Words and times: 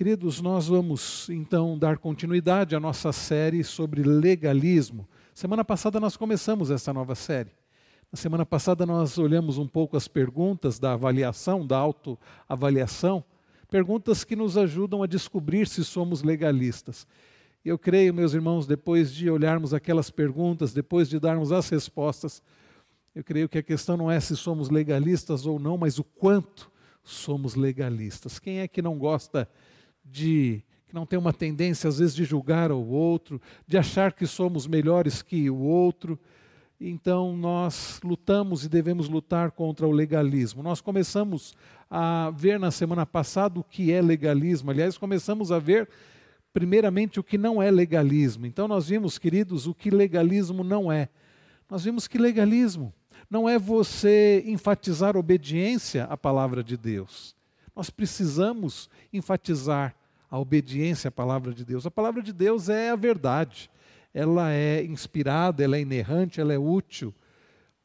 Queridos, 0.00 0.40
nós 0.40 0.66
vamos 0.66 1.28
então 1.28 1.78
dar 1.78 1.98
continuidade 1.98 2.74
à 2.74 2.80
nossa 2.80 3.12
série 3.12 3.62
sobre 3.62 4.02
legalismo. 4.02 5.06
Semana 5.34 5.62
passada 5.62 6.00
nós 6.00 6.16
começamos 6.16 6.70
essa 6.70 6.90
nova 6.90 7.14
série. 7.14 7.50
Na 8.10 8.16
semana 8.16 8.46
passada 8.46 8.86
nós 8.86 9.18
olhamos 9.18 9.58
um 9.58 9.68
pouco 9.68 9.98
as 9.98 10.08
perguntas 10.08 10.78
da 10.78 10.94
avaliação, 10.94 11.66
da 11.66 11.76
autoavaliação, 11.76 13.22
perguntas 13.70 14.24
que 14.24 14.34
nos 14.34 14.56
ajudam 14.56 15.02
a 15.02 15.06
descobrir 15.06 15.68
se 15.68 15.84
somos 15.84 16.22
legalistas. 16.22 17.06
Eu 17.62 17.78
creio, 17.78 18.14
meus 18.14 18.32
irmãos, 18.32 18.66
depois 18.66 19.12
de 19.12 19.28
olharmos 19.28 19.74
aquelas 19.74 20.08
perguntas, 20.08 20.72
depois 20.72 21.10
de 21.10 21.20
darmos 21.20 21.52
as 21.52 21.68
respostas, 21.68 22.42
eu 23.14 23.22
creio 23.22 23.50
que 23.50 23.58
a 23.58 23.62
questão 23.62 23.98
não 23.98 24.10
é 24.10 24.18
se 24.18 24.34
somos 24.34 24.70
legalistas 24.70 25.44
ou 25.44 25.58
não, 25.58 25.76
mas 25.76 25.98
o 25.98 26.04
quanto 26.04 26.72
somos 27.04 27.54
legalistas. 27.54 28.38
Quem 28.38 28.60
é 28.60 28.66
que 28.66 28.80
não 28.80 28.96
gosta 28.96 29.44
de 29.44 29.70
que 30.12 30.64
não 30.92 31.06
tem 31.06 31.18
uma 31.18 31.32
tendência 31.32 31.88
às 31.88 31.98
vezes 31.98 32.14
de 32.14 32.24
julgar 32.24 32.72
o 32.72 32.86
outro, 32.86 33.40
de 33.66 33.78
achar 33.78 34.12
que 34.12 34.26
somos 34.26 34.66
melhores 34.66 35.22
que 35.22 35.48
o 35.48 35.58
outro. 35.58 36.18
Então 36.80 37.36
nós 37.36 38.00
lutamos 38.02 38.64
e 38.64 38.68
devemos 38.68 39.08
lutar 39.08 39.50
contra 39.50 39.86
o 39.86 39.92
legalismo. 39.92 40.62
Nós 40.62 40.80
começamos 40.80 41.54
a 41.90 42.30
ver 42.30 42.58
na 42.58 42.70
semana 42.70 43.04
passada 43.04 43.60
o 43.60 43.64
que 43.64 43.92
é 43.92 44.00
legalismo. 44.00 44.70
Aliás, 44.70 44.96
começamos 44.96 45.52
a 45.52 45.58
ver 45.58 45.88
primeiramente 46.52 47.20
o 47.20 47.24
que 47.24 47.38
não 47.38 47.62
é 47.62 47.70
legalismo. 47.70 48.46
Então 48.46 48.66
nós 48.66 48.88
vimos, 48.88 49.18
queridos, 49.18 49.66
o 49.66 49.74
que 49.74 49.90
legalismo 49.90 50.64
não 50.64 50.90
é. 50.90 51.08
Nós 51.68 51.84
vimos 51.84 52.08
que 52.08 52.18
legalismo 52.18 52.92
não 53.28 53.48
é 53.48 53.58
você 53.58 54.42
enfatizar 54.46 55.16
obediência 55.16 56.04
à 56.04 56.16
palavra 56.16 56.64
de 56.64 56.76
Deus. 56.76 57.36
Nós 57.80 57.88
precisamos 57.88 58.90
enfatizar 59.10 59.96
a 60.30 60.38
obediência 60.38 61.08
à 61.08 61.10
palavra 61.10 61.54
de 61.54 61.64
Deus. 61.64 61.86
A 61.86 61.90
palavra 61.90 62.22
de 62.22 62.30
Deus 62.30 62.68
é 62.68 62.90
a 62.90 62.94
verdade. 62.94 63.70
Ela 64.12 64.52
é 64.52 64.84
inspirada, 64.84 65.64
ela 65.64 65.78
é 65.78 65.80
inerrante, 65.80 66.42
ela 66.42 66.52
é 66.52 66.58
útil. 66.58 67.14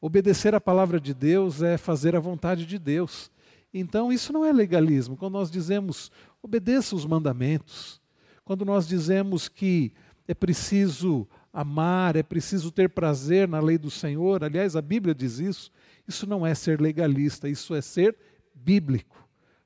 Obedecer 0.01 0.53
à 0.53 0.59
palavra 0.59 0.99
de 0.99 1.13
Deus 1.13 1.61
é 1.61 1.77
fazer 1.77 2.13
a 2.13 2.19
vontade 2.19 2.65
de 2.65 2.77
Deus. 2.77 3.31
Então, 3.73 4.11
isso 4.11 4.33
não 4.33 4.43
é 4.43 4.51
legalismo. 4.51 5.15
Quando 5.15 5.31
nós 5.31 5.49
dizemos 5.49 6.11
obedeça 6.43 6.93
os 6.93 7.05
mandamentos, 7.05 8.01
quando 8.43 8.65
nós 8.65 8.85
dizemos 8.85 9.47
que 9.47 9.93
é 10.27 10.33
preciso 10.33 11.25
amar, 11.53 12.17
é 12.17 12.23
preciso 12.23 12.69
ter 12.69 12.89
prazer 12.89 13.47
na 13.47 13.61
lei 13.61 13.77
do 13.77 13.89
Senhor, 13.89 14.43
aliás, 14.43 14.75
a 14.75 14.81
Bíblia 14.81 15.15
diz 15.15 15.39
isso, 15.39 15.71
isso 16.05 16.27
não 16.27 16.45
é 16.45 16.53
ser 16.53 16.81
legalista, 16.81 17.47
isso 17.47 17.73
é 17.73 17.79
ser 17.79 18.13
bíblico. 18.53 19.24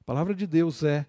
Palavra 0.09 0.33
de 0.33 0.47
Deus 0.47 0.81
é 0.81 1.05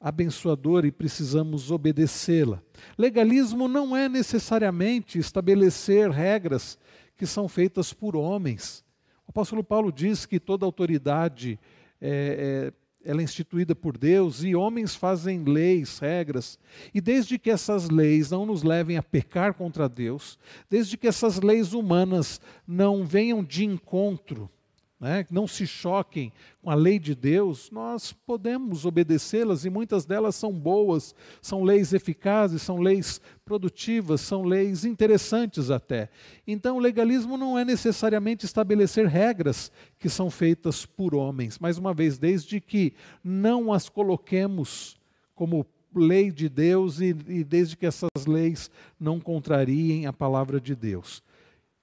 abençoadora 0.00 0.84
e 0.84 0.90
precisamos 0.90 1.70
obedecê-la. 1.70 2.60
Legalismo 2.98 3.68
não 3.68 3.96
é 3.96 4.08
necessariamente 4.08 5.16
estabelecer 5.16 6.10
regras 6.10 6.76
que 7.16 7.24
são 7.24 7.46
feitas 7.46 7.92
por 7.92 8.16
homens. 8.16 8.84
O 9.28 9.30
apóstolo 9.30 9.62
Paulo 9.62 9.92
diz 9.92 10.26
que 10.26 10.40
toda 10.40 10.66
autoridade 10.66 11.56
é, 12.00 12.72
é, 13.04 13.08
ela 13.08 13.20
é 13.20 13.22
instituída 13.22 13.76
por 13.76 13.96
Deus 13.96 14.42
e 14.42 14.56
homens 14.56 14.96
fazem 14.96 15.44
leis, 15.44 16.00
regras. 16.00 16.58
E 16.92 17.00
desde 17.00 17.38
que 17.38 17.48
essas 17.48 17.88
leis 17.88 18.32
não 18.32 18.44
nos 18.44 18.64
levem 18.64 18.96
a 18.96 19.04
pecar 19.04 19.54
contra 19.54 19.88
Deus, 19.88 20.36
desde 20.68 20.96
que 20.96 21.06
essas 21.06 21.40
leis 21.40 21.72
humanas 21.72 22.40
não 22.66 23.06
venham 23.06 23.44
de 23.44 23.64
encontro 23.64 24.50
né, 24.98 25.26
não 25.30 25.46
se 25.46 25.66
choquem 25.66 26.32
com 26.62 26.70
a 26.70 26.74
lei 26.74 26.98
de 26.98 27.14
Deus, 27.14 27.70
nós 27.70 28.12
podemos 28.12 28.86
obedecê-las 28.86 29.64
e 29.64 29.70
muitas 29.70 30.06
delas 30.06 30.34
são 30.34 30.52
boas, 30.52 31.14
são 31.42 31.62
leis 31.62 31.92
eficazes, 31.92 32.62
são 32.62 32.78
leis 32.78 33.20
produtivas, 33.44 34.22
são 34.22 34.42
leis 34.42 34.84
interessantes 34.84 35.70
até. 35.70 36.08
Então, 36.46 36.76
o 36.76 36.80
legalismo 36.80 37.36
não 37.36 37.58
é 37.58 37.64
necessariamente 37.64 38.46
estabelecer 38.46 39.06
regras 39.06 39.70
que 39.98 40.08
são 40.08 40.30
feitas 40.30 40.86
por 40.86 41.14
homens, 41.14 41.58
mais 41.58 41.76
uma 41.76 41.92
vez, 41.92 42.16
desde 42.16 42.60
que 42.60 42.94
não 43.22 43.72
as 43.72 43.88
coloquemos 43.88 44.96
como 45.34 45.66
lei 45.94 46.30
de 46.30 46.48
Deus 46.48 47.00
e, 47.00 47.14
e 47.28 47.44
desde 47.44 47.76
que 47.76 47.86
essas 47.86 48.26
leis 48.26 48.70
não 48.98 49.20
contrariem 49.20 50.06
a 50.06 50.12
palavra 50.12 50.60
de 50.60 50.74
Deus. 50.74 51.22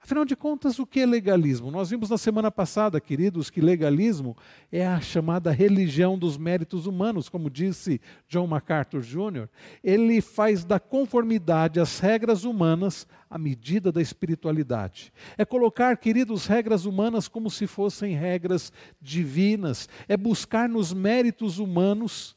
Afinal 0.03 0.25
de 0.25 0.36
contas, 0.36 0.80
o 0.80 0.86
que 0.86 1.00
é 1.00 1.06
legalismo? 1.06 1.72
Nós 1.72 1.90
vimos 1.90 2.09
na 2.09 2.18
semana 2.18 2.52
passada, 2.52 3.00
queridos, 3.00 3.50
que 3.50 3.62
legalismo 3.62 4.36
é 4.69 4.86
a 4.86 5.00
chamada 5.00 5.50
religião 5.50 6.19
dos 6.19 6.38
méritos 6.38 6.86
humanos, 6.86 7.30
como 7.30 7.50
disse 7.50 8.02
John 8.28 8.46
MacArthur 8.46 9.00
Jr. 9.00 9.47
Ele 9.81 10.19
faz 10.19 10.66
da 10.66 10.78
conformidade 10.78 11.80
às 11.80 12.00
regras 12.02 12.44
humanas 12.44 13.08
a 13.30 13.38
medida 13.38 13.94
da 13.94 14.02
espiritualidade. 14.02 15.14
É 15.38 15.46
colocar, 15.46 15.96
queridos, 15.96 16.47
regras 16.47 16.84
humanas 16.84 17.30
como 17.30 17.50
se 17.50 17.66
fossem 17.66 18.14
regras 18.14 18.74
divinas. 19.02 19.88
É 20.09 20.18
buscar 20.18 20.68
nos 20.68 20.91
méritos 20.91 21.59
humanos 21.59 22.35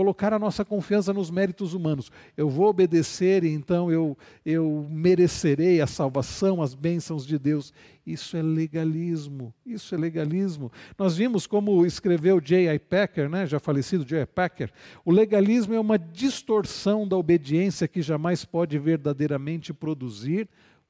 colocar 0.00 0.32
a 0.32 0.38
nossa 0.38 0.64
confiança 0.64 1.12
nos 1.12 1.30
méritos 1.30 1.74
humanos. 1.74 2.10
Eu 2.34 2.48
vou 2.48 2.68
obedecer 2.68 3.44
e 3.44 3.52
então 3.52 3.92
eu, 3.92 4.16
eu 4.46 4.86
merecerei 4.88 5.78
a 5.82 5.86
salvação, 5.86 6.62
as 6.62 6.74
bênçãos 6.74 7.26
de 7.26 7.38
Deus. 7.38 7.70
Isso 8.06 8.34
é 8.34 8.40
legalismo. 8.40 9.52
Isso 9.66 9.94
é 9.94 9.98
legalismo. 9.98 10.72
Nós 10.96 11.18
vimos 11.18 11.46
como 11.46 11.84
escreveu 11.84 12.40
J.I. 12.40 12.78
Packer, 12.78 13.28
né, 13.28 13.46
já 13.46 13.60
falecido 13.60 14.02
J.I. 14.02 14.24
Packer, 14.24 14.72
o 15.04 15.12
legalismo 15.12 15.74
é 15.74 15.78
uma 15.78 15.98
distorção 15.98 17.06
da 17.06 17.18
obediência 17.18 17.86
que 17.86 18.00
jamais 18.00 18.42
pode 18.42 18.78
verdadeiramente 18.78 19.70
produzir 19.74 20.48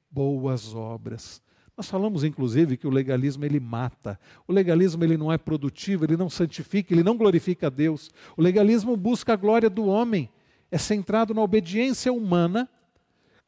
boas 0.09 0.72
obras. 0.72 1.42
Nós 1.77 1.89
falamos 1.89 2.25
inclusive 2.25 2.77
que 2.77 2.87
o 2.87 2.91
legalismo 2.91 3.45
ele 3.45 3.59
mata. 3.59 4.19
O 4.47 4.53
legalismo 4.53 5.03
ele 5.03 5.17
não 5.17 5.33
é 5.33 5.39
produtivo, 5.39 6.05
ele 6.05 6.17
não 6.17 6.29
santifica, 6.29 6.93
ele 6.93 7.03
não 7.03 7.17
glorifica 7.17 7.69
a 7.69 7.71
Deus. 7.71 8.11
O 8.37 8.43
legalismo 8.43 8.97
busca 8.97 9.33
a 9.33 9.37
glória 9.37 9.71
do 9.71 9.87
homem. 9.87 10.29
É 10.71 10.79
centrado 10.79 11.35
na 11.35 11.43
obediência 11.43 12.13
humana, 12.13 12.69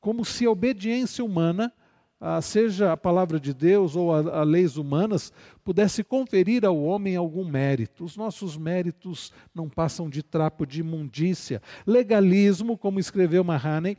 como 0.00 0.24
se 0.24 0.46
a 0.46 0.50
obediência 0.50 1.24
humana 1.24 1.72
seja 2.40 2.92
a 2.92 2.96
palavra 2.96 3.40
de 3.40 3.52
Deus 3.52 3.96
ou 3.96 4.14
a, 4.14 4.40
a, 4.40 4.42
leis 4.44 4.76
humanas, 4.76 5.32
pudesse 5.64 6.04
conferir 6.04 6.64
ao 6.64 6.80
homem 6.80 7.16
algum 7.16 7.44
mérito. 7.44 8.04
Os 8.04 8.16
nossos 8.16 8.56
méritos 8.56 9.32
não 9.54 9.68
passam 9.68 10.08
de 10.08 10.22
trapo 10.22 10.66
de 10.66 10.80
imundícia. 10.80 11.60
Legalismo, 11.86 12.78
como 12.78 13.00
escreveu 13.00 13.42
Mahaney, 13.42 13.96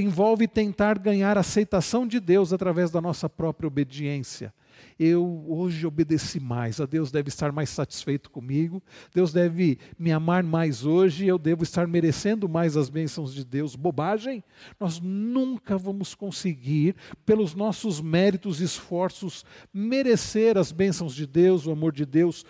envolve 0.00 0.48
tentar 0.48 0.98
ganhar 0.98 1.38
aceitação 1.38 2.06
de 2.06 2.18
Deus 2.18 2.52
através 2.52 2.90
da 2.90 3.00
nossa 3.00 3.28
própria 3.28 3.68
obediência 3.68 4.52
eu 4.98 5.44
hoje 5.48 5.86
obedeci 5.86 6.40
mais, 6.40 6.80
a 6.80 6.86
Deus 6.86 7.10
deve 7.10 7.28
estar 7.28 7.52
mais 7.52 7.70
satisfeito 7.70 8.30
comigo, 8.30 8.82
Deus 9.12 9.32
deve 9.32 9.78
me 9.98 10.12
amar 10.12 10.42
mais 10.42 10.84
hoje, 10.84 11.26
eu 11.26 11.38
devo 11.38 11.62
estar 11.62 11.86
merecendo 11.86 12.48
mais 12.48 12.76
as 12.76 12.88
bênçãos 12.88 13.34
de 13.34 13.44
Deus. 13.44 13.76
Bobagem? 13.76 14.42
Nós 14.78 15.00
nunca 15.00 15.76
vamos 15.76 16.14
conseguir, 16.14 16.96
pelos 17.24 17.54
nossos 17.54 18.00
méritos 18.00 18.60
e 18.60 18.64
esforços, 18.64 19.44
merecer 19.72 20.56
as 20.58 20.72
bênçãos 20.72 21.14
de 21.14 21.26
Deus, 21.26 21.66
o 21.66 21.72
amor 21.72 21.92
de 21.92 22.06
Deus. 22.06 22.44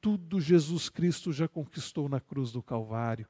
Tudo 0.00 0.40
Jesus 0.40 0.88
Cristo 0.88 1.32
já 1.32 1.48
conquistou 1.48 2.08
na 2.08 2.20
cruz 2.20 2.52
do 2.52 2.62
Calvário. 2.62 3.26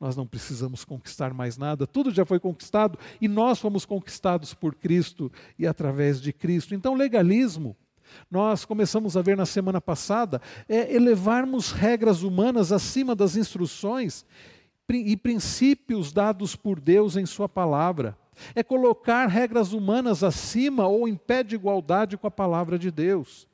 Nós 0.00 0.14
não 0.16 0.26
precisamos 0.26 0.84
conquistar 0.84 1.34
mais 1.34 1.56
nada, 1.56 1.86
tudo 1.86 2.12
já 2.12 2.24
foi 2.24 2.38
conquistado 2.38 2.98
e 3.20 3.26
nós 3.26 3.58
fomos 3.58 3.84
conquistados 3.84 4.54
por 4.54 4.74
Cristo 4.76 5.30
e 5.58 5.66
através 5.66 6.20
de 6.20 6.32
Cristo. 6.32 6.74
Então, 6.74 6.94
legalismo 6.94 7.76
nós 8.30 8.64
começamos 8.64 9.16
a 9.16 9.22
ver 9.22 9.36
na 9.36 9.46
semana 9.46 9.80
passada, 9.80 10.40
é 10.68 10.94
elevarmos 10.94 11.72
regras 11.72 12.22
humanas 12.22 12.72
acima 12.72 13.14
das 13.14 13.36
instruções 13.36 14.24
e 14.88 15.16
princípios 15.16 16.12
dados 16.12 16.56
por 16.56 16.80
Deus 16.80 17.16
em 17.16 17.26
Sua 17.26 17.48
palavra. 17.48 18.16
É 18.54 18.62
colocar 18.62 19.26
regras 19.26 19.72
humanas 19.72 20.22
acima 20.22 20.86
ou 20.86 21.08
em 21.08 21.16
pé 21.16 21.42
de 21.42 21.56
igualdade 21.56 22.16
com 22.16 22.26
a 22.26 22.30
palavra 22.30 22.78
de 22.78 22.90
Deus. 22.90 23.48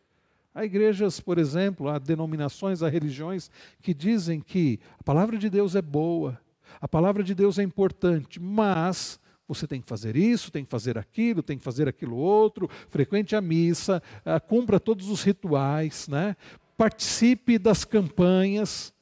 Há 0.55 0.65
igrejas, 0.65 1.19
por 1.19 1.39
exemplo, 1.39 1.89
há 1.89 1.99
denominações, 1.99 2.83
há 2.83 2.89
religiões 2.89 3.51
que 3.83 3.93
dizem 3.93 4.41
que 4.41 4.79
a 5.01 5.03
palavra 5.03 5.37
de 5.37 5.51
Deus 5.51 5.75
é 5.75 5.83
boa, 5.83 6.39
a 6.81 6.87
palavra 6.87 7.25
de 7.25 7.35
Deus 7.35 7.59
é 7.59 7.63
importante, 7.63 8.39
mas 8.41 9.19
você 9.47 9.67
tem 9.67 9.81
que 9.81 9.89
fazer 9.89 10.17
isso, 10.17 10.51
tem 10.51 10.65
que 10.65 10.71
fazer 10.71 10.97
aquilo, 10.97 11.43
tem 11.43 11.59
que 11.59 11.65
fazer 11.65 11.89
aquilo 11.89 12.17
outro, 12.17 12.69
frequente 12.89 13.37
a 13.37 13.41
missa, 13.41 14.03
uh, 14.25 14.41
cumpra 14.47 14.81
todos 14.81 15.09
os 15.09 15.23
rituais, 15.23 16.09
né? 16.09 16.37
participe 16.77 17.59
das 17.59 17.85
campanhas, 17.85 18.93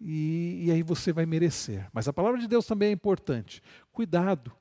e, 0.00 0.64
e 0.66 0.70
aí 0.70 0.82
você 0.82 1.12
vai 1.12 1.26
merecer. 1.26 1.88
Mas 1.92 2.06
a 2.06 2.12
palavra 2.12 2.38
de 2.38 2.46
Deus 2.46 2.66
também 2.66 2.90
é 2.90 2.92
importante. 2.92 3.62
Cuidado, 3.92 4.52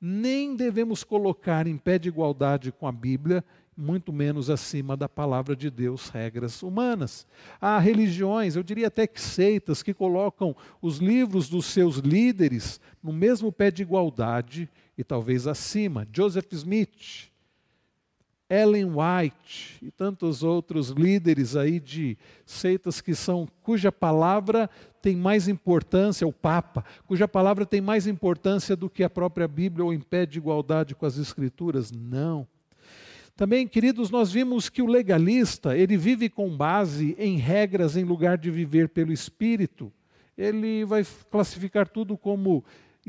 nem 0.00 0.56
devemos 0.56 1.04
colocar 1.04 1.66
em 1.66 1.76
pé 1.76 1.98
de 1.98 2.08
igualdade 2.08 2.72
com 2.72 2.86
a 2.86 2.92
Bíblia 2.92 3.44
muito 3.78 4.12
menos 4.12 4.50
acima 4.50 4.96
da 4.96 5.08
palavra 5.08 5.54
de 5.54 5.70
Deus, 5.70 6.08
regras 6.08 6.64
humanas. 6.64 7.24
Há 7.60 7.78
religiões, 7.78 8.56
eu 8.56 8.62
diria 8.64 8.88
até 8.88 9.06
que 9.06 9.20
seitas, 9.20 9.84
que 9.84 9.94
colocam 9.94 10.54
os 10.82 10.98
livros 10.98 11.48
dos 11.48 11.66
seus 11.66 11.98
líderes 11.98 12.80
no 13.00 13.12
mesmo 13.12 13.52
pé 13.52 13.70
de 13.70 13.82
igualdade 13.82 14.68
e 14.96 15.04
talvez 15.04 15.46
acima. 15.46 16.06
Joseph 16.12 16.52
Smith, 16.52 17.30
Ellen 18.50 18.86
White 18.86 19.78
e 19.80 19.92
tantos 19.92 20.42
outros 20.42 20.88
líderes 20.88 21.54
aí 21.54 21.78
de 21.78 22.18
seitas 22.44 23.00
que 23.00 23.14
são 23.14 23.46
cuja 23.62 23.92
palavra 23.92 24.68
tem 25.00 25.14
mais 25.14 25.46
importância, 25.46 26.26
o 26.26 26.32
Papa, 26.32 26.84
cuja 27.06 27.28
palavra 27.28 27.64
tem 27.64 27.80
mais 27.80 28.08
importância 28.08 28.74
do 28.74 28.90
que 28.90 29.04
a 29.04 29.10
própria 29.10 29.46
Bíblia 29.46 29.84
ou 29.84 29.92
impede 29.92 30.38
igualdade 30.38 30.96
com 30.96 31.06
as 31.06 31.16
Escrituras. 31.16 31.92
Não. 31.92 32.44
Também, 33.38 33.68
queridos, 33.68 34.10
nós 34.10 34.32
vimos 34.32 34.68
que 34.68 34.82
o 34.82 34.86
legalista, 34.86 35.76
ele 35.76 35.96
vive 35.96 36.28
com 36.28 36.56
base 36.56 37.14
em 37.16 37.36
regras 37.36 37.96
em 37.96 38.02
lugar 38.02 38.36
de 38.36 38.50
viver 38.50 38.88
pelo 38.88 39.12
Espírito. 39.12 39.92
Ele 40.36 40.84
vai 40.84 41.06
classificar 41.30 41.86
tudo 41.86 42.18
como 42.18 42.64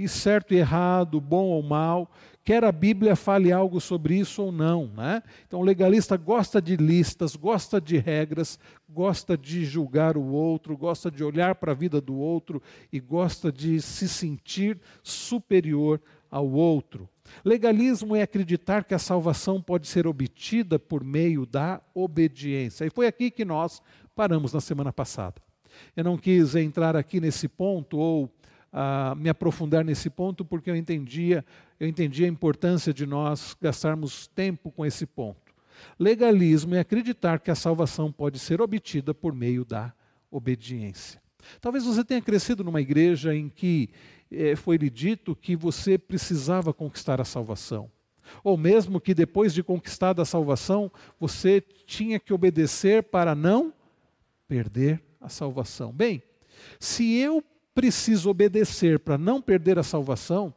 certo 0.08 0.54
e 0.54 0.58
errado, 0.58 1.20
bom 1.20 1.46
ou 1.46 1.64
mal, 1.64 2.12
quer 2.44 2.64
a 2.64 2.72
Bíblia 2.72 3.16
fale 3.16 3.52
algo 3.52 3.82
sobre 3.82 4.20
isso 4.20 4.44
ou 4.44 4.52
não. 4.52 4.92
Né? 4.96 5.24
Então, 5.48 5.62
o 5.62 5.64
legalista 5.64 6.16
gosta 6.16 6.62
de 6.62 6.76
listas, 6.76 7.36
gosta 7.36 7.82
de 7.82 7.98
regras, 7.98 8.60
gosta 8.88 9.36
de 9.36 9.66
julgar 9.66 10.16
o 10.16 10.28
outro, 10.28 10.78
gosta 10.78 11.10
de 11.10 11.24
olhar 11.24 11.56
para 11.56 11.72
a 11.72 11.76
vida 11.76 12.00
do 12.00 12.16
outro 12.16 12.62
e 12.94 13.00
gosta 13.00 13.52
de 13.52 13.82
se 13.82 14.08
sentir 14.08 14.80
superior 15.02 16.00
ao 16.30 16.48
outro. 16.48 17.10
Legalismo 17.44 18.16
é 18.16 18.22
acreditar 18.22 18.84
que 18.84 18.94
a 18.94 19.00
salvação 19.00 19.62
pode 19.62 19.88
ser 19.88 20.08
obtida 20.08 20.78
por 20.78 21.04
meio 21.04 21.46
da 21.46 21.82
obediência. 21.94 22.86
E 22.86 22.90
foi 22.90 23.08
aqui 23.08 23.32
que 23.32 23.46
nós 23.46 23.82
paramos 24.16 24.54
na 24.54 24.62
semana 24.62 24.92
passada. 24.92 25.42
Eu 25.96 26.04
não 26.04 26.18
quis 26.18 26.56
entrar 26.56 26.96
aqui 26.96 27.20
nesse 27.20 27.48
ponto 27.48 27.98
ou 27.98 28.32
a 28.72 29.16
me 29.16 29.30
aprofundar 29.30 29.84
nesse 29.84 30.10
ponto, 30.10 30.46
porque 30.46 30.70
eu 30.70 30.76
entendia, 30.76 31.44
eu 31.80 31.88
entendia 31.88 32.28
a 32.28 32.30
importância 32.30 32.94
de 32.94 33.06
nós 33.06 33.56
gastarmos 33.60 34.28
tempo 34.28 34.72
com 34.72 34.86
esse 34.86 35.06
ponto. 35.06 35.54
Legalismo 35.98 36.76
é 36.76 36.80
acreditar 36.80 37.40
que 37.40 37.50
a 37.50 37.56
salvação 37.56 38.12
pode 38.12 38.38
ser 38.38 38.62
obtida 38.62 39.14
por 39.14 39.34
meio 39.34 39.66
da 39.66 39.94
obediência. 40.30 41.22
Talvez 41.62 41.86
você 41.86 42.04
tenha 42.04 42.22
crescido 42.22 42.64
numa 42.64 42.82
igreja 42.82 43.34
em 43.34 43.50
que 43.50 43.90
eh, 44.32 44.56
foi-lhe 44.56 44.90
dito 44.90 45.36
que 45.36 45.56
você 45.56 45.98
precisava 45.98 46.74
conquistar 46.74 47.20
a 47.20 47.26
salvação. 47.26 47.90
Ou 48.44 48.58
mesmo 48.58 49.00
que 49.00 49.14
depois 49.14 49.54
de 49.54 49.64
conquistada 49.64 50.22
a 50.22 50.26
salvação, 50.26 50.92
você 51.20 51.62
tinha 51.86 52.20
que 52.20 52.34
obedecer 52.34 53.04
para 53.04 53.34
não 53.34 53.74
perder 54.48 55.02
a 55.20 55.30
salvação. 55.30 55.92
Bem, 55.92 56.22
se 56.80 57.16
eu 57.18 57.44
preciso 57.74 58.30
obedecer 58.30 59.00
para 59.00 59.18
não 59.18 59.42
perder 59.42 59.80
a 59.80 59.84
salvação, 59.84 60.54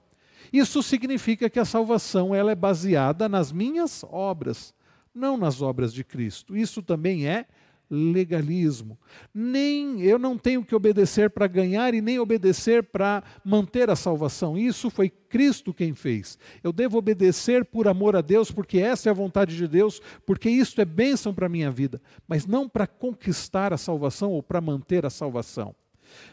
isso 0.52 0.82
significa 0.82 1.48
que 1.48 1.58
a 1.58 1.64
salvação 1.64 2.34
ela 2.34 2.50
é 2.50 2.54
baseada 2.54 3.28
nas 3.28 3.52
minhas 3.52 4.04
obras, 4.10 4.74
não 5.14 5.36
nas 5.36 5.62
obras 5.62 5.92
de 5.92 6.04
Cristo. 6.04 6.56
Isso 6.56 6.82
também 6.82 7.26
é 7.26 7.46
legalismo. 7.92 8.98
Nem 9.34 10.00
eu 10.00 10.18
não 10.18 10.38
tenho 10.38 10.64
que 10.64 10.74
obedecer 10.74 11.28
para 11.28 11.46
ganhar 11.46 11.92
e 11.92 12.00
nem 12.00 12.18
obedecer 12.18 12.82
para 12.82 13.22
manter 13.44 13.90
a 13.90 13.96
salvação. 13.96 14.56
Isso 14.56 14.88
foi 14.88 15.10
Cristo 15.10 15.74
quem 15.74 15.94
fez. 15.94 16.38
Eu 16.64 16.72
devo 16.72 16.96
obedecer 16.96 17.66
por 17.66 17.86
amor 17.86 18.16
a 18.16 18.22
Deus, 18.22 18.50
porque 18.50 18.78
essa 18.78 19.08
é 19.08 19.10
a 19.10 19.14
vontade 19.14 19.54
de 19.54 19.68
Deus, 19.68 20.00
porque 20.24 20.48
isto 20.48 20.80
é 20.80 20.86
bênção 20.86 21.34
para 21.34 21.46
a 21.46 21.50
minha 21.50 21.70
vida, 21.70 22.00
mas 22.26 22.46
não 22.46 22.66
para 22.66 22.86
conquistar 22.86 23.74
a 23.74 23.78
salvação 23.78 24.32
ou 24.32 24.42
para 24.42 24.60
manter 24.60 25.04
a 25.04 25.10
salvação. 25.10 25.74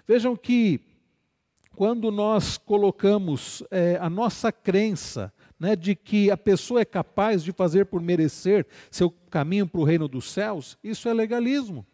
Vejam 0.07 0.37
que 0.37 0.79
quando 1.75 2.09
nós 2.09 2.57
colocamos 2.57 3.63
é, 3.69 3.97
a 4.01 4.09
nossa 4.09 4.51
crença 4.51 5.31
né, 5.59 5.75
de 5.75 5.95
que 5.95 6.31
a 6.31 6.37
pessoa 6.37 6.81
é 6.81 6.85
capaz 6.85 7.43
de 7.43 7.51
fazer 7.51 7.85
por 7.85 8.01
merecer 8.01 8.65
seu 8.89 9.11
caminho 9.29 9.67
para 9.67 9.81
o 9.81 9.83
reino 9.83 10.07
dos 10.07 10.31
céus, 10.31 10.77
isso 10.83 11.09
é 11.09 11.13
legalismo. 11.13 11.85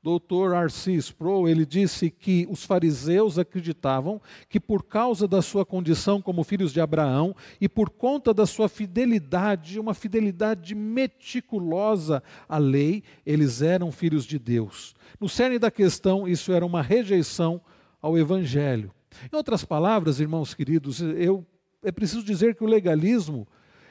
Dr. 0.00 0.54
R.C. 0.54 0.92
Sproul, 0.92 1.48
ele 1.48 1.66
disse 1.66 2.08
que 2.08 2.46
os 2.48 2.64
fariseus 2.64 3.36
acreditavam 3.36 4.20
que 4.48 4.60
por 4.60 4.84
causa 4.84 5.26
da 5.26 5.42
sua 5.42 5.66
condição 5.66 6.22
como 6.22 6.44
filhos 6.44 6.72
de 6.72 6.80
Abraão 6.80 7.34
e 7.60 7.68
por 7.68 7.90
conta 7.90 8.32
da 8.32 8.46
sua 8.46 8.68
fidelidade, 8.68 9.80
uma 9.80 9.94
fidelidade 9.94 10.74
meticulosa 10.74 12.22
à 12.48 12.58
lei, 12.58 13.02
eles 13.26 13.60
eram 13.60 13.90
filhos 13.90 14.24
de 14.24 14.38
Deus. 14.38 14.94
No 15.20 15.28
cerne 15.28 15.58
da 15.58 15.70
questão, 15.70 16.28
isso 16.28 16.52
era 16.52 16.64
uma 16.64 16.80
rejeição 16.80 17.60
ao 18.00 18.16
evangelho. 18.16 18.92
Em 19.32 19.36
outras 19.36 19.64
palavras, 19.64 20.20
irmãos 20.20 20.54
queridos, 20.54 21.00
eu 21.00 21.44
é 21.82 21.92
preciso 21.92 22.22
dizer 22.22 22.54
que 22.54 22.64
o 22.64 22.68
legalismo 22.68 23.46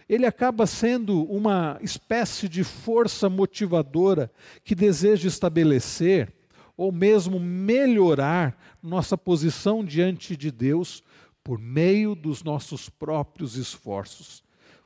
ele 0.09 0.25
acaba 0.25 0.65
sendo 0.65 1.23
uma 1.25 1.77
espécie 1.81 2.47
de 2.47 2.63
força 2.63 3.29
motivadora 3.29 4.31
que 4.63 4.73
deseja 4.73 5.27
estabelecer 5.27 6.33
ou 6.77 6.91
mesmo 6.91 7.39
melhorar 7.39 8.57
nossa 8.81 9.17
posição 9.17 9.83
diante 9.83 10.37
de 10.37 10.51
Deus 10.51 11.03
por 11.43 11.59
meio 11.59 12.15
dos 12.15 12.43
nossos 12.43 12.89
próprios 12.89 13.55
esforços. 13.55 14.43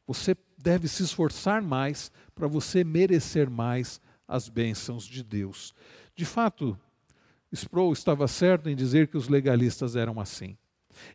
Você 0.08 0.36
deve 0.58 0.88
se 0.88 1.04
esforçar 1.04 1.62
mais 1.62 2.12
para 2.34 2.48
você 2.48 2.84
merecer 2.84 3.50
mais 3.50 4.02
as 4.28 4.48
bênçãos 4.48 5.06
de 5.06 5.24
Deus. 5.24 5.74
De 6.16 6.26
fato, 6.26 6.78
Sproul 7.52 7.94
estava 7.94 8.28
certo 8.28 8.70
em 8.70 8.76
dizer 8.76 9.08
que 9.08 9.18
os 9.18 9.28
legalistas 9.28 9.96
eram 9.96 10.20
assim. 10.20 10.58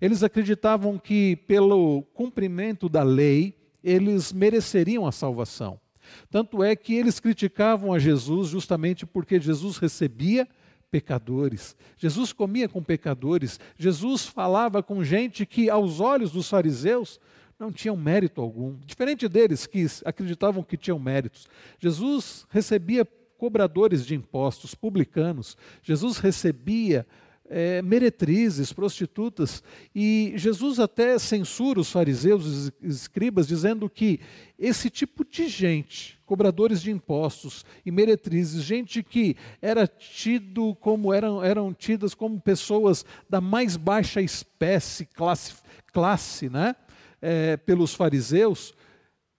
Eles 0.00 0.23
acreditavam 0.23 0.99
que, 0.99 1.37
pelo 1.46 2.02
cumprimento 2.14 2.88
da 2.88 3.02
lei, 3.02 3.56
eles 3.82 4.32
mereceriam 4.32 5.06
a 5.06 5.12
salvação. 5.12 5.81
Tanto 6.31 6.62
é 6.62 6.75
que 6.76 6.94
eles 6.94 7.20
criticavam 7.20 7.93
a 7.93 7.99
Jesus 7.99 8.49
justamente 8.49 9.05
porque 9.05 9.40
Jesus 9.40 9.76
recebia 9.76 10.49
pecadores. 10.90 11.76
Jesus 11.96 12.32
comia 12.32 12.69
com 12.69 12.82
pecadores. 12.82 13.61
Jesus 13.76 14.26
falava 14.26 14.82
com 14.82 15.05
gente 15.05 15.44
que, 15.44 15.69
aos 15.69 16.00
olhos 16.00 16.31
dos 16.31 16.49
fariseus, 16.49 17.20
não 17.58 17.72
tinham 17.72 17.96
mérito 17.96 18.40
algum. 18.40 18.76
Diferente 18.84 19.29
deles 19.29 19.67
que 19.67 19.87
acreditavam 20.05 20.62
que 20.62 20.76
tinham 20.76 20.99
méritos. 20.99 21.49
Jesus 21.79 22.46
recebia 22.50 23.06
cobradores 23.38 24.06
de 24.06 24.14
impostos, 24.14 24.75
publicanos. 24.75 25.56
Jesus 25.82 26.19
recebia 26.19 27.06
é, 27.48 27.81
meretrizes, 27.82 28.72
prostitutas. 28.72 29.62
E 29.94 30.32
Jesus 30.37 30.78
até 30.78 31.19
censura 31.19 31.81
os 31.81 31.91
fariseus 31.91 32.72
e 32.82 32.86
escribas, 32.86 33.46
dizendo 33.46 33.88
que 33.88 34.20
esse 34.58 34.88
tipo 34.91 35.24
de 35.24 35.48
gente, 35.48 36.19
cobradores 36.24 36.81
de 36.82 36.91
impostos 36.91 37.65
e 37.84 37.91
meretrizes, 37.91 38.62
gente 38.62 39.03
que 39.03 39.36
era 39.60 39.86
tido 39.86 40.74
como 40.76 41.12
eram, 41.12 41.43
eram 41.43 41.72
tidas 41.72 42.15
como 42.15 42.41
pessoas 42.41 43.05
da 43.29 43.41
mais 43.41 43.76
baixa 43.76 44.20
espécie, 44.20 45.06
classe, 45.06 45.55
classe 45.93 46.48
né? 46.48 46.74
É, 47.20 47.56
pelos 47.56 47.94
fariseus, 47.94 48.74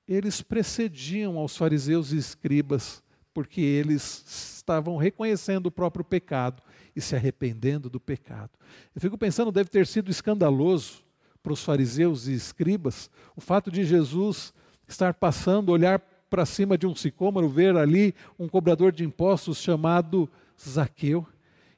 eles 0.08 0.42
precediam 0.42 1.38
aos 1.38 1.56
fariseus 1.56 2.12
e 2.12 2.18
escribas, 2.18 3.04
porque 3.34 3.62
eles 3.62 4.56
estavam 4.58 4.98
reconhecendo 4.98 5.68
o 5.68 5.72
próprio 5.72 6.04
pecado 6.04 6.62
e 6.98 7.02
se 7.02 7.16
arrependendo 7.16 7.92
do 7.92 8.00
pecado. 8.00 8.50
Eu 8.96 9.00
fico 9.00 9.16
pensando, 9.16 9.52
deve 9.52 9.70
ter 9.70 9.86
sido 9.86 10.10
escandaloso 10.10 11.04
para 11.44 11.54
os 11.54 11.64
fariseus 11.64 12.28
e 12.28 12.34
escribas 12.34 13.08
o 13.36 13.40
fato 13.40 13.70
de 13.70 13.86
Jesus 13.86 14.52
estar 14.88 15.14
passando, 15.14 15.72
olhar 15.72 16.00
para 16.28 16.44
cima 16.44 16.76
de 16.76 16.88
um 16.88 16.96
sicômoro, 16.96 17.48
ver 17.48 17.78
ali 17.78 18.16
um 18.40 18.50
cobrador 18.50 18.92
de 18.92 19.06
impostos 19.06 19.60
chamado 19.60 20.28
Zaqueu 20.60 21.24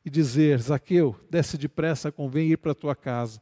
e 0.05 0.09
dizer: 0.09 0.61
Zaqueu, 0.61 1.13
desce 1.29 1.57
depressa, 1.57 2.13
convém 2.13 2.51
ir 2.51 2.57
para 2.57 2.71
a 2.71 2.75
tua 2.75 2.95
casa. 2.95 3.41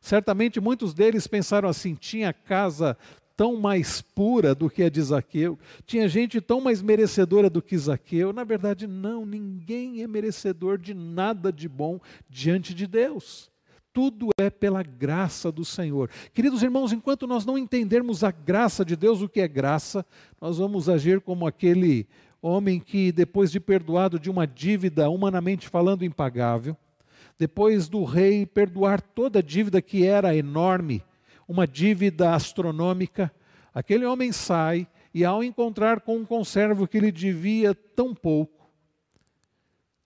Certamente 0.00 0.60
muitos 0.60 0.94
deles 0.94 1.26
pensaram 1.26 1.68
assim: 1.68 1.96
tinha 1.96 2.32
casa 2.32 2.96
tão 3.40 3.56
mais 3.56 4.02
pura 4.02 4.54
do 4.54 4.68
que 4.68 4.82
a 4.82 4.90
de 4.90 5.00
Zaqueu, 5.00 5.58
tinha 5.86 6.06
gente 6.06 6.42
tão 6.42 6.60
mais 6.60 6.82
merecedora 6.82 7.48
do 7.48 7.62
que 7.62 7.78
Zaqueu. 7.78 8.34
Na 8.34 8.44
verdade, 8.44 8.86
não, 8.86 9.24
ninguém 9.24 10.02
é 10.02 10.06
merecedor 10.06 10.76
de 10.76 10.92
nada 10.92 11.50
de 11.50 11.66
bom 11.66 11.98
diante 12.28 12.74
de 12.74 12.86
Deus. 12.86 13.50
Tudo 13.94 14.28
é 14.38 14.50
pela 14.50 14.82
graça 14.82 15.50
do 15.50 15.64
Senhor. 15.64 16.10
Queridos 16.34 16.62
irmãos, 16.62 16.92
enquanto 16.92 17.26
nós 17.26 17.46
não 17.46 17.56
entendermos 17.56 18.22
a 18.22 18.30
graça 18.30 18.84
de 18.84 18.94
Deus, 18.94 19.22
o 19.22 19.28
que 19.28 19.40
é 19.40 19.48
graça, 19.48 20.04
nós 20.38 20.58
vamos 20.58 20.86
agir 20.86 21.18
como 21.22 21.46
aquele 21.46 22.06
homem 22.42 22.78
que, 22.78 23.10
depois 23.10 23.50
de 23.50 23.58
perdoado 23.58 24.20
de 24.20 24.28
uma 24.28 24.46
dívida, 24.46 25.08
humanamente 25.08 25.66
falando, 25.66 26.04
impagável, 26.04 26.76
depois 27.38 27.88
do 27.88 28.04
rei 28.04 28.44
perdoar 28.44 29.00
toda 29.00 29.38
a 29.38 29.42
dívida 29.42 29.80
que 29.80 30.04
era 30.04 30.36
enorme, 30.36 31.02
uma 31.50 31.66
dívida 31.66 32.32
astronômica. 32.32 33.28
Aquele 33.74 34.06
homem 34.06 34.30
sai 34.30 34.86
e 35.12 35.24
ao 35.24 35.42
encontrar 35.42 36.00
com 36.00 36.16
um 36.18 36.24
conservo 36.24 36.86
que 36.86 37.00
lhe 37.00 37.10
devia 37.10 37.74
tão 37.74 38.14
pouco, 38.14 38.70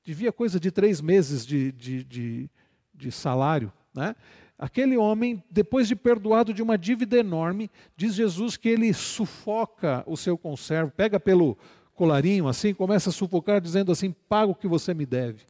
devia 0.03 0.33
coisa 0.33 0.59
de 0.59 0.71
três 0.71 1.03
meses 1.03 1.45
de, 1.45 1.71
de, 1.73 2.03
de, 2.03 2.51
de 2.95 3.13
salário, 3.13 3.71
né? 3.95 4.17
Aquele 4.59 4.97
homem, 4.97 5.43
depois 5.51 5.87
de 5.87 5.95
perdoado 5.95 6.55
de 6.55 6.63
uma 6.63 6.79
dívida 6.79 7.19
enorme, 7.19 7.71
diz 7.95 8.15
Jesus 8.15 8.57
que 8.57 8.69
ele 8.69 8.95
sufoca 8.95 10.03
o 10.07 10.17
seu 10.17 10.39
conservo, 10.39 10.93
pega 10.93 11.21
pelo 11.21 11.59
colarinho 11.95 12.49
assim, 12.49 12.73
começa 12.73 13.11
a 13.11 13.13
sufocar, 13.13 13.61
dizendo 13.61 13.93
assim: 13.93 14.15
paga 14.29 14.51
o 14.51 14.55
que 14.55 14.69
você 14.69 14.95
me 14.95 15.05
deve. 15.05 15.41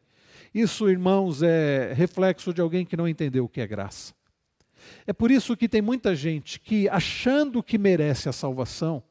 Isso, 0.53 0.91
irmãos, 0.91 1.41
é 1.43 1.93
reflexo 1.93 2.53
de 2.53 2.61
alguém 2.61 2.85
que 2.85 2.97
não 2.97 3.07
entendeu 3.07 3.45
o 3.45 3.49
que 3.49 3.61
é 3.61 3.67
graça. 3.67 4.13
É 5.07 5.13
por 5.13 5.31
isso 5.31 5.57
que 5.57 5.69
tem 5.69 5.83
muita 5.83 6.15
gente 6.15 6.61
que, 6.61 6.89
achando 6.89 7.63
que 7.63 7.79
merece 7.79 8.29
a 8.29 8.33
salvação, 8.33 9.03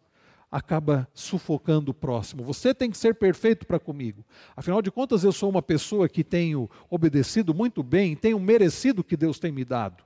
acaba 0.54 1.08
sufocando 1.16 1.90
o 1.90 1.96
próximo. 1.96 2.44
Você 2.44 2.76
tem 2.76 2.92
que 2.92 2.98
ser 2.98 3.16
perfeito 3.16 3.66
para 3.66 3.80
comigo. 3.80 4.24
Afinal 4.56 4.84
de 4.84 4.92
contas, 4.92 5.24
eu 5.24 5.32
sou 5.32 5.50
uma 5.50 5.64
pessoa 5.64 6.08
que 6.08 6.24
tenho 6.24 6.70
obedecido 6.92 7.56
muito 7.56 7.82
bem, 7.82 8.16
tenho 8.16 8.40
merecido 8.40 9.02
o 9.02 9.04
que 9.04 9.18
Deus 9.18 9.40
tem 9.40 9.52
me 9.52 9.66
dado. 9.66 10.04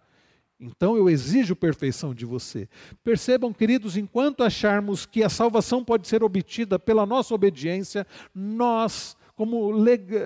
Então 0.59 0.95
eu 0.95 1.09
exijo 1.09 1.55
perfeição 1.55 2.15
de 2.15 2.25
você. 2.25 2.67
Percebam, 3.03 3.53
queridos, 3.53 3.97
enquanto 3.97 4.41
acharmos 4.41 5.05
que 5.05 5.23
a 5.23 5.29
salvação 5.29 5.83
pode 5.83 6.07
ser 6.07 6.23
obtida 6.23 6.79
pela 6.79 7.05
nossa 7.05 7.35
obediência, 7.35 8.07
nós, 8.33 9.15
como 9.35 9.71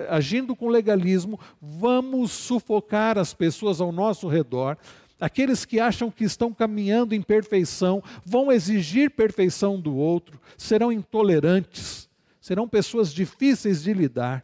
agindo 0.08 0.56
com 0.56 0.68
legalismo, 0.68 1.38
vamos 1.60 2.30
sufocar 2.30 3.18
as 3.18 3.34
pessoas 3.34 3.80
ao 3.80 3.92
nosso 3.92 4.26
redor, 4.26 4.78
Aqueles 5.22 5.64
que 5.64 5.78
acham 5.78 6.10
que 6.10 6.24
estão 6.24 6.52
caminhando 6.52 7.14
em 7.14 7.22
perfeição 7.22 8.02
vão 8.26 8.50
exigir 8.50 9.08
perfeição 9.08 9.80
do 9.80 9.94
outro, 9.94 10.40
serão 10.58 10.90
intolerantes, 10.90 12.10
serão 12.40 12.66
pessoas 12.66 13.14
difíceis 13.14 13.84
de 13.84 13.94
lidar, 13.94 14.42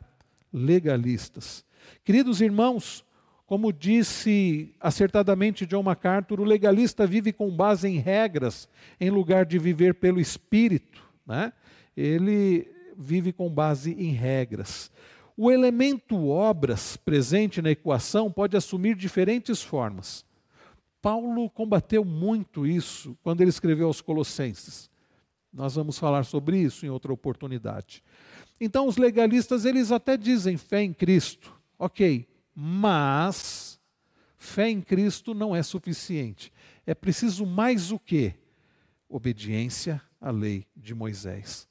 legalistas. 0.53 1.65
Queridos 2.05 2.41
irmãos, 2.41 3.05
como 3.45 3.73
disse 3.73 4.73
acertadamente 4.79 5.67
John 5.67 5.83
MacArthur, 5.83 6.39
o 6.39 6.45
legalista 6.45 7.09
vive 7.09 7.33
com 7.33 7.51
base 7.51 7.89
em 7.89 7.99
regras, 7.99 8.69
em 9.01 9.11
lugar 9.11 9.47
de 9.47 9.59
viver 9.59 9.95
pelo 9.95 10.21
espírito. 10.21 11.03
Né? 11.27 11.53
Ele 11.97 12.71
vive 12.97 13.33
com 13.33 13.51
base 13.51 13.97
em 13.99 14.13
regras. 14.13 14.93
O 15.37 15.51
elemento 15.51 16.29
obras 16.29 16.97
presente 16.97 17.61
na 17.61 17.73
equação 17.73 18.31
pode 18.31 18.57
assumir 18.57 18.95
diferentes 18.95 19.61
formas. 19.61 20.28
Paulo 21.01 21.49
combateu 21.51 22.05
muito 22.05 22.67
isso 22.67 23.17
quando 23.23 23.41
ele 23.41 23.51
escreveu 23.51 23.87
aos 23.87 24.01
Colossenses. 24.01 24.91
Nós 25.53 25.75
vamos 25.75 25.99
falar 25.99 26.25
sobre 26.25 26.59
isso 26.59 26.85
em 26.85 26.89
outra 26.89 27.13
oportunidade. 27.13 28.03
Então, 28.61 28.87
os 28.87 28.97
legalistas, 28.97 29.65
eles 29.65 29.93
até 29.93 30.17
dizem 30.17 30.57
fé 30.57 30.83
em 30.83 30.93
Cristo, 30.93 31.53
ok, 31.79 32.29
mas 32.55 33.81
fé 34.37 34.69
em 34.69 34.81
Cristo 34.81 35.33
não 35.33 35.55
é 35.55 35.63
suficiente. 35.63 36.53
É 36.87 36.95
preciso 36.95 37.47
mais 37.47 37.93
o 37.93 37.99
que? 37.99 38.35
Obediência 39.09 40.03
à 40.21 40.31
lei 40.31 40.67
de 40.77 40.95
Moisés. 40.95 41.69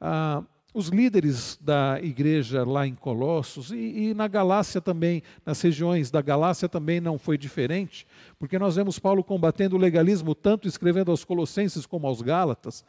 Ah, 0.00 0.42
os 0.72 0.88
líderes 0.88 1.58
da 1.60 1.98
igreja 2.00 2.64
lá 2.64 2.86
em 2.86 2.94
Colossos 2.94 3.70
e, 3.70 3.76
e, 4.10 4.14
na 4.14 4.28
Galácia 4.28 4.80
também, 4.80 5.22
nas 5.44 5.60
regiões 5.60 6.10
da 6.10 6.22
Galácia 6.22 6.68
também 6.68 7.00
não 7.00 7.18
foi 7.18 7.36
diferente, 7.36 8.06
porque 8.38 8.58
nós 8.58 8.76
vemos 8.76 8.98
Paulo 8.98 9.24
combatendo 9.24 9.76
o 9.76 9.78
legalismo, 9.78 10.34
tanto 10.34 10.68
escrevendo 10.68 11.10
aos 11.10 11.24
Colossenses 11.24 11.86
como 11.86 12.06
aos 12.06 12.22
Gálatas. 12.22 12.84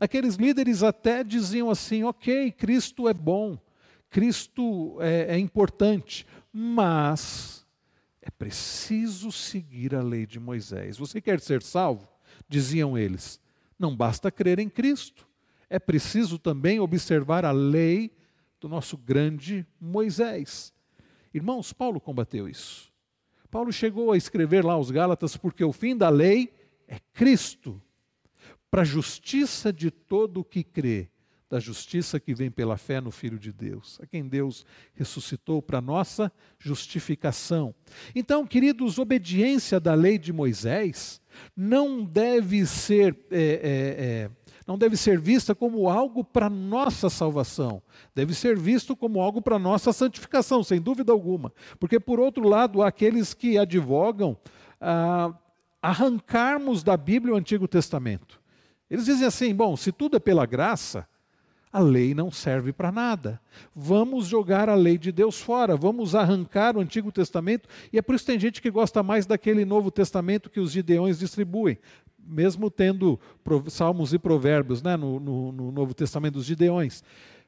Aqueles 0.00 0.36
líderes 0.36 0.82
até 0.82 1.22
diziam 1.22 1.70
assim: 1.70 2.04
ok, 2.04 2.50
Cristo 2.52 3.08
é 3.08 3.14
bom, 3.14 3.58
Cristo 4.08 4.96
é, 5.00 5.34
é 5.36 5.38
importante, 5.38 6.26
mas 6.52 7.66
é 8.22 8.30
preciso 8.30 9.30
seguir 9.30 9.94
a 9.94 10.02
lei 10.02 10.26
de 10.26 10.40
Moisés. 10.40 10.96
Você 10.96 11.20
quer 11.20 11.40
ser 11.40 11.62
salvo? 11.62 12.08
Diziam 12.48 12.96
eles. 12.96 13.40
Não 13.78 13.94
basta 13.94 14.30
crer 14.30 14.58
em 14.58 14.70
Cristo 14.70 15.25
é 15.68 15.78
preciso 15.78 16.38
também 16.38 16.80
observar 16.80 17.44
a 17.44 17.52
lei 17.52 18.12
do 18.60 18.68
nosso 18.68 18.96
grande 18.96 19.66
Moisés. 19.80 20.72
Irmãos, 21.32 21.72
Paulo 21.72 22.00
combateu 22.00 22.48
isso. 22.48 22.92
Paulo 23.50 23.72
chegou 23.72 24.12
a 24.12 24.16
escrever 24.16 24.64
lá 24.64 24.74
aos 24.74 24.90
Gálatas, 24.90 25.36
porque 25.36 25.64
o 25.64 25.72
fim 25.72 25.96
da 25.96 26.08
lei 26.08 26.52
é 26.88 26.98
Cristo, 27.12 27.80
para 28.70 28.82
a 28.82 28.84
justiça 28.84 29.72
de 29.72 29.90
todo 29.90 30.40
o 30.40 30.44
que 30.44 30.62
crê, 30.62 31.08
da 31.48 31.60
justiça 31.60 32.18
que 32.18 32.34
vem 32.34 32.50
pela 32.50 32.76
fé 32.76 33.00
no 33.00 33.10
Filho 33.10 33.38
de 33.38 33.52
Deus, 33.52 33.98
a 34.02 34.06
quem 34.06 34.26
Deus 34.26 34.66
ressuscitou 34.94 35.62
para 35.62 35.80
nossa 35.80 36.32
justificação. 36.58 37.74
Então, 38.14 38.46
queridos, 38.46 38.98
obediência 38.98 39.78
da 39.78 39.94
lei 39.94 40.18
de 40.18 40.32
Moisés 40.32 41.20
não 41.56 42.04
deve 42.04 42.66
ser 42.66 43.16
é, 43.30 43.38
é, 43.38 43.40
é, 43.42 44.30
não 44.66 44.76
deve 44.76 44.96
ser 44.96 45.20
vista 45.20 45.54
como 45.54 45.88
algo 45.88 46.24
para 46.24 46.50
nossa 46.50 47.08
salvação, 47.08 47.80
deve 48.14 48.34
ser 48.34 48.58
visto 48.58 48.96
como 48.96 49.20
algo 49.20 49.40
para 49.40 49.58
nossa 49.58 49.92
santificação, 49.92 50.64
sem 50.64 50.80
dúvida 50.80 51.12
alguma. 51.12 51.52
Porque, 51.78 52.00
por 52.00 52.18
outro 52.18 52.48
lado, 52.48 52.82
há 52.82 52.88
aqueles 52.88 53.32
que 53.32 53.56
advogam 53.56 54.36
ah, 54.80 55.32
arrancarmos 55.80 56.82
da 56.82 56.96
Bíblia 56.96 57.34
o 57.34 57.36
Antigo 57.36 57.68
Testamento. 57.68 58.40
Eles 58.90 59.04
dizem 59.04 59.26
assim: 59.26 59.54
bom, 59.54 59.76
se 59.76 59.92
tudo 59.92 60.16
é 60.16 60.20
pela 60.20 60.44
graça, 60.44 61.06
a 61.72 61.78
lei 61.78 62.14
não 62.14 62.30
serve 62.30 62.72
para 62.72 62.90
nada. 62.90 63.40
Vamos 63.74 64.26
jogar 64.26 64.68
a 64.68 64.74
lei 64.74 64.96
de 64.96 65.12
Deus 65.12 65.40
fora, 65.40 65.76
vamos 65.76 66.14
arrancar 66.14 66.76
o 66.76 66.80
Antigo 66.80 67.12
Testamento, 67.12 67.68
e 67.92 67.98
é 67.98 68.02
por 68.02 68.14
isso 68.14 68.24
que 68.24 68.32
tem 68.32 68.40
gente 68.40 68.62
que 68.62 68.70
gosta 68.70 69.02
mais 69.02 69.26
daquele 69.26 69.64
Novo 69.64 69.90
Testamento 69.90 70.50
que 70.50 70.58
os 70.58 70.72
gideões 70.72 71.18
distribuem 71.18 71.78
mesmo 72.26 72.70
tendo 72.70 73.18
salmos 73.68 74.12
e 74.12 74.18
provérbios 74.18 74.82
né, 74.82 74.96
no, 74.96 75.20
no, 75.20 75.52
no 75.52 75.72
Novo 75.72 75.94
Testamento 75.94 76.34
dos 76.34 76.44
Gideões. 76.44 77.02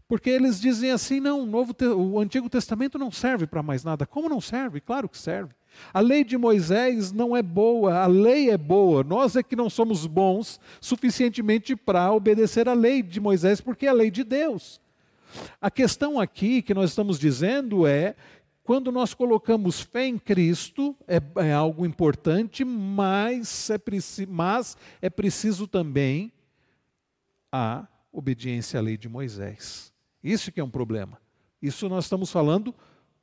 Porque 0.09 0.31
eles 0.31 0.61
dizem 0.61 0.91
assim: 0.91 1.21
não, 1.21 1.43
o, 1.43 1.47
Novo, 1.47 1.75
o 1.97 2.19
Antigo 2.19 2.49
Testamento 2.49 2.99
não 2.99 3.11
serve 3.11 3.47
para 3.47 3.63
mais 3.63 3.85
nada. 3.85 4.07
Como 4.07 4.29
não 4.29 4.41
serve? 4.41 4.81
Claro 4.81 5.09
que 5.09 5.19
serve. 5.19 5.53
A 5.93 6.01
lei 6.01 6.25
de 6.25 6.37
Moisés 6.37 7.13
não 7.13 7.37
é 7.37 7.43
boa, 7.43 8.03
a 8.03 8.07
lei 8.07 8.51
é 8.51 8.57
boa. 8.57 9.05
Nós 9.05 9.37
é 9.37 9.43
que 9.43 9.55
não 9.55 9.69
somos 9.69 10.07
bons 10.07 10.59
suficientemente 10.81 11.77
para 11.77 12.11
obedecer 12.11 12.69
a 12.69 12.75
lei 12.75 13.03
de 13.03 13.21
Moisés, 13.21 13.61
porque 13.61 13.87
é 13.87 13.91
a 13.91 13.93
lei 13.93 14.11
de 14.11 14.25
Deus. 14.25 14.81
A 15.61 15.71
questão 15.71 16.19
aqui 16.19 16.63
que 16.63 16.73
nós 16.73 16.91
estamos 16.91 17.19
dizendo 17.19 17.87
é 17.87 18.15
quando 18.69 18.93
nós 18.93 19.15
colocamos 19.15 19.81
fé 19.81 20.05
em 20.05 20.19
Cristo, 20.19 20.95
é, 21.07 21.23
é 21.43 21.55
algo 21.55 21.87
importante, 21.87 22.67
mas 22.67 23.71
é, 23.71 23.79
mas 24.29 24.77
é 25.01 25.09
preciso 25.09 25.67
também 25.67 26.31
a 27.51 27.89
obediência 28.13 28.79
à 28.79 28.83
lei 28.83 28.99
de 28.99 29.09
Moisés. 29.09 29.91
Isso 30.23 30.53
que 30.53 30.61
é 30.61 30.63
um 30.63 30.69
problema. 30.69 31.19
Isso 31.63 31.89
nós 31.89 32.05
estamos 32.05 32.31
falando 32.31 32.75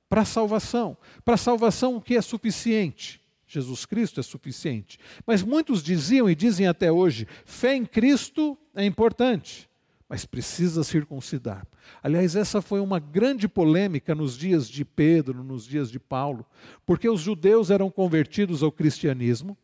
para 0.10 0.22
a 0.22 0.26
salvação. 0.26 0.98
Para 1.24 1.36
a 1.36 1.38
salvação 1.38 1.96
o 1.96 2.02
que 2.02 2.18
é 2.18 2.24
suficiente? 2.24 3.22
Jesus 3.46 3.86
Cristo 3.86 4.20
é 4.20 4.24
suficiente. 4.24 4.98
Mas 5.28 5.44
muitos 5.44 5.84
diziam 5.84 6.28
e 6.28 6.34
dizem 6.34 6.66
até 6.66 6.92
hoje: 6.92 7.28
fé 7.46 7.76
em 7.76 7.86
Cristo 7.86 8.58
é 8.74 8.84
importante 8.84 9.70
mas 10.16 10.24
precisa 10.24 10.82
circuncidar. 10.82 11.68
Aliás, 12.02 12.38
essa 12.38 12.62
foi 12.62 12.80
uma 12.80 13.00
grande 13.00 13.50
polêmica 13.50 14.16
nos 14.16 14.38
dias 14.38 14.66
de 14.66 14.86
Pedro, 14.86 15.44
nos 15.44 15.66
dias 15.66 15.92
de 15.92 16.00
Paulo, 16.00 16.46
porque 16.86 17.10
os 17.10 17.20
judeus 17.20 17.70
eram 17.70 17.92
convertidos 17.92 18.64
ao 18.64 18.72
cristianismo 18.72 19.58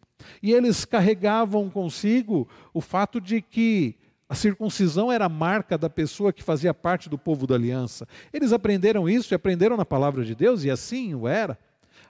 e 0.43 0.51
eles 0.51 0.83
carregavam 0.83 1.69
consigo 1.69 2.49
o 2.73 2.81
fato 2.81 3.21
de 3.21 3.41
que 3.41 3.95
a 4.27 4.35
circuncisão 4.35 5.09
era 5.09 5.23
a 5.23 5.29
marca 5.29 5.77
da 5.77 5.89
pessoa 5.89 6.33
que 6.33 6.43
fazia 6.43 6.73
parte 6.73 7.07
do 7.07 7.17
povo 7.17 7.47
da 7.47 7.55
aliança. 7.55 8.05
Eles 8.33 8.51
aprenderam 8.51 9.07
isso 9.07 9.33
e 9.33 9.35
aprenderam 9.35 9.77
na 9.77 9.85
palavra 9.85 10.25
de 10.25 10.35
Deus, 10.35 10.65
e 10.65 10.69
assim 10.69 11.15
o 11.15 11.29
era, 11.29 11.57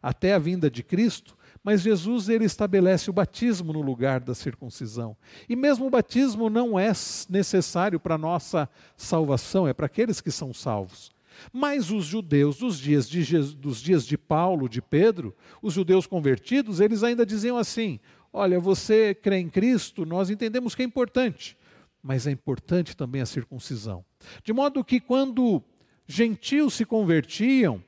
até 0.02 0.34
a 0.34 0.40
vinda 0.40 0.68
de 0.68 0.82
Cristo. 0.82 1.38
Mas 1.64 1.82
Jesus 1.82 2.28
ele 2.28 2.46
estabelece 2.46 3.10
o 3.10 3.14
batismo 3.14 3.72
no 3.72 3.82
lugar 3.82 4.20
da 4.20 4.34
circuncisão. 4.34 5.16
E 5.48 5.56
mesmo 5.56 5.86
o 5.86 5.90
batismo 5.90 6.50
não 6.50 6.80
é 6.80 6.92
necessário 7.30 8.00
para 8.00 8.18
nossa 8.18 8.68
salvação, 8.98 9.68
é 9.68 9.74
para 9.74 9.86
aqueles 9.86 10.20
que 10.20 10.32
são 10.32 10.54
salvos. 10.54 11.12
Mas 11.54 11.92
os 11.92 12.06
judeus 12.06 12.58
dos 12.58 12.78
dias, 12.78 13.08
de 13.08 13.24
Jesus, 13.24 13.54
dos 13.54 13.82
dias 13.82 14.06
de 14.06 14.18
Paulo, 14.18 14.68
de 14.68 14.82
Pedro, 14.82 15.36
os 15.62 15.74
judeus 15.74 16.08
convertidos, 16.08 16.80
eles 16.80 17.04
ainda 17.04 17.26
diziam 17.26 17.58
assim: 17.58 18.00
olha, 18.34 18.60
você 18.60 19.14
crê 19.14 19.38
em 19.38 19.50
Cristo, 19.50 20.06
nós 20.06 20.30
entendemos 20.30 20.76
que 20.76 20.82
é 20.82 20.86
importante, 20.86 21.58
mas 22.02 22.28
é 22.28 22.32
importante 22.32 22.98
também 22.98 23.22
a 23.22 23.26
circuncisão. 23.26 24.04
De 24.44 24.52
modo 24.52 24.84
que 24.84 25.00
quando 25.00 25.64
gentios 26.08 26.74
se 26.74 26.86
convertiam, 26.86 27.82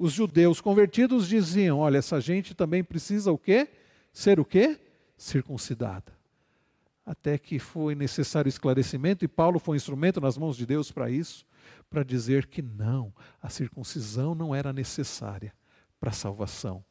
os 0.00 0.12
judeus 0.12 0.62
convertidos 0.62 1.28
diziam: 1.28 1.78
olha, 1.78 1.98
essa 1.98 2.18
gente 2.20 2.54
também 2.54 2.82
precisa 2.82 3.30
o 3.30 3.36
quê? 3.36 3.68
Ser 4.10 4.40
o 4.40 4.44
quê? 4.44 4.80
Circuncidada. 5.16 6.18
até 7.04 7.36
que 7.36 7.58
foi 7.58 7.94
necessário 7.94 8.48
esclarecimento, 8.48 9.24
e 9.24 9.28
Paulo 9.28 9.58
foi 9.58 9.74
um 9.74 9.76
instrumento 9.76 10.20
nas 10.20 10.38
mãos 10.38 10.56
de 10.56 10.64
Deus 10.64 10.92
para 10.92 11.10
isso, 11.10 11.44
para 11.90 12.04
dizer 12.04 12.46
que 12.46 12.62
não, 12.62 13.12
a 13.42 13.48
circuncisão 13.48 14.34
não 14.34 14.54
era 14.54 14.72
necessária 14.72 15.52
para 15.98 16.10
a 16.10 16.14
salvação. 16.14 16.84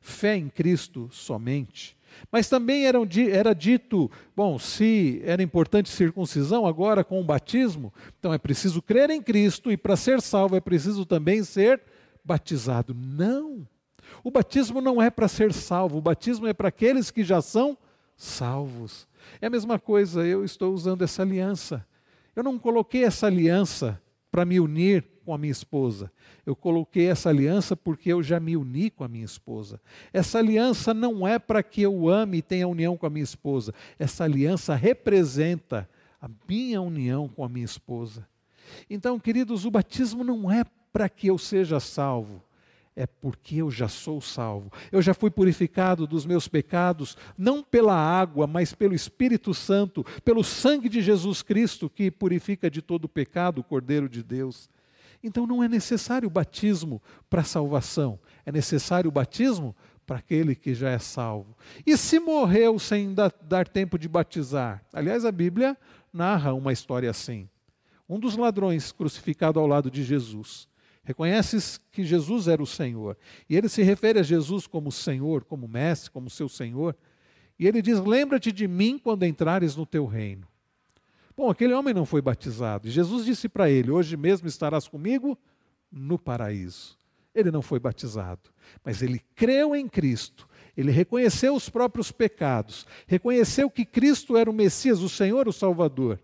Fé 0.00 0.36
em 0.36 0.48
Cristo 0.48 1.08
somente. 1.12 1.96
Mas 2.30 2.48
também 2.48 2.86
era, 2.86 2.98
era 3.30 3.54
dito, 3.54 4.10
bom, 4.34 4.58
se 4.58 5.22
era 5.24 5.42
importante 5.42 5.88
circuncisão, 5.88 6.66
agora 6.66 7.04
com 7.04 7.20
o 7.20 7.24
batismo, 7.24 7.94
então 8.18 8.34
é 8.34 8.38
preciso 8.38 8.82
crer 8.82 9.10
em 9.10 9.22
Cristo 9.22 9.70
e 9.70 9.76
para 9.76 9.96
ser 9.96 10.20
salvo 10.20 10.56
é 10.56 10.60
preciso 10.60 11.06
também 11.06 11.44
ser 11.44 11.80
batizado. 12.24 12.94
Não! 12.94 13.66
O 14.22 14.30
batismo 14.30 14.80
não 14.80 15.00
é 15.00 15.10
para 15.10 15.28
ser 15.28 15.52
salvo, 15.52 15.98
o 15.98 16.02
batismo 16.02 16.46
é 16.46 16.52
para 16.52 16.68
aqueles 16.68 17.10
que 17.10 17.24
já 17.24 17.40
são 17.40 17.76
salvos. 18.16 19.08
É 19.40 19.46
a 19.46 19.50
mesma 19.50 19.78
coisa, 19.78 20.26
eu 20.26 20.44
estou 20.44 20.72
usando 20.72 21.02
essa 21.02 21.22
aliança. 21.22 21.86
Eu 22.34 22.42
não 22.42 22.58
coloquei 22.58 23.04
essa 23.04 23.26
aliança 23.26 24.00
para 24.30 24.44
me 24.44 24.58
unir 24.58 25.04
com 25.24 25.34
a 25.34 25.38
minha 25.38 25.52
esposa. 25.52 26.10
Eu 26.44 26.56
coloquei 26.56 27.06
essa 27.08 27.28
aliança 27.28 27.76
porque 27.76 28.12
eu 28.12 28.22
já 28.22 28.40
me 28.40 28.56
uni 28.56 28.90
com 28.90 29.04
a 29.04 29.08
minha 29.08 29.24
esposa. 29.24 29.80
Essa 30.12 30.38
aliança 30.38 30.92
não 30.92 31.26
é 31.26 31.38
para 31.38 31.62
que 31.62 31.82
eu 31.82 32.08
ame 32.08 32.38
e 32.38 32.42
tenha 32.42 32.66
união 32.66 32.96
com 32.96 33.06
a 33.06 33.10
minha 33.10 33.22
esposa. 33.22 33.74
Essa 33.98 34.24
aliança 34.24 34.74
representa 34.74 35.88
a 36.20 36.28
minha 36.48 36.80
união 36.80 37.28
com 37.28 37.44
a 37.44 37.48
minha 37.48 37.64
esposa. 37.64 38.26
Então, 38.88 39.18
queridos, 39.18 39.64
o 39.64 39.70
batismo 39.70 40.24
não 40.24 40.50
é 40.50 40.64
para 40.92 41.08
que 41.08 41.28
eu 41.28 41.38
seja 41.38 41.80
salvo 41.80 42.42
é 42.94 43.06
porque 43.06 43.56
eu 43.56 43.70
já 43.70 43.88
sou 43.88 44.20
salvo. 44.20 44.70
Eu 44.90 45.00
já 45.00 45.14
fui 45.14 45.30
purificado 45.30 46.06
dos 46.06 46.26
meus 46.26 46.46
pecados, 46.46 47.16
não 47.36 47.62
pela 47.62 47.96
água, 47.96 48.46
mas 48.46 48.74
pelo 48.74 48.94
Espírito 48.94 49.54
Santo, 49.54 50.04
pelo 50.24 50.44
sangue 50.44 50.88
de 50.88 51.00
Jesus 51.00 51.42
Cristo 51.42 51.88
que 51.88 52.10
purifica 52.10 52.70
de 52.70 52.82
todo 52.82 53.08
pecado 53.08 53.60
o 53.60 53.64
Cordeiro 53.64 54.08
de 54.08 54.22
Deus. 54.22 54.68
Então 55.22 55.46
não 55.46 55.62
é 55.62 55.68
necessário 55.68 56.26
o 56.26 56.30
batismo 56.30 57.00
para 57.30 57.44
salvação, 57.44 58.18
é 58.44 58.52
necessário 58.52 59.08
o 59.08 59.12
batismo 59.12 59.74
para 60.04 60.18
aquele 60.18 60.54
que 60.54 60.74
já 60.74 60.90
é 60.90 60.98
salvo. 60.98 61.56
E 61.86 61.96
se 61.96 62.18
morreu 62.18 62.78
sem 62.78 63.14
dar 63.14 63.68
tempo 63.68 63.96
de 63.96 64.08
batizar? 64.08 64.84
Aliás, 64.92 65.24
a 65.24 65.32
Bíblia 65.32 65.78
narra 66.12 66.52
uma 66.52 66.72
história 66.72 67.08
assim. 67.08 67.48
Um 68.08 68.18
dos 68.18 68.36
ladrões 68.36 68.90
crucificado 68.92 69.60
ao 69.60 69.66
lado 69.66 69.90
de 69.90 70.02
Jesus 70.02 70.68
Reconheces 71.04 71.80
que 71.90 72.04
Jesus 72.04 72.46
era 72.46 72.62
o 72.62 72.66
Senhor. 72.66 73.16
E 73.48 73.56
ele 73.56 73.68
se 73.68 73.82
refere 73.82 74.20
a 74.20 74.22
Jesus 74.22 74.66
como 74.66 74.92
Senhor, 74.92 75.44
como 75.44 75.66
Mestre, 75.66 76.10
como 76.10 76.30
seu 76.30 76.48
Senhor. 76.48 76.96
E 77.58 77.66
ele 77.66 77.82
diz: 77.82 77.98
Lembra-te 77.98 78.52
de 78.52 78.68
mim 78.68 78.98
quando 78.98 79.24
entrares 79.24 79.74
no 79.74 79.84
teu 79.84 80.06
reino. 80.06 80.46
Bom, 81.36 81.50
aquele 81.50 81.72
homem 81.74 81.92
não 81.92 82.06
foi 82.06 82.20
batizado. 82.22 82.86
E 82.86 82.90
Jesus 82.90 83.24
disse 83.24 83.48
para 83.48 83.68
ele: 83.68 83.90
Hoje 83.90 84.16
mesmo 84.16 84.46
estarás 84.46 84.86
comigo 84.86 85.36
no 85.90 86.18
paraíso. 86.18 86.96
Ele 87.34 87.50
não 87.50 87.62
foi 87.62 87.80
batizado, 87.80 88.50
mas 88.84 89.02
ele 89.02 89.20
creu 89.34 89.74
em 89.74 89.88
Cristo. 89.88 90.48
Ele 90.76 90.90
reconheceu 90.90 91.54
os 91.54 91.68
próprios 91.68 92.12
pecados, 92.12 92.86
reconheceu 93.06 93.68
que 93.70 93.84
Cristo 93.84 94.36
era 94.36 94.50
o 94.50 94.54
Messias, 94.54 95.00
o 95.00 95.08
Senhor, 95.08 95.48
o 95.48 95.52
Salvador. 95.52 96.18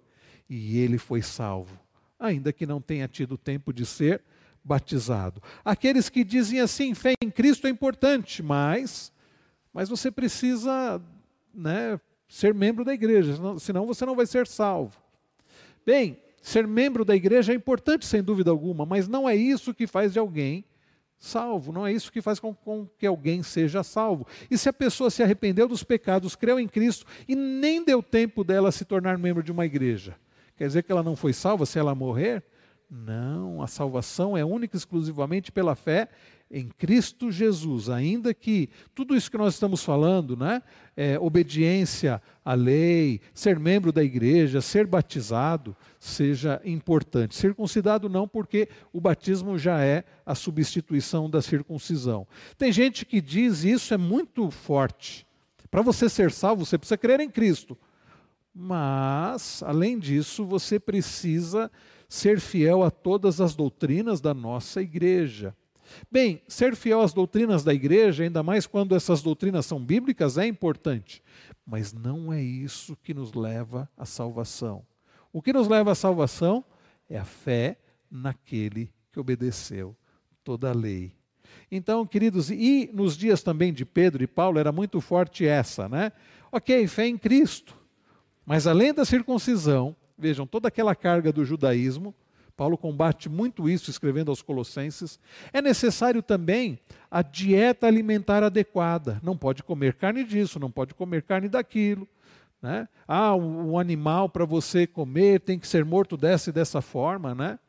E 0.48 0.78
ele 0.78 0.96
foi 0.96 1.20
salvo, 1.20 1.78
ainda 2.18 2.52
que 2.52 2.64
não 2.64 2.80
tenha 2.80 3.08
tido 3.08 3.36
tempo 3.36 3.72
de 3.72 3.84
ser 3.84 4.22
batizado. 4.68 5.42
Aqueles 5.64 6.10
que 6.10 6.22
dizem 6.22 6.60
assim, 6.60 6.92
fé 6.92 7.14
em 7.22 7.30
Cristo 7.30 7.66
é 7.66 7.70
importante, 7.70 8.42
mas, 8.42 9.10
mas 9.72 9.88
você 9.88 10.10
precisa 10.10 11.00
né, 11.54 11.98
ser 12.28 12.52
membro 12.52 12.84
da 12.84 12.92
igreja, 12.92 13.34
senão 13.58 13.86
você 13.86 14.04
não 14.04 14.14
vai 14.14 14.26
ser 14.26 14.46
salvo. 14.46 14.96
Bem, 15.86 16.18
ser 16.42 16.66
membro 16.66 17.02
da 17.02 17.16
igreja 17.16 17.52
é 17.52 17.56
importante, 17.56 18.04
sem 18.04 18.22
dúvida 18.22 18.50
alguma, 18.50 18.84
mas 18.84 19.08
não 19.08 19.26
é 19.26 19.34
isso 19.34 19.72
que 19.72 19.86
faz 19.86 20.12
de 20.12 20.18
alguém 20.18 20.64
salvo, 21.18 21.72
não 21.72 21.84
é 21.84 21.92
isso 21.92 22.12
que 22.12 22.20
faz 22.20 22.38
com, 22.38 22.54
com, 22.54 22.86
que 22.98 23.06
alguém 23.06 23.42
seja 23.42 23.82
salvo. 23.82 24.26
E 24.50 24.58
se 24.58 24.68
a 24.68 24.72
pessoa 24.72 25.10
se 25.10 25.22
arrependeu 25.22 25.66
dos 25.66 25.82
pecados, 25.82 26.36
creu 26.36 26.60
em 26.60 26.68
Cristo 26.68 27.06
e 27.26 27.34
nem 27.34 27.82
deu 27.82 28.02
tempo 28.02 28.44
dela 28.44 28.70
se 28.70 28.84
tornar 28.84 29.16
membro 29.18 29.42
de 29.42 29.50
uma 29.50 29.64
igreja, 29.64 30.14
quer 30.56 30.66
dizer 30.66 30.82
que 30.82 30.92
ela 30.92 31.02
não 31.02 31.16
foi 31.16 31.32
salva 31.32 31.64
se 31.64 31.78
ela 31.78 31.94
morrer? 31.94 32.44
Não, 32.90 33.62
a 33.62 33.66
salvação 33.66 34.36
é 34.36 34.44
única 34.44 34.74
e 34.74 34.78
exclusivamente 34.78 35.52
pela 35.52 35.74
fé 35.74 36.08
em 36.50 36.68
Cristo 36.68 37.30
Jesus, 37.30 37.90
ainda 37.90 38.32
que 38.32 38.70
tudo 38.94 39.14
isso 39.14 39.30
que 39.30 39.36
nós 39.36 39.52
estamos 39.52 39.84
falando, 39.84 40.34
né, 40.34 40.62
é, 40.96 41.18
obediência 41.18 42.22
à 42.42 42.54
lei, 42.54 43.20
ser 43.34 43.58
membro 43.58 43.92
da 43.92 44.02
igreja, 44.02 44.62
ser 44.62 44.86
batizado, 44.86 45.76
seja 46.00 46.60
importante. 46.64 47.36
Circuncidado 47.36 48.08
não, 48.08 48.26
porque 48.26 48.68
o 48.90 49.00
batismo 49.00 49.58
já 49.58 49.84
é 49.84 50.04
a 50.24 50.34
substituição 50.34 51.28
da 51.28 51.42
circuncisão. 51.42 52.26
Tem 52.56 52.72
gente 52.72 53.04
que 53.04 53.20
diz, 53.20 53.64
isso 53.64 53.92
é 53.92 53.98
muito 53.98 54.50
forte, 54.50 55.26
para 55.70 55.82
você 55.82 56.08
ser 56.08 56.30
salvo, 56.30 56.64
você 56.64 56.78
precisa 56.78 56.96
crer 56.96 57.20
em 57.20 57.28
Cristo. 57.28 57.76
Mas, 58.54 59.62
além 59.62 59.98
disso, 59.98 60.46
você 60.46 60.80
precisa 60.80 61.70
ser 62.08 62.40
fiel 62.40 62.82
a 62.82 62.90
todas 62.90 63.40
as 63.40 63.54
doutrinas 63.54 64.20
da 64.20 64.32
nossa 64.32 64.80
igreja. 64.80 65.54
Bem, 66.10 66.42
ser 66.48 66.74
fiel 66.74 67.00
às 67.00 67.12
doutrinas 67.12 67.62
da 67.62 67.72
igreja, 67.72 68.24
ainda 68.24 68.42
mais 68.42 68.66
quando 68.66 68.94
essas 68.94 69.22
doutrinas 69.22 69.66
são 69.66 69.82
bíblicas, 69.82 70.38
é 70.38 70.46
importante, 70.46 71.22
mas 71.66 71.92
não 71.92 72.32
é 72.32 72.42
isso 72.42 72.96
que 72.96 73.14
nos 73.14 73.34
leva 73.34 73.88
à 73.96 74.04
salvação. 74.04 74.84
O 75.32 75.42
que 75.42 75.52
nos 75.52 75.68
leva 75.68 75.92
à 75.92 75.94
salvação 75.94 76.64
é 77.08 77.18
a 77.18 77.24
fé 77.24 77.78
naquele 78.10 78.90
que 79.12 79.20
obedeceu 79.20 79.96
toda 80.42 80.70
a 80.70 80.74
lei. 80.74 81.12
Então, 81.70 82.06
queridos, 82.06 82.50
e 82.50 82.90
nos 82.92 83.16
dias 83.16 83.42
também 83.42 83.72
de 83.72 83.84
Pedro 83.84 84.22
e 84.22 84.26
Paulo 84.26 84.58
era 84.58 84.72
muito 84.72 85.00
forte 85.00 85.46
essa, 85.46 85.88
né? 85.88 86.12
Ok, 86.50 86.86
fé 86.86 87.06
em 87.06 87.18
Cristo, 87.18 87.76
mas 88.44 88.66
além 88.66 88.92
da 88.92 89.04
circuncisão, 89.04 89.94
Vejam, 90.18 90.46
toda 90.46 90.68
aquela 90.68 90.94
carga 90.94 91.32
do 91.32 91.44
judaísmo, 91.44 92.14
Paulo 92.56 92.76
combate 92.76 93.28
muito 93.28 93.68
isso 93.68 93.88
escrevendo 93.88 94.30
aos 94.30 94.42
Colossenses. 94.42 95.20
É 95.52 95.62
necessário 95.62 96.20
também 96.20 96.80
a 97.08 97.22
dieta 97.22 97.86
alimentar 97.86 98.42
adequada. 98.42 99.20
Não 99.22 99.36
pode 99.38 99.62
comer 99.62 99.94
carne 99.94 100.24
disso, 100.24 100.58
não 100.58 100.68
pode 100.68 100.92
comer 100.92 101.22
carne 101.22 101.48
daquilo. 101.48 102.08
Né? 102.60 102.88
Ah, 103.06 103.36
um 103.36 103.78
animal 103.78 104.28
para 104.28 104.44
você 104.44 104.88
comer 104.88 105.38
tem 105.40 105.56
que 105.56 105.68
ser 105.68 105.84
morto 105.84 106.16
dessa 106.16 106.50
e 106.50 106.52
dessa 106.52 106.80
forma, 106.80 107.32
né? 107.32 107.60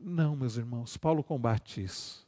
Não, 0.00 0.34
meus 0.34 0.56
irmãos, 0.56 0.96
Paulo 0.96 1.22
combate 1.22 1.84
isso. 1.84 2.26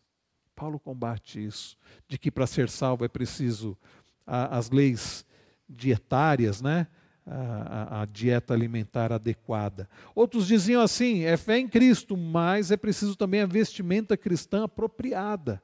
Paulo 0.55 0.79
combate 0.79 1.45
isso, 1.45 1.77
de 2.07 2.19
que 2.19 2.31
para 2.31 2.47
ser 2.47 2.69
salvo 2.69 3.05
é 3.05 3.09
preciso 3.09 3.77
a, 4.25 4.57
as 4.57 4.71
leis 4.71 5.25
dietárias, 5.69 6.61
né? 6.61 6.87
A, 7.33 8.03
a, 8.03 8.05
dieta 8.07 8.53
alimentar 8.53 9.13
adequada. 9.13 9.89
Outros 10.15 10.47
diziam 10.47 10.83
assim: 10.83 11.25
é 11.25 11.37
fé 11.37 11.59
em 11.59 11.69
Cristo, 11.69 12.17
mas 12.17 12.71
é 12.71 12.77
preciso 12.77 13.15
também 13.15 13.41
a 13.41 13.47
vestimenta 13.47 14.17
cristã 14.17 14.65
apropriada. 14.65 15.63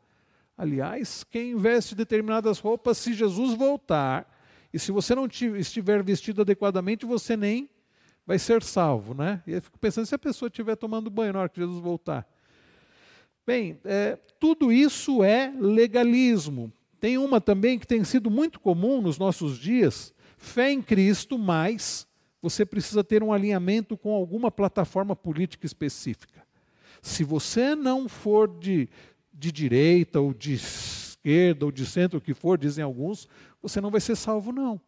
Aliás, 0.57 1.24
quem 1.24 1.57
veste 1.57 1.94
determinadas 1.94 2.59
roupas, 2.61 2.98
se 2.98 3.12
Jesus 3.12 3.55
voltar, 3.55 4.33
e 4.72 4.79
se 4.79 4.92
você 4.92 5.14
não 5.14 5.26
estiver 5.26 6.02
vestido 6.02 6.42
adequadamente, 6.42 7.05
você 7.05 7.37
nem 7.37 7.68
vai 8.26 8.38
ser 8.38 8.62
salvo, 8.62 9.12
né? 9.12 9.42
E 9.46 9.52
eu 9.52 9.62
fico 9.62 9.79
pensando, 9.79 10.07
se 10.07 10.14
a 10.14 10.18
pessoa 10.18 10.48
estiver 10.48 10.76
tomando 10.76 11.11
banho 11.11 11.33
na 11.33 11.40
hora 11.40 11.48
que 11.48 11.61
Jesus 11.61 11.81
voltar. 11.81 12.26
Bem, 13.46 13.79
é, 13.85 14.18
tudo 14.40 14.72
isso 14.72 15.22
é 15.22 15.52
legalismo. 15.59 16.72
Tem 16.98 17.18
uma 17.18 17.40
também 17.40 17.79
que 17.79 17.87
tem 17.87 18.02
sido 18.02 18.31
muito 18.31 18.59
comum 18.59 19.00
nos 19.00 19.18
nossos 19.18 19.59
dias, 19.59 20.12
Fé 20.37 20.70
em 20.70 20.83
Cristo, 20.83 21.38
mas 21.38 22.07
você 22.40 22.64
precisa 22.64 23.03
ter 23.03 23.22
um 23.22 23.33
alinhamento 23.33 23.96
com 23.96 24.14
alguma 24.14 24.51
plataforma 24.51 25.16
política 25.16 25.66
específica. 25.66 26.46
Se 27.03 27.25
você 27.25 27.75
não 27.75 28.09
for 28.09 28.49
de, 28.59 28.88
de 29.33 29.51
direita 29.51 30.20
ou 30.20 30.33
de 30.33 30.55
esquerda 30.55 31.64
ou 31.64 31.72
de 31.72 31.87
centro, 31.87 32.18
o 32.18 32.22
que 32.22 32.35
for, 32.35 32.59
dizem 32.59 32.85
alguns, 32.85 33.27
você 33.61 33.81
não 33.81 33.90
vai 33.90 34.01
ser 34.01 34.16
salvo, 34.16 34.53
não. 34.53 34.81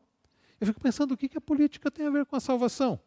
Eu 0.61 0.66
fico 0.66 0.80
pensando 0.80 1.12
o 1.12 1.16
que, 1.16 1.28
que 1.28 1.38
a 1.38 1.40
política 1.40 1.90
tem 1.90 2.06
a 2.06 2.11
ver 2.11 2.26
com 2.26 2.37
a 2.37 2.40
salvação. 2.40 3.00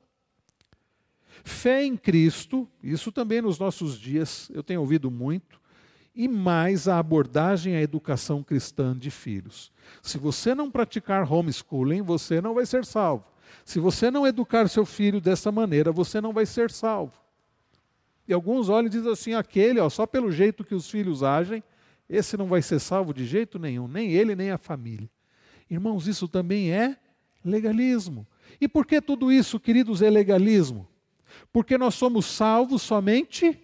Fé 1.43 1.85
em 1.85 1.95
Cristo, 1.95 2.67
isso 2.83 3.11
também 3.11 3.41
nos 3.41 3.57
nossos 3.57 3.97
dias 3.97 4.49
eu 4.53 4.61
tenho 4.61 4.81
ouvido 4.81 5.09
muito, 5.09 5.60
e 6.13 6.27
mais 6.27 6.87
a 6.87 6.99
abordagem 6.99 7.75
à 7.75 7.81
educação 7.81 8.43
cristã 8.43 8.97
de 8.97 9.09
filhos. 9.09 9.71
Se 10.01 10.17
você 10.17 10.53
não 10.53 10.69
praticar 10.69 11.31
homeschooling, 11.31 12.01
você 12.01 12.41
não 12.41 12.53
vai 12.53 12.65
ser 12.65 12.85
salvo. 12.85 13.25
Se 13.63 13.79
você 13.79 14.11
não 14.11 14.27
educar 14.27 14.67
seu 14.67 14.85
filho 14.85 15.21
dessa 15.21 15.51
maneira, 15.51 15.91
você 15.91 16.19
não 16.19 16.33
vai 16.33 16.45
ser 16.45 16.69
salvo. 16.71 17.13
E 18.27 18.33
alguns 18.33 18.69
olham 18.69 18.87
e 18.87 18.89
dizem 18.89 19.11
assim: 19.11 19.33
aquele, 19.33 19.79
ó, 19.79 19.89
só 19.89 20.05
pelo 20.05 20.31
jeito 20.31 20.63
que 20.63 20.75
os 20.75 20.89
filhos 20.89 21.23
agem, 21.23 21.63
esse 22.09 22.35
não 22.35 22.47
vai 22.47 22.61
ser 22.61 22.79
salvo 22.79 23.13
de 23.13 23.25
jeito 23.25 23.57
nenhum, 23.57 23.87
nem 23.87 24.11
ele, 24.11 24.35
nem 24.35 24.51
a 24.51 24.57
família. 24.57 25.09
Irmãos, 25.69 26.07
isso 26.07 26.27
também 26.27 26.71
é 26.71 26.97
legalismo. 27.43 28.27
E 28.59 28.67
por 28.67 28.85
que 28.85 29.01
tudo 29.01 29.31
isso, 29.31 29.59
queridos, 29.59 30.01
é 30.01 30.09
legalismo? 30.09 30.87
Porque 31.53 31.77
nós 31.77 31.95
somos 31.95 32.25
salvos 32.25 32.81
somente 32.81 33.57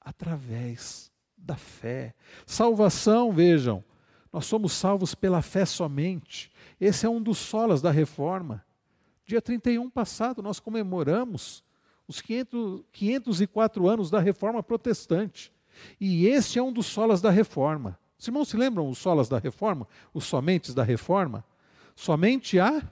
através 0.00 1.05
da 1.46 1.56
fé. 1.56 2.14
Salvação, 2.44 3.32
vejam, 3.32 3.84
nós 4.32 4.46
somos 4.46 4.72
salvos 4.72 5.14
pela 5.14 5.40
fé 5.40 5.64
somente. 5.64 6.52
Esse 6.80 7.06
é 7.06 7.08
um 7.08 7.22
dos 7.22 7.38
solas 7.38 7.80
da 7.80 7.90
reforma. 7.90 8.64
Dia 9.24 9.40
31 9.40 9.88
passado, 9.88 10.42
nós 10.42 10.60
comemoramos 10.60 11.64
os 12.06 12.20
500, 12.20 12.84
504 12.92 13.88
anos 13.88 14.10
da 14.10 14.20
reforma 14.20 14.62
protestante. 14.62 15.52
E 16.00 16.26
esse 16.26 16.58
é 16.58 16.62
um 16.62 16.72
dos 16.72 16.86
solas 16.86 17.20
da 17.20 17.30
reforma. 17.30 17.98
Os 18.18 18.26
irmãos 18.26 18.48
se 18.48 18.56
lembram 18.56 18.88
os 18.88 18.98
solas 18.98 19.28
da 19.28 19.38
reforma? 19.38 19.86
Os 20.12 20.24
somentes 20.24 20.74
da 20.74 20.82
reforma? 20.82 21.44
Somente 21.94 22.58
a 22.58 22.82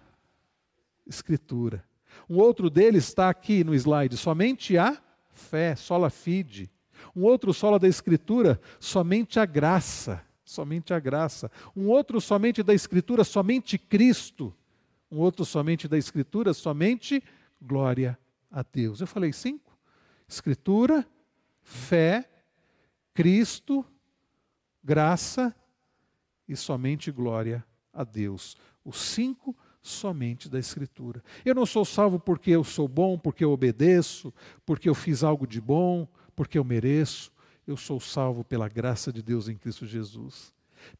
Escritura. 1.06 1.84
Um 2.28 2.38
outro 2.38 2.70
deles 2.70 3.04
está 3.04 3.28
aqui 3.28 3.62
no 3.62 3.74
slide, 3.74 4.16
somente 4.16 4.78
a 4.78 4.96
fé, 5.30 5.76
sola 5.76 6.08
fide. 6.08 6.70
Um 7.14 7.22
outro 7.22 7.52
sola 7.52 7.78
da 7.78 7.88
Escritura, 7.88 8.60
somente 8.78 9.38
a 9.40 9.46
graça, 9.46 10.22
somente 10.44 10.92
a 10.92 10.98
graça. 10.98 11.50
Um 11.76 11.88
outro 11.88 12.20
somente 12.20 12.62
da 12.62 12.74
Escritura, 12.74 13.24
somente 13.24 13.78
Cristo. 13.78 14.54
Um 15.10 15.18
outro 15.18 15.44
somente 15.44 15.86
da 15.86 15.96
Escritura, 15.96 16.52
somente 16.52 17.22
glória 17.60 18.18
a 18.50 18.62
Deus. 18.62 19.00
Eu 19.00 19.06
falei 19.06 19.32
cinco: 19.32 19.76
Escritura, 20.28 21.06
fé, 21.62 22.28
Cristo, 23.12 23.84
graça 24.82 25.54
e 26.48 26.56
somente 26.56 27.10
glória 27.10 27.64
a 27.92 28.04
Deus. 28.04 28.56
Os 28.84 28.98
cinco 28.98 29.56
somente 29.80 30.48
da 30.48 30.58
Escritura. 30.58 31.22
Eu 31.44 31.54
não 31.54 31.66
sou 31.66 31.84
salvo 31.84 32.18
porque 32.18 32.50
eu 32.50 32.64
sou 32.64 32.88
bom, 32.88 33.18
porque 33.18 33.44
eu 33.44 33.52
obedeço, 33.52 34.32
porque 34.64 34.88
eu 34.88 34.94
fiz 34.94 35.22
algo 35.22 35.46
de 35.46 35.60
bom, 35.60 36.08
porque 36.34 36.58
eu 36.58 36.64
mereço. 36.64 37.32
Eu 37.66 37.76
sou 37.76 37.98
salvo 37.98 38.44
pela 38.44 38.68
graça 38.68 39.12
de 39.12 39.22
Deus 39.22 39.48
em 39.48 39.56
Cristo 39.56 39.86
Jesus. 39.86 40.52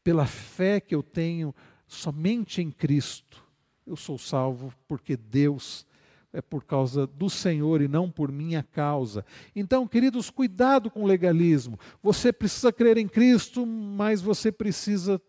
Pela 0.03 0.25
fé 0.25 0.79
que 0.79 0.95
eu 0.95 1.03
tenho 1.03 1.53
somente 1.87 2.61
em 2.61 2.71
Cristo. 2.71 3.43
Eu 3.85 3.95
sou 3.95 4.17
salvo 4.17 4.73
porque 4.87 5.15
Deus 5.15 5.85
é 6.33 6.41
por 6.41 6.63
causa 6.65 7.07
do 7.07 7.29
Senhor 7.29 7.81
e 7.81 7.87
não 7.87 8.11
por 8.11 8.31
minha 8.31 8.61
causa. 8.61 9.25
Então, 9.55 9.87
queridos, 9.87 10.29
cuidado 10.29 10.89
com 10.89 11.03
o 11.03 11.07
legalismo. 11.07 11.79
Você 12.03 12.33
precisa 12.33 12.73
crer 12.73 12.97
em 12.97 13.07
Cristo, 13.07 13.65
mas 13.65 14.21
você 14.21 14.51
precisa 14.51 15.21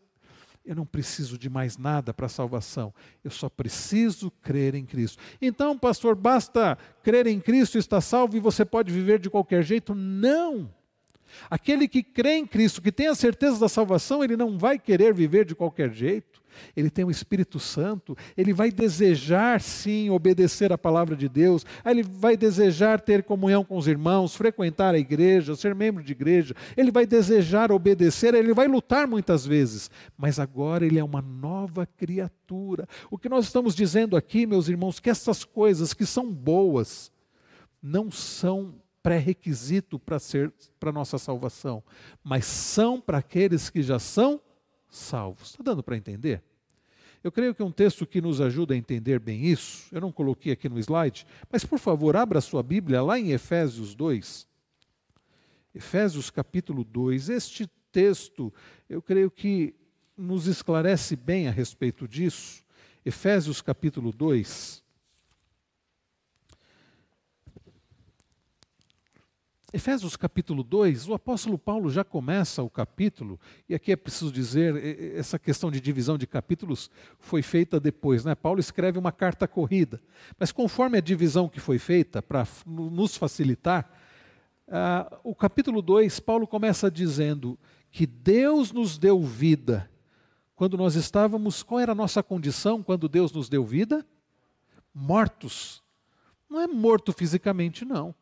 eu 0.67 0.75
não 0.75 0.85
preciso 0.85 1.39
de 1.39 1.49
mais 1.49 1.79
nada 1.79 2.13
para 2.13 2.27
a 2.27 2.29
salvação. 2.29 2.93
Eu 3.23 3.31
só 3.31 3.49
preciso 3.49 4.31
crer 4.43 4.75
em 4.75 4.85
Cristo. 4.85 5.23
Então, 5.41 5.79
pastor, 5.79 6.17
basta 6.17 6.77
crer 7.03 7.27
em 7.27 7.41
Cristo 7.41 7.77
e 7.77 7.79
estar 7.79 8.01
salvo 8.01 8.37
e 8.37 8.41
você 8.41 8.65
pode 8.65 8.93
viver 8.93 9.21
de 9.21 9.31
qualquer 9.31 9.63
jeito? 9.63 9.95
Não! 9.95 10.75
Aquele 11.49 11.87
que 11.87 12.03
crê 12.03 12.37
em 12.37 12.47
Cristo, 12.47 12.83
que 12.83 12.91
tem 12.91 13.09
a 13.09 13.15
certeza 13.15 13.59
da 13.59 13.69
salvação, 13.69 14.25
ele 14.25 14.37
não 14.37 14.59
vai 14.59 14.79
querer 14.79 15.15
viver 15.15 15.45
de 15.45 15.55
qualquer 15.55 15.93
jeito 15.93 16.43
ele 16.77 16.91
tem 16.91 17.05
o 17.05 17.11
Espírito 17.11 17.59
Santo, 17.59 18.17
ele 18.37 18.53
vai 18.53 18.71
desejar 18.71 19.61
sim 19.61 20.11
obedecer 20.11 20.73
a 20.73 20.79
palavra 20.79 21.17
de 21.17 21.29
Deus, 21.29 21.65
ele 21.85 22.03
vai 22.03 22.37
desejar 22.37 23.01
ter 23.01 23.23
comunhão 23.23 23.65
com 23.65 23.77
os 23.77 23.87
irmãos, 23.87 24.35
frequentar 24.35 24.95
a 24.95 24.99
igreja, 24.99 25.57
ser 25.57 25.75
membro 25.75 26.03
de 26.03 26.13
igreja, 26.13 26.55
ele 26.77 26.91
vai 26.91 27.07
desejar 27.07 27.73
obedecer, 27.73 28.35
ele 28.35 28.55
vai 28.55 28.67
lutar 28.67 29.07
muitas 29.07 29.47
vezes, 29.47 29.91
mas 30.17 30.39
agora 30.39 30.85
ele 30.85 30.99
é 30.99 31.05
uma 31.05 31.23
nova 31.23 31.87
criatura. 31.87 32.89
O 33.11 33.19
que 33.19 33.29
nós 33.29 33.47
estamos 33.47 33.75
dizendo 33.75 34.17
aqui, 34.17 34.47
meus 34.47 34.69
irmãos, 34.69 35.01
que 35.01 35.11
essas 35.11 35.45
coisas 35.45 35.93
que 35.93 36.07
são 36.07 36.33
boas 36.33 37.11
não 37.83 38.11
são 38.11 38.75
pré-requisito 39.07 40.01
para 40.01 40.19
ser 40.19 40.53
para 40.81 40.91
nossa 40.91 41.17
salvação, 41.17 41.81
mas 42.25 42.45
são 42.45 43.01
para 43.01 43.19
aqueles 43.19 43.71
que 43.71 43.81
já 43.81 44.01
são 44.01 44.41
salvos. 44.97 45.51
Está 45.51 45.63
dando 45.63 45.83
para 45.83 45.97
entender? 45.97 46.43
Eu 47.23 47.33
creio 47.33 47.55
que 47.55 47.63
um 47.63 47.73
texto 47.73 48.07
que 48.07 48.21
nos 48.21 48.41
ajuda 48.41 48.75
a 48.75 48.77
entender 48.77 49.19
bem 49.19 49.47
isso, 49.47 49.89
eu 49.91 50.01
não 50.01 50.13
coloquei 50.13 50.53
aqui 50.53 50.69
no 50.69 50.79
slide, 50.79 51.27
mas 51.51 51.65
por 51.65 51.79
favor, 51.79 52.17
abra 52.17 52.41
sua 52.41 52.63
Bíblia 52.63 53.03
lá 53.03 53.19
em 53.19 53.33
Efésios 53.33 53.95
2. 53.95 54.47
Efésios 55.75 56.31
capítulo 56.31 56.85
2. 56.85 57.29
Este 57.29 57.69
texto, 57.91 58.53
eu 58.89 59.03
creio 59.03 59.31
que 59.31 59.75
nos 60.17 60.47
esclarece 60.47 61.17
bem 61.17 61.49
a 61.49 61.51
respeito 61.51 62.07
disso. 62.07 62.65
Efésios 63.05 63.61
capítulo 63.61 64.13
2. 64.13 64.86
Efésios 69.77 70.17
capítulo 70.17 70.63
2, 70.63 71.07
o 71.07 71.13
apóstolo 71.13 71.59
Paulo 71.59 71.91
já 71.91 72.03
começa 72.03 72.63
o 72.63 72.71
capítulo, 72.71 73.39
e 73.69 73.75
aqui 73.75 73.93
é 73.93 73.97
preciso 73.97 74.33
dizer, 74.33 74.75
essa 75.15 75.39
questão 75.39 75.71
de 75.71 75.83
divisão 75.83 76.17
de 76.17 76.27
capítulos 76.27 76.91
foi 77.19 77.43
feita 77.43 77.79
depois, 77.79 78.25
né? 78.25 78.35
Paulo 78.35 78.59
escreve 78.59 78.99
uma 78.99 79.13
carta 79.13 79.47
corrida, 79.47 80.01
mas 80.41 80.51
conforme 80.51 80.97
a 80.97 81.03
divisão 81.03 81.47
que 81.47 81.61
foi 81.61 81.79
feita, 81.79 82.23
para 82.23 82.49
nos 82.65 83.19
facilitar, 83.19 83.87
uh, 84.67 85.19
o 85.23 85.35
capítulo 85.35 85.83
2, 85.83 86.21
Paulo 86.21 86.47
começa 86.47 86.91
dizendo 86.91 87.59
que 87.91 88.07
Deus 88.07 88.73
nos 88.73 88.97
deu 88.97 89.23
vida. 89.23 89.91
Quando 90.55 90.79
nós 90.79 90.95
estávamos, 90.95 91.63
qual 91.63 91.81
era 91.81 91.93
a 91.93 91.95
nossa 91.95 92.23
condição 92.23 92.83
quando 92.83 93.11
Deus 93.11 93.31
nos 93.31 93.51
deu 93.51 93.63
vida? 93.63 94.07
Mortos. 94.95 95.83
Não 96.49 96.63
é 96.63 96.67
morto 96.67 97.13
fisicamente, 97.13 97.85
não 97.85 98.15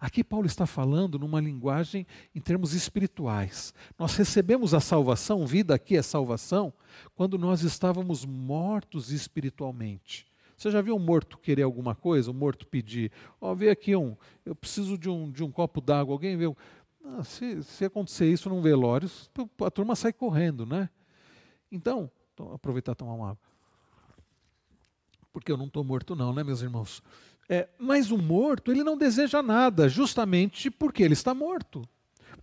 Aqui 0.00 0.22
Paulo 0.22 0.46
está 0.46 0.66
falando 0.66 1.18
numa 1.18 1.40
linguagem 1.40 2.06
em 2.34 2.40
termos 2.40 2.74
espirituais. 2.74 3.72
Nós 3.98 4.16
recebemos 4.16 4.74
a 4.74 4.80
salvação, 4.80 5.46
vida 5.46 5.74
aqui 5.74 5.96
é 5.96 6.02
salvação, 6.02 6.72
quando 7.14 7.38
nós 7.38 7.62
estávamos 7.62 8.24
mortos 8.24 9.10
espiritualmente. 9.10 10.26
Você 10.56 10.72
já 10.72 10.80
viu 10.80 10.96
um 10.96 10.98
morto 10.98 11.38
querer 11.38 11.62
alguma 11.62 11.94
coisa? 11.94 12.32
Um 12.32 12.34
morto 12.34 12.66
pedir, 12.66 13.12
ó, 13.40 13.52
oh, 13.52 13.54
vê 13.54 13.70
aqui 13.70 13.94
um, 13.94 14.16
eu 14.44 14.56
preciso 14.56 14.98
de 14.98 15.08
um, 15.08 15.30
de 15.30 15.44
um 15.44 15.52
copo 15.52 15.80
d'água. 15.80 16.12
Alguém 16.12 16.36
vê 16.36 16.48
um. 16.48 16.54
Ah, 17.04 17.22
se, 17.22 17.62
se 17.62 17.84
acontecer 17.84 18.26
isso 18.26 18.48
num 18.48 18.60
velório, 18.60 19.08
a 19.64 19.70
turma 19.70 19.94
sai 19.94 20.12
correndo, 20.12 20.66
né? 20.66 20.90
Então, 21.70 22.10
então 22.34 22.52
aproveitar 22.52 22.92
e 22.92 22.94
tomar 22.96 23.14
uma 23.14 23.30
água. 23.30 23.48
Porque 25.32 25.52
eu 25.52 25.56
não 25.56 25.66
estou 25.66 25.84
morto, 25.84 26.16
não, 26.16 26.32
né, 26.32 26.42
meus 26.42 26.60
irmãos? 26.60 27.00
É, 27.48 27.68
mas 27.78 28.10
o 28.10 28.18
morto, 28.18 28.70
ele 28.70 28.84
não 28.84 28.96
deseja 28.96 29.42
nada, 29.42 29.88
justamente 29.88 30.70
porque 30.70 31.02
ele 31.02 31.14
está 31.14 31.32
morto. 31.32 31.82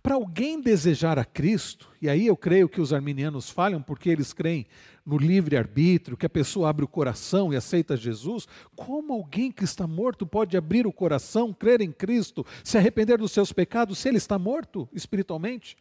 Para 0.02 0.14
alguém 0.14 0.60
desejar 0.60 1.18
a 1.18 1.24
Cristo, 1.24 1.88
e 2.00 2.08
aí 2.08 2.26
eu 2.26 2.36
creio 2.36 2.68
que 2.68 2.80
os 2.80 2.92
arminianos 2.92 3.50
falham 3.50 3.82
porque 3.82 4.08
eles 4.08 4.32
creem 4.32 4.66
no 5.04 5.16
livre-arbítrio, 5.16 6.16
que 6.16 6.26
a 6.26 6.30
pessoa 6.30 6.68
abre 6.68 6.84
o 6.84 6.88
coração 6.88 7.52
e 7.52 7.56
aceita 7.56 7.96
Jesus, 7.96 8.48
como 8.74 9.12
alguém 9.12 9.52
que 9.52 9.64
está 9.64 9.86
morto 9.86 10.26
pode 10.26 10.56
abrir 10.56 10.86
o 10.86 10.92
coração, 10.92 11.52
crer 11.52 11.80
em 11.80 11.92
Cristo, 11.92 12.44
se 12.64 12.76
arrepender 12.76 13.18
dos 13.18 13.30
seus 13.30 13.52
pecados, 13.52 13.98
se 13.98 14.08
ele 14.08 14.18
está 14.18 14.38
morto 14.38 14.88
espiritualmente? 14.92 15.76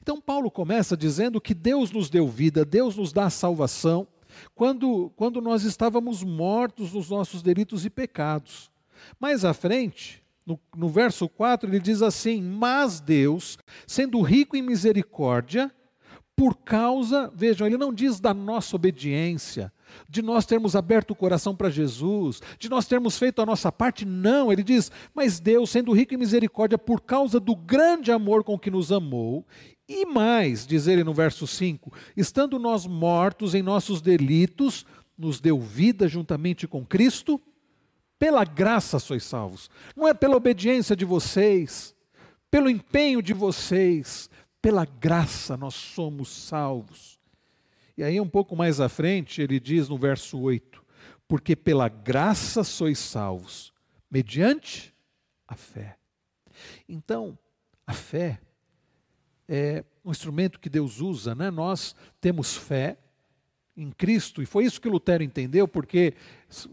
Então, 0.00 0.20
Paulo 0.20 0.50
começa 0.50 0.96
dizendo 0.96 1.40
que 1.40 1.54
Deus 1.54 1.90
nos 1.90 2.08
deu 2.08 2.28
vida, 2.28 2.64
Deus 2.64 2.96
nos 2.96 3.12
dá 3.12 3.28
salvação, 3.28 4.06
quando, 4.54 5.10
quando 5.16 5.40
nós 5.40 5.64
estávamos 5.64 6.22
mortos 6.22 6.92
nos 6.92 7.10
nossos 7.10 7.42
delitos 7.42 7.84
e 7.84 7.90
pecados. 7.90 8.70
Mais 9.18 9.44
à 9.44 9.52
frente, 9.52 10.22
no, 10.46 10.58
no 10.76 10.88
verso 10.88 11.28
4, 11.28 11.68
ele 11.68 11.80
diz 11.80 12.02
assim: 12.02 12.42
Mas 12.42 13.00
Deus, 13.00 13.58
sendo 13.86 14.20
rico 14.20 14.56
em 14.56 14.62
misericórdia, 14.62 15.72
por 16.34 16.56
causa, 16.56 17.30
vejam, 17.34 17.66
ele 17.66 17.76
não 17.76 17.92
diz 17.92 18.18
da 18.18 18.32
nossa 18.32 18.74
obediência, 18.74 19.72
de 20.08 20.22
nós 20.22 20.46
termos 20.46 20.74
aberto 20.74 21.10
o 21.10 21.16
coração 21.16 21.54
para 21.54 21.70
Jesus, 21.70 22.40
de 22.58 22.68
nós 22.68 22.86
termos 22.86 23.18
feito 23.18 23.42
a 23.42 23.46
nossa 23.46 23.70
parte, 23.70 24.04
não, 24.04 24.50
ele 24.50 24.62
diz, 24.62 24.90
mas 25.14 25.38
Deus, 25.38 25.70
sendo 25.70 25.92
rico 25.92 26.14
em 26.14 26.18
misericórdia, 26.18 26.78
por 26.78 27.02
causa 27.02 27.38
do 27.38 27.54
grande 27.54 28.10
amor 28.10 28.42
com 28.42 28.58
que 28.58 28.70
nos 28.70 28.90
amou, 28.90 29.46
e 29.92 30.06
mais, 30.06 30.66
diz 30.66 30.86
ele 30.86 31.04
no 31.04 31.12
verso 31.12 31.46
5: 31.46 31.92
estando 32.16 32.58
nós 32.58 32.86
mortos 32.86 33.54
em 33.54 33.62
nossos 33.62 34.00
delitos, 34.00 34.86
nos 35.16 35.40
deu 35.40 35.60
vida 35.60 36.08
juntamente 36.08 36.66
com 36.66 36.84
Cristo, 36.84 37.40
pela 38.18 38.44
graça 38.44 38.98
sois 38.98 39.24
salvos. 39.24 39.68
Não 39.96 40.06
é 40.06 40.14
pela 40.14 40.36
obediência 40.36 40.96
de 40.96 41.04
vocês, 41.04 41.94
pelo 42.50 42.70
empenho 42.70 43.22
de 43.22 43.32
vocês, 43.32 44.30
pela 44.60 44.84
graça 44.84 45.56
nós 45.56 45.74
somos 45.74 46.28
salvos. 46.28 47.20
E 47.96 48.02
aí, 48.02 48.20
um 48.20 48.28
pouco 48.28 48.56
mais 48.56 48.80
à 48.80 48.88
frente, 48.88 49.42
ele 49.42 49.60
diz 49.60 49.88
no 49.88 49.98
verso 49.98 50.38
8: 50.38 50.82
Porque 51.28 51.54
pela 51.54 51.88
graça 51.88 52.64
sois 52.64 52.98
salvos, 52.98 53.72
mediante 54.10 54.94
a 55.46 55.54
fé. 55.54 55.98
Então, 56.88 57.38
a 57.86 57.92
fé 57.92 58.40
é 59.54 59.84
um 60.02 60.10
instrumento 60.10 60.58
que 60.58 60.70
Deus 60.70 60.98
usa, 60.98 61.34
né? 61.34 61.50
Nós 61.50 61.94
temos 62.20 62.56
fé, 62.56 62.96
em 63.76 63.90
Cristo, 63.90 64.42
e 64.42 64.46
foi 64.46 64.64
isso 64.64 64.80
que 64.80 64.88
Lutero 64.88 65.22
entendeu, 65.22 65.66
porque 65.66 66.14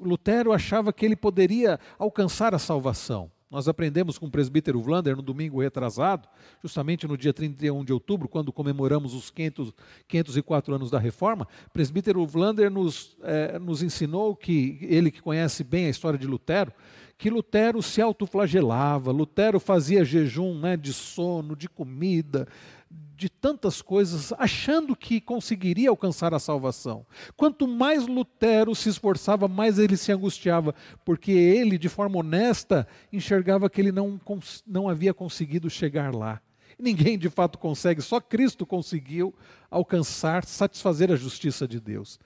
Lutero 0.02 0.52
achava 0.52 0.92
que 0.92 1.06
ele 1.06 1.16
poderia 1.16 1.80
alcançar 1.98 2.54
a 2.54 2.60
salvação. 2.60 3.32
Nós 3.50 3.68
aprendemos 3.68 4.18
com 4.18 4.28
o 4.28 4.32
presbítero 4.32 4.82
Vlander 4.82 5.16
no 5.16 5.22
domingo 5.22 5.62
retrasado, 5.62 6.28
justamente 6.62 7.08
no 7.08 7.18
dia 7.18 7.34
31 7.34 7.84
de 7.84 7.92
outubro, 7.92 8.28
quando 8.28 8.54
comemoramos 8.54 9.14
os 9.14 9.32
500, 9.32 9.74
504 10.08 10.76
anos 10.76 10.92
da 10.92 11.00
reforma. 11.00 11.48
O 11.68 11.72
presbítero 11.72 12.26
Vlander 12.28 12.70
nos, 12.70 13.18
é, 13.24 13.58
nos 13.58 13.82
ensinou 13.82 14.36
que, 14.36 14.78
ele 14.82 15.10
que 15.10 15.22
conhece 15.22 15.64
bem 15.64 15.86
a 15.88 15.90
história 15.90 16.20
de 16.20 16.28
Lutero, 16.28 16.72
que 17.20 17.30
Lutero 17.30 17.84
se 17.84 18.02
autoflagelava, 18.02 19.12
Lutero 19.12 19.60
fazia 19.60 20.06
jejum 20.06 20.58
né, 20.58 20.78
de 20.78 20.94
sono, 20.94 21.54
de 21.54 21.68
comida, 21.68 22.48
de 22.90 23.28
tantas 23.28 23.82
coisas, 23.82 24.32
achando 24.38 24.96
que 24.96 25.20
conseguiria 25.20 25.90
alcançar 25.90 26.34
a 26.34 26.40
salvação. 26.40 27.06
Quanto 27.36 27.68
mais 27.68 28.08
Lutero 28.08 28.74
se 28.74 28.88
esforçava, 28.88 29.50
mais 29.50 29.78
ele 29.78 29.98
se 29.98 30.14
angustiava, 30.14 30.74
porque 31.04 31.34
ele, 31.34 31.78
de 31.78 31.90
forma 31.90 32.20
honesta, 32.20 32.88
enxergava 33.12 33.70
que 33.70 33.82
ele 33.82 33.92
não, 33.92 34.18
não 34.66 34.88
havia 34.88 35.14
conseguido 35.14 35.70
chegar 35.70 36.16
lá. 36.16 36.42
Ninguém 36.80 37.20
de 37.20 37.30
fato 37.30 37.60
consegue, 37.60 38.02
só 38.02 38.22
Cristo 38.22 38.66
conseguiu 38.66 39.36
alcançar, 39.70 40.46
satisfazer 40.46 41.12
a 41.12 41.18
justiça 41.18 41.68
de 41.68 41.82
Deus. 41.82 42.18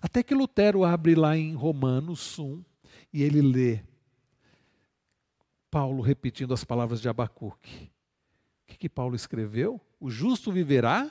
Até 0.00 0.22
que 0.22 0.34
Lutero 0.34 0.84
abre 0.84 1.14
lá 1.14 1.36
em 1.36 1.52
Romanos 1.52 2.38
1 2.38 2.62
e 3.12 3.22
ele 3.22 3.42
lê 3.42 3.80
Paulo 5.70 6.02
repetindo 6.02 6.54
as 6.54 6.64
palavras 6.64 7.00
de 7.00 7.08
Abacuque. 7.08 7.90
O 8.64 8.66
que, 8.66 8.76
que 8.76 8.88
Paulo 8.88 9.14
escreveu? 9.14 9.80
O 10.00 10.10
justo 10.10 10.52
viverá 10.52 11.10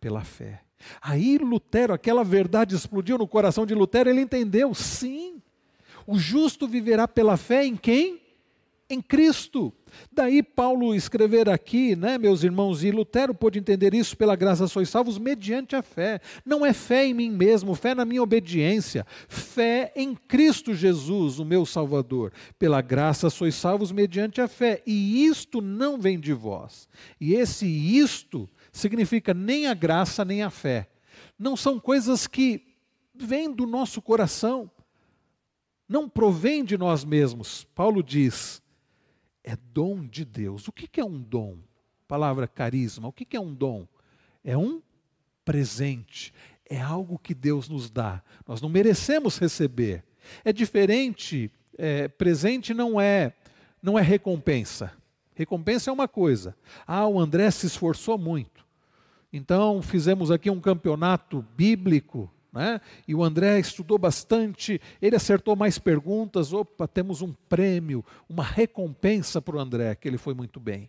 pela 0.00 0.22
fé. 0.22 0.62
Aí 1.00 1.38
Lutero, 1.38 1.92
aquela 1.92 2.24
verdade 2.24 2.74
explodiu 2.74 3.16
no 3.16 3.28
coração 3.28 3.64
de 3.64 3.74
Lutero, 3.74 4.10
ele 4.10 4.20
entendeu, 4.20 4.74
sim, 4.74 5.42
o 6.06 6.18
justo 6.18 6.68
viverá 6.68 7.08
pela 7.08 7.36
fé 7.36 7.64
em 7.64 7.76
quem? 7.76 8.20
Em 8.88 9.00
Cristo. 9.00 9.72
Daí 10.12 10.42
Paulo 10.42 10.94
escrever 10.94 11.48
aqui, 11.48 11.96
né, 11.96 12.18
meus 12.18 12.44
irmãos, 12.44 12.84
e 12.84 12.90
Lutero 12.90 13.34
pôde 13.34 13.58
entender 13.58 13.94
isso 13.94 14.16
pela 14.16 14.36
graça 14.36 14.66
sois 14.66 14.88
salvos 14.88 15.18
mediante 15.18 15.74
a 15.74 15.82
fé. 15.82 16.20
Não 16.44 16.66
é 16.66 16.72
fé 16.72 17.06
em 17.06 17.14
mim 17.14 17.30
mesmo, 17.30 17.74
fé 17.74 17.94
na 17.94 18.04
minha 18.04 18.22
obediência, 18.22 19.06
fé 19.28 19.92
em 19.96 20.14
Cristo 20.14 20.74
Jesus, 20.74 21.38
o 21.38 21.44
meu 21.44 21.64
Salvador. 21.64 22.32
Pela 22.58 22.82
graça 22.82 23.30
sois 23.30 23.54
salvos 23.54 23.90
mediante 23.90 24.40
a 24.40 24.48
fé, 24.48 24.82
e 24.86 25.24
isto 25.24 25.62
não 25.62 25.98
vem 25.98 26.20
de 26.20 26.32
vós. 26.32 26.86
E 27.20 27.34
esse 27.34 27.66
isto 27.66 28.48
significa 28.70 29.32
nem 29.32 29.66
a 29.66 29.74
graça 29.74 30.24
nem 30.24 30.42
a 30.42 30.50
fé. 30.50 30.90
Não 31.38 31.56
são 31.56 31.80
coisas 31.80 32.26
que 32.26 32.74
vêm 33.14 33.50
do 33.50 33.66
nosso 33.66 34.02
coração, 34.02 34.70
não 35.88 36.08
provém 36.08 36.64
de 36.64 36.76
nós 36.76 37.04
mesmos. 37.04 37.64
Paulo 37.74 38.02
diz: 38.02 38.60
é 39.44 39.56
dom 39.72 40.06
de 40.06 40.24
Deus. 40.24 40.66
O 40.66 40.72
que 40.72 41.00
é 41.00 41.04
um 41.04 41.20
dom? 41.20 41.58
Palavra 42.08 42.48
carisma. 42.48 43.08
O 43.08 43.12
que 43.12 43.36
é 43.36 43.40
um 43.40 43.54
dom? 43.54 43.86
É 44.42 44.56
um 44.56 44.82
presente. 45.44 46.32
É 46.68 46.80
algo 46.80 47.18
que 47.18 47.34
Deus 47.34 47.68
nos 47.68 47.90
dá. 47.90 48.22
Nós 48.48 48.62
não 48.62 48.70
merecemos 48.70 49.38
receber. 49.38 50.02
É 50.42 50.52
diferente. 50.52 51.50
É, 51.76 52.08
presente 52.08 52.72
não 52.72 52.98
é 53.00 53.34
não 53.82 53.98
é 53.98 54.02
recompensa. 54.02 54.92
Recompensa 55.34 55.90
é 55.90 55.92
uma 55.92 56.08
coisa. 56.08 56.56
Ah, 56.86 57.06
o 57.06 57.20
André 57.20 57.50
se 57.50 57.66
esforçou 57.66 58.16
muito. 58.16 58.64
Então 59.30 59.82
fizemos 59.82 60.30
aqui 60.30 60.48
um 60.48 60.60
campeonato 60.60 61.44
bíblico 61.54 62.32
né? 62.54 62.80
E 63.06 63.14
o 63.14 63.24
André 63.24 63.58
estudou 63.58 63.98
bastante, 63.98 64.80
ele 65.02 65.16
acertou 65.16 65.56
mais 65.56 65.76
perguntas. 65.76 66.52
Opa, 66.52 66.86
temos 66.86 67.20
um 67.20 67.32
prêmio, 67.32 68.04
uma 68.28 68.44
recompensa 68.44 69.42
para 69.42 69.56
o 69.56 69.60
André, 69.60 69.94
que 69.96 70.06
ele 70.06 70.16
foi 70.16 70.34
muito 70.34 70.60
bem. 70.60 70.88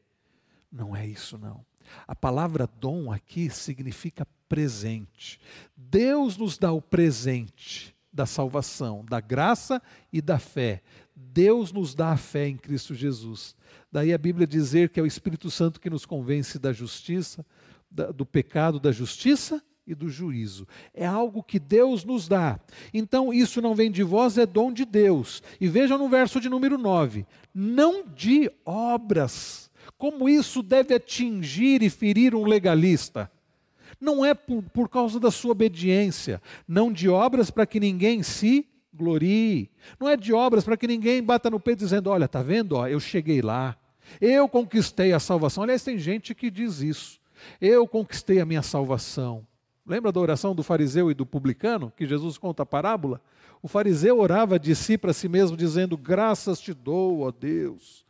Não 0.72 0.96
é 0.96 1.08
isso, 1.08 1.40
não. 1.40 1.66
A 2.08 2.16
palavra 2.16 2.70
dom 2.80 3.12
aqui 3.12 3.50
significa 3.50 4.28
presente. 4.48 5.40
Deus 5.76 6.38
nos 6.38 6.58
dá 6.58 6.72
o 6.72 6.82
presente 6.82 7.96
da 8.14 8.26
salvação, 8.26 9.04
da 9.04 9.20
graça 9.20 9.82
e 10.14 10.22
da 10.22 10.38
fé. 10.38 10.84
Deus 11.16 11.72
nos 11.72 11.96
dá 11.96 12.12
a 12.12 12.18
fé 12.18 12.48
em 12.48 12.58
Cristo 12.58 12.94
Jesus. 12.94 13.56
Daí 13.92 14.14
a 14.14 14.18
Bíblia 14.18 14.46
dizer 14.46 14.90
que 14.90 15.00
é 15.00 15.04
o 15.04 15.08
Espírito 15.08 15.50
Santo 15.50 15.80
que 15.82 15.90
nos 15.90 16.06
convence 16.06 16.60
da 16.60 16.72
justiça, 16.72 17.46
do 18.14 18.26
pecado, 18.26 18.80
da 18.80 18.92
justiça 18.92 19.62
e 19.88 19.94
do 19.94 20.10
juízo. 20.10 20.68
É 20.94 21.06
algo 21.06 21.44
que 21.44 21.60
Deus 21.60 22.04
nos 22.04 22.28
dá. 22.28 22.60
Então, 22.94 23.34
isso 23.34 23.62
não 23.62 23.76
vem 23.76 23.92
de 23.92 24.04
vós, 24.04 24.38
é 24.38 24.46
dom 24.46 24.72
de 24.72 24.86
Deus. 24.86 25.44
E 25.60 25.68
vejam 25.68 25.98
no 25.98 26.10
verso 26.10 26.40
de 26.40 26.50
número 26.50 26.78
9: 26.78 27.26
não 27.54 28.04
de 28.08 28.52
obras. 28.66 29.70
Como 29.98 30.28
isso 30.28 30.62
deve 30.62 30.94
atingir 30.94 31.82
e 31.82 31.90
ferir 31.90 32.36
um 32.36 32.46
legalista? 32.46 33.32
Não 34.00 34.26
é 34.26 34.34
por, 34.34 34.62
por 34.64 34.90
causa 34.90 35.20
da 35.20 35.32
sua 35.32 35.52
obediência, 35.52 36.42
não 36.68 36.92
de 36.92 37.08
obras 37.08 37.50
para 37.50 37.66
que 37.66 37.80
ninguém 37.80 38.22
se 38.24 38.68
glorie. 38.94 39.70
Não 40.00 40.10
é 40.10 40.18
de 40.18 40.34
obras 40.34 40.64
para 40.64 40.76
que 40.76 40.88
ninguém 40.88 41.24
bata 41.24 41.50
no 41.50 41.60
peito 41.60 41.80
dizendo: 41.80 42.10
Olha, 42.10 42.26
está 42.26 42.42
vendo? 42.42 42.74
Ó, 42.74 42.88
eu 42.88 43.00
cheguei 43.00 43.42
lá, 43.42 43.78
eu 44.20 44.50
conquistei 44.50 45.14
a 45.14 45.20
salvação. 45.20 45.64
Aliás, 45.64 45.84
tem 45.84 45.98
gente 45.98 46.34
que 46.36 46.50
diz 46.50 46.82
isso. 46.82 47.20
Eu 47.62 47.88
conquistei 47.88 48.40
a 48.40 48.46
minha 48.46 48.62
salvação. 48.62 49.46
Lembra 49.86 50.12
da 50.12 50.20
oração 50.20 50.56
do 50.56 50.64
fariseu 50.64 51.12
e 51.12 51.14
do 51.14 51.26
publicano, 51.26 51.94
que 51.96 52.08
Jesus 52.08 52.38
conta 52.38 52.64
a 52.64 52.66
parábola? 52.66 53.22
O 53.62 53.68
fariseu 53.68 54.20
orava 54.20 54.58
de 54.58 54.76
si 54.76 54.98
para 54.98 55.14
si 55.14 55.30
mesmo, 55.30 55.56
dizendo: 55.56 55.96
Graças 55.96 56.60
te 56.60 56.74
dou, 56.74 57.22
ó 57.22 57.32
Deus, 57.32 58.04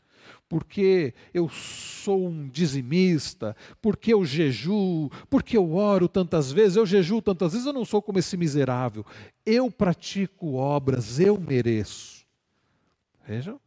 porque 0.47 1.13
eu 1.33 1.49
sou 1.49 2.27
um 2.27 2.47
dizimista, 2.47 3.55
porque 3.81 4.13
eu 4.13 4.23
jejuo, 4.23 5.09
porque 5.29 5.57
eu 5.57 5.73
oro 5.73 6.07
tantas 6.07 6.49
vezes, 6.49 6.77
eu 6.77 6.85
jejuo 6.85 7.21
tantas 7.21 7.51
vezes, 7.51 7.67
eu 7.67 7.73
não 7.73 7.83
sou 7.83 8.01
como 8.01 8.19
esse 8.19 8.37
miserável. 8.37 9.05
Eu 9.45 9.69
pratico 9.69 10.53
obras, 10.53 11.19
eu 11.19 11.37
mereço. 11.37 12.25
Vejam. 13.27 13.59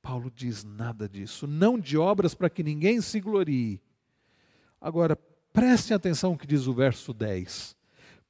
Paulo 0.00 0.32
diz 0.34 0.64
nada 0.64 1.08
disso, 1.08 1.46
não 1.46 1.78
de 1.78 1.96
obras 1.96 2.34
para 2.34 2.50
que 2.50 2.64
ninguém 2.64 3.00
se 3.00 3.20
glorie. 3.20 3.80
Agora, 4.80 5.16
Prestem 5.52 5.94
atenção 5.94 6.32
o 6.32 6.38
que 6.38 6.46
diz 6.46 6.66
o 6.66 6.72
verso 6.72 7.12
10. 7.12 7.76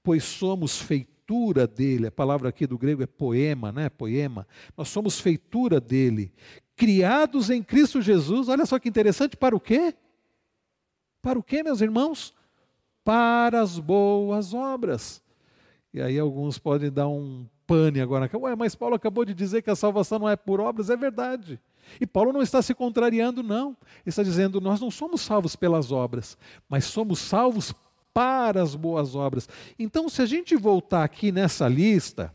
Pois 0.02 0.24
somos 0.24 0.80
feitura 0.80 1.66
dele, 1.66 2.08
a 2.08 2.12
palavra 2.12 2.48
aqui 2.48 2.66
do 2.66 2.76
grego 2.76 3.02
é 3.02 3.06
poema, 3.06 3.70
né? 3.70 3.88
Poema. 3.88 4.46
Nós 4.76 4.88
somos 4.88 5.20
feitura 5.20 5.80
dele, 5.80 6.32
criados 6.74 7.48
em 7.48 7.62
Cristo 7.62 8.02
Jesus. 8.02 8.48
Olha 8.48 8.66
só 8.66 8.78
que 8.78 8.88
interessante, 8.88 9.36
para 9.36 9.54
o 9.54 9.60
quê? 9.60 9.94
Para 11.22 11.38
o 11.38 11.42
quê, 11.42 11.62
meus 11.62 11.80
irmãos? 11.80 12.34
Para 13.04 13.60
as 13.60 13.78
boas 13.78 14.52
obras. 14.52 15.22
E 15.94 16.00
aí 16.00 16.18
alguns 16.18 16.58
podem 16.58 16.90
dar 16.90 17.06
um 17.06 17.46
pane 17.66 18.00
agora. 18.00 18.28
Ué, 18.34 18.56
mas 18.56 18.74
Paulo 18.74 18.96
acabou 18.96 19.24
de 19.24 19.32
dizer 19.32 19.62
que 19.62 19.70
a 19.70 19.76
salvação 19.76 20.18
não 20.18 20.28
é 20.28 20.36
por 20.36 20.60
obras, 20.60 20.90
é 20.90 20.96
verdade. 20.96 21.60
E 22.00 22.06
Paulo 22.06 22.32
não 22.32 22.42
está 22.42 22.60
se 22.62 22.74
contrariando, 22.74 23.42
não. 23.42 23.68
Ele 23.68 24.06
está 24.06 24.22
dizendo: 24.22 24.60
nós 24.60 24.80
não 24.80 24.90
somos 24.90 25.20
salvos 25.20 25.56
pelas 25.56 25.92
obras, 25.92 26.36
mas 26.68 26.84
somos 26.84 27.18
salvos 27.18 27.74
para 28.12 28.62
as 28.62 28.74
boas 28.74 29.14
obras. 29.14 29.48
Então, 29.78 30.08
se 30.08 30.22
a 30.22 30.26
gente 30.26 30.56
voltar 30.56 31.02
aqui 31.02 31.32
nessa 31.32 31.68
lista, 31.68 32.34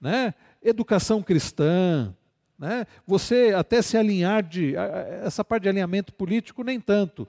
né, 0.00 0.34
educação 0.62 1.22
cristã, 1.22 2.14
né, 2.58 2.86
você 3.06 3.52
até 3.56 3.82
se 3.82 3.96
alinhar 3.96 4.42
de. 4.42 4.74
Essa 5.22 5.44
parte 5.44 5.64
de 5.64 5.68
alinhamento 5.68 6.12
político, 6.12 6.62
nem 6.62 6.80
tanto. 6.80 7.26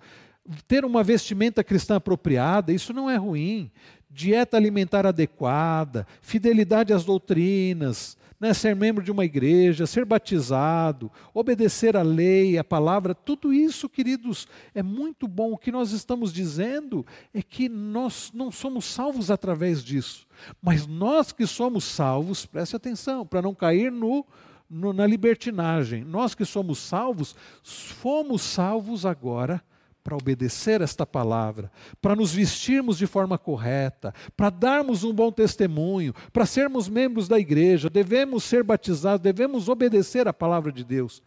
Ter 0.67 0.83
uma 0.83 1.03
vestimenta 1.03 1.63
cristã 1.63 1.97
apropriada, 1.97 2.71
isso 2.71 2.93
não 2.93 3.09
é 3.09 3.15
ruim. 3.15 3.71
Dieta 4.09 4.57
alimentar 4.57 5.05
adequada, 5.05 6.07
fidelidade 6.21 6.91
às 6.91 7.05
doutrinas, 7.05 8.17
né, 8.39 8.53
ser 8.53 8.75
membro 8.75 9.03
de 9.03 9.11
uma 9.11 9.25
igreja, 9.25 9.85
ser 9.85 10.05
batizado, 10.05 11.11
obedecer 11.33 11.97
à 11.97 12.01
lei, 12.01 12.57
à 12.57 12.63
palavra, 12.63 13.13
tudo 13.13 13.53
isso, 13.53 13.89
queridos, 13.89 14.47
é 14.73 14.81
muito 14.81 15.27
bom. 15.27 15.51
O 15.51 15.57
que 15.57 15.71
nós 15.71 15.91
estamos 15.91 16.31
dizendo 16.31 17.05
é 17.33 17.41
que 17.41 17.67
nós 17.67 18.31
não 18.33 18.51
somos 18.51 18.85
salvos 18.85 19.29
através 19.29 19.83
disso, 19.83 20.25
mas 20.61 20.87
nós 20.87 21.31
que 21.31 21.45
somos 21.45 21.83
salvos, 21.83 22.45
preste 22.45 22.75
atenção, 22.75 23.25
para 23.25 23.41
não 23.41 23.53
cair 23.53 23.91
no, 23.91 24.25
no, 24.69 24.93
na 24.93 25.05
libertinagem, 25.05 26.05
nós 26.05 26.33
que 26.33 26.45
somos 26.45 26.79
salvos, 26.79 27.35
fomos 27.63 28.41
salvos 28.41 29.05
agora 29.05 29.61
para 30.03 30.15
obedecer 30.15 30.81
esta 30.81 31.05
palavra, 31.05 31.71
para 32.01 32.15
nos 32.15 32.33
vestirmos 32.33 32.97
de 32.97 33.05
forma 33.05 33.37
correta, 33.37 34.13
para 34.35 34.49
darmos 34.49 35.03
um 35.03 35.13
bom 35.13 35.31
testemunho, 35.31 36.13
para 36.31 36.45
sermos 36.45 36.87
membros 36.87 37.27
da 37.27 37.37
igreja, 37.37 37.89
devemos 37.89 38.43
ser 38.43 38.63
batizados, 38.63 39.21
devemos 39.21 39.69
obedecer 39.69 40.27
a 40.27 40.33
palavra 40.33 40.71
de 40.71 40.83
Deus. 40.83 41.21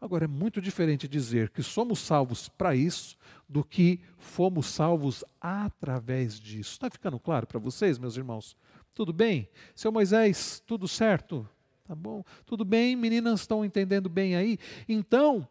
Agora, 0.00 0.24
é 0.24 0.28
muito 0.28 0.60
diferente 0.60 1.06
dizer 1.06 1.50
que 1.50 1.62
somos 1.62 2.00
salvos 2.00 2.48
para 2.48 2.74
isso 2.74 3.16
do 3.48 3.62
que 3.62 4.00
fomos 4.18 4.66
salvos 4.66 5.24
através 5.40 6.40
disso. 6.40 6.72
Está 6.72 6.90
ficando 6.90 7.20
claro 7.20 7.46
para 7.46 7.60
vocês, 7.60 7.98
meus 7.98 8.16
irmãos? 8.16 8.56
Tudo 8.94 9.12
bem? 9.12 9.48
Seu 9.74 9.92
Moisés, 9.92 10.60
tudo 10.66 10.88
certo? 10.88 11.48
Tá 11.84 11.94
bom? 11.94 12.24
Tudo 12.44 12.64
bem? 12.64 12.96
Meninas 12.96 13.40
estão 13.40 13.64
entendendo 13.64 14.08
bem 14.08 14.34
aí? 14.34 14.58
Então, 14.88 15.46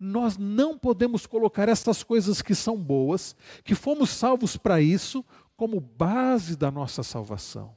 nós 0.00 0.38
não 0.38 0.78
podemos 0.78 1.26
colocar 1.26 1.68
essas 1.68 2.02
coisas 2.02 2.40
que 2.40 2.54
são 2.54 2.76
boas, 2.76 3.36
que 3.62 3.74
fomos 3.74 4.08
salvos 4.08 4.56
para 4.56 4.80
isso, 4.80 5.22
como 5.54 5.78
base 5.78 6.56
da 6.56 6.70
nossa 6.70 7.02
salvação. 7.02 7.76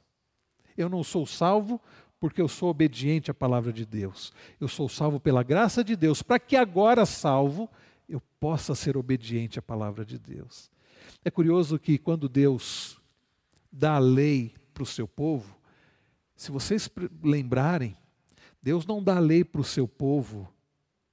Eu 0.74 0.88
não 0.88 1.04
sou 1.04 1.26
salvo 1.26 1.78
porque 2.18 2.40
eu 2.40 2.48
sou 2.48 2.70
obediente 2.70 3.30
à 3.30 3.34
palavra 3.34 3.70
de 3.70 3.84
Deus. 3.84 4.32
Eu 4.58 4.66
sou 4.66 4.88
salvo 4.88 5.20
pela 5.20 5.42
graça 5.42 5.84
de 5.84 5.94
Deus, 5.94 6.22
para 6.22 6.38
que 6.38 6.56
agora 6.56 7.04
salvo 7.04 7.68
eu 8.08 8.22
possa 8.40 8.74
ser 8.74 8.96
obediente 8.96 9.58
à 9.58 9.62
palavra 9.62 10.02
de 10.02 10.18
Deus. 10.18 10.70
É 11.22 11.30
curioso 11.30 11.78
que 11.78 11.98
quando 11.98 12.26
Deus 12.26 12.98
dá 13.70 13.96
a 13.96 13.98
lei 13.98 14.54
para 14.72 14.82
o 14.82 14.86
seu 14.86 15.06
povo, 15.06 15.54
se 16.34 16.50
vocês 16.50 16.88
lembrarem, 17.22 17.94
Deus 18.62 18.86
não 18.86 19.02
dá 19.02 19.16
a 19.16 19.20
lei 19.20 19.44
para 19.44 19.60
o 19.60 19.64
seu 19.64 19.86
povo 19.86 20.48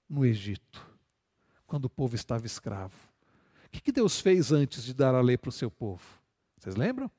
no 0.09 0.25
Egito, 0.25 0.90
quando 1.71 1.85
o 1.85 1.89
povo 1.89 2.15
estava 2.15 2.45
escravo. 2.45 2.93
O 3.67 3.81
que 3.81 3.93
Deus 3.93 4.19
fez 4.19 4.51
antes 4.51 4.83
de 4.83 4.93
dar 4.93 5.15
a 5.15 5.21
lei 5.21 5.37
para 5.37 5.47
o 5.47 5.53
seu 5.53 5.71
povo? 5.71 6.03
Vocês 6.59 6.75
lembram? 6.75 7.09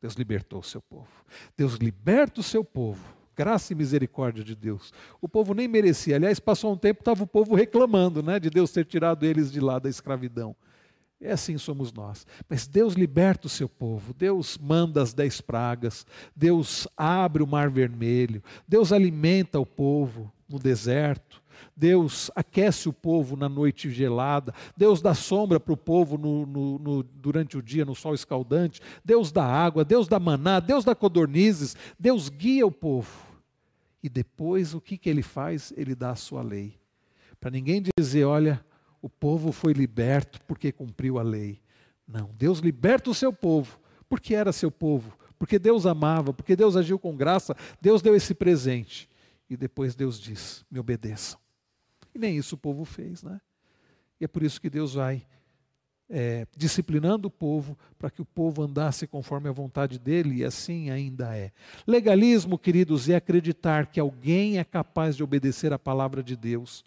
Deus 0.00 0.14
libertou 0.14 0.60
o 0.60 0.62
seu 0.62 0.80
povo. 0.80 1.10
Deus 1.54 1.74
liberta 1.74 2.40
o 2.40 2.42
seu 2.42 2.64
povo. 2.64 3.04
Graça 3.36 3.74
e 3.74 3.76
misericórdia 3.76 4.42
de 4.42 4.56
Deus. 4.56 4.90
O 5.20 5.28
povo 5.28 5.52
nem 5.52 5.68
merecia. 5.68 6.16
Aliás, 6.16 6.40
passou 6.40 6.72
um 6.72 6.78
tempo, 6.78 7.02
estava 7.02 7.24
o 7.24 7.26
povo 7.26 7.54
reclamando 7.54 8.22
né, 8.22 8.40
de 8.40 8.48
Deus 8.48 8.72
ter 8.72 8.86
tirado 8.86 9.26
eles 9.26 9.52
de 9.52 9.60
lá 9.60 9.78
da 9.78 9.90
escravidão. 9.90 10.56
É 11.20 11.32
assim 11.32 11.58
somos 11.58 11.92
nós. 11.92 12.26
Mas 12.48 12.66
Deus 12.66 12.94
liberta 12.94 13.48
o 13.48 13.50
seu 13.50 13.68
povo, 13.68 14.14
Deus 14.14 14.56
manda 14.56 15.02
as 15.02 15.12
dez 15.12 15.42
pragas, 15.42 16.06
Deus 16.34 16.88
abre 16.96 17.42
o 17.42 17.46
mar 17.46 17.68
vermelho, 17.68 18.42
Deus 18.66 18.92
alimenta 18.92 19.60
o 19.60 19.66
povo 19.66 20.32
no 20.48 20.58
deserto, 20.58 21.43
Deus 21.76 22.30
aquece 22.34 22.88
o 22.88 22.92
povo 22.92 23.36
na 23.36 23.48
noite 23.48 23.90
gelada, 23.90 24.54
Deus 24.76 25.00
dá 25.00 25.14
sombra 25.14 25.58
para 25.58 25.72
o 25.72 25.76
povo 25.76 26.16
no, 26.16 26.46
no, 26.46 26.78
no, 26.78 27.02
durante 27.02 27.56
o 27.56 27.62
dia, 27.62 27.84
no 27.84 27.94
sol 27.94 28.14
escaldante, 28.14 28.80
Deus 29.04 29.32
dá 29.32 29.44
água, 29.44 29.84
Deus 29.84 30.08
dá 30.08 30.18
maná, 30.18 30.60
Deus 30.60 30.84
dá 30.84 30.94
codornizes, 30.94 31.76
Deus 31.98 32.28
guia 32.28 32.66
o 32.66 32.72
povo. 32.72 33.10
E 34.02 34.08
depois 34.08 34.74
o 34.74 34.80
que, 34.80 34.98
que 34.98 35.08
ele 35.08 35.22
faz? 35.22 35.72
Ele 35.76 35.94
dá 35.94 36.10
a 36.10 36.16
sua 36.16 36.42
lei. 36.42 36.78
Para 37.40 37.50
ninguém 37.50 37.82
dizer, 37.98 38.24
olha, 38.24 38.64
o 39.00 39.08
povo 39.08 39.52
foi 39.52 39.72
liberto 39.72 40.40
porque 40.46 40.70
cumpriu 40.72 41.18
a 41.18 41.22
lei. 41.22 41.60
Não, 42.06 42.30
Deus 42.36 42.58
liberta 42.58 43.10
o 43.10 43.14
seu 43.14 43.32
povo, 43.32 43.78
porque 44.08 44.34
era 44.34 44.52
seu 44.52 44.70
povo, 44.70 45.16
porque 45.38 45.58
Deus 45.58 45.86
amava, 45.86 46.32
porque 46.32 46.54
Deus 46.54 46.76
agiu 46.76 46.98
com 46.98 47.16
graça, 47.16 47.56
Deus 47.80 48.02
deu 48.02 48.14
esse 48.14 48.34
presente. 48.34 49.08
E 49.48 49.56
depois 49.56 49.94
Deus 49.94 50.18
diz: 50.20 50.64
me 50.70 50.78
obedeçam. 50.78 51.38
E 52.14 52.18
nem 52.18 52.36
isso 52.36 52.54
o 52.54 52.58
povo 52.58 52.84
fez, 52.84 53.22
né? 53.22 53.40
E 54.20 54.24
é 54.24 54.28
por 54.28 54.42
isso 54.42 54.60
que 54.60 54.70
Deus 54.70 54.94
vai 54.94 55.26
é, 56.08 56.46
disciplinando 56.56 57.28
o 57.28 57.30
povo 57.30 57.76
para 57.98 58.10
que 58.10 58.22
o 58.22 58.24
povo 58.24 58.62
andasse 58.62 59.06
conforme 59.06 59.48
a 59.48 59.52
vontade 59.52 59.98
dele, 59.98 60.36
e 60.36 60.44
assim 60.44 60.90
ainda 60.90 61.36
é. 61.36 61.50
Legalismo, 61.86 62.58
queridos, 62.58 63.08
é 63.08 63.16
acreditar 63.16 63.86
que 63.86 63.98
alguém 63.98 64.58
é 64.58 64.64
capaz 64.64 65.16
de 65.16 65.24
obedecer 65.24 65.72
a 65.72 65.78
palavra 65.78 66.22
de 66.22 66.36
Deus 66.36 66.84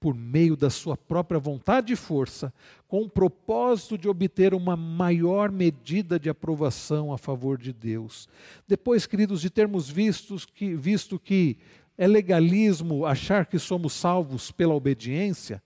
por 0.00 0.16
meio 0.16 0.56
da 0.56 0.68
sua 0.68 0.96
própria 0.96 1.38
vontade 1.38 1.92
e 1.92 1.96
força, 1.96 2.52
com 2.88 3.02
o 3.02 3.08
propósito 3.08 3.96
de 3.96 4.08
obter 4.08 4.52
uma 4.52 4.76
maior 4.76 5.52
medida 5.52 6.18
de 6.18 6.28
aprovação 6.28 7.12
a 7.12 7.18
favor 7.18 7.56
de 7.56 7.72
Deus. 7.72 8.28
Depois, 8.66 9.06
queridos, 9.06 9.40
de 9.40 9.48
termos 9.48 9.88
vistos 9.88 10.44
que, 10.44 10.74
visto 10.74 11.20
que 11.20 11.56
é 11.96 12.06
legalismo 12.06 13.06
achar 13.06 13.46
que 13.46 13.58
somos 13.58 13.92
salvos 13.92 14.50
pela 14.50 14.74
obediência? 14.74 15.62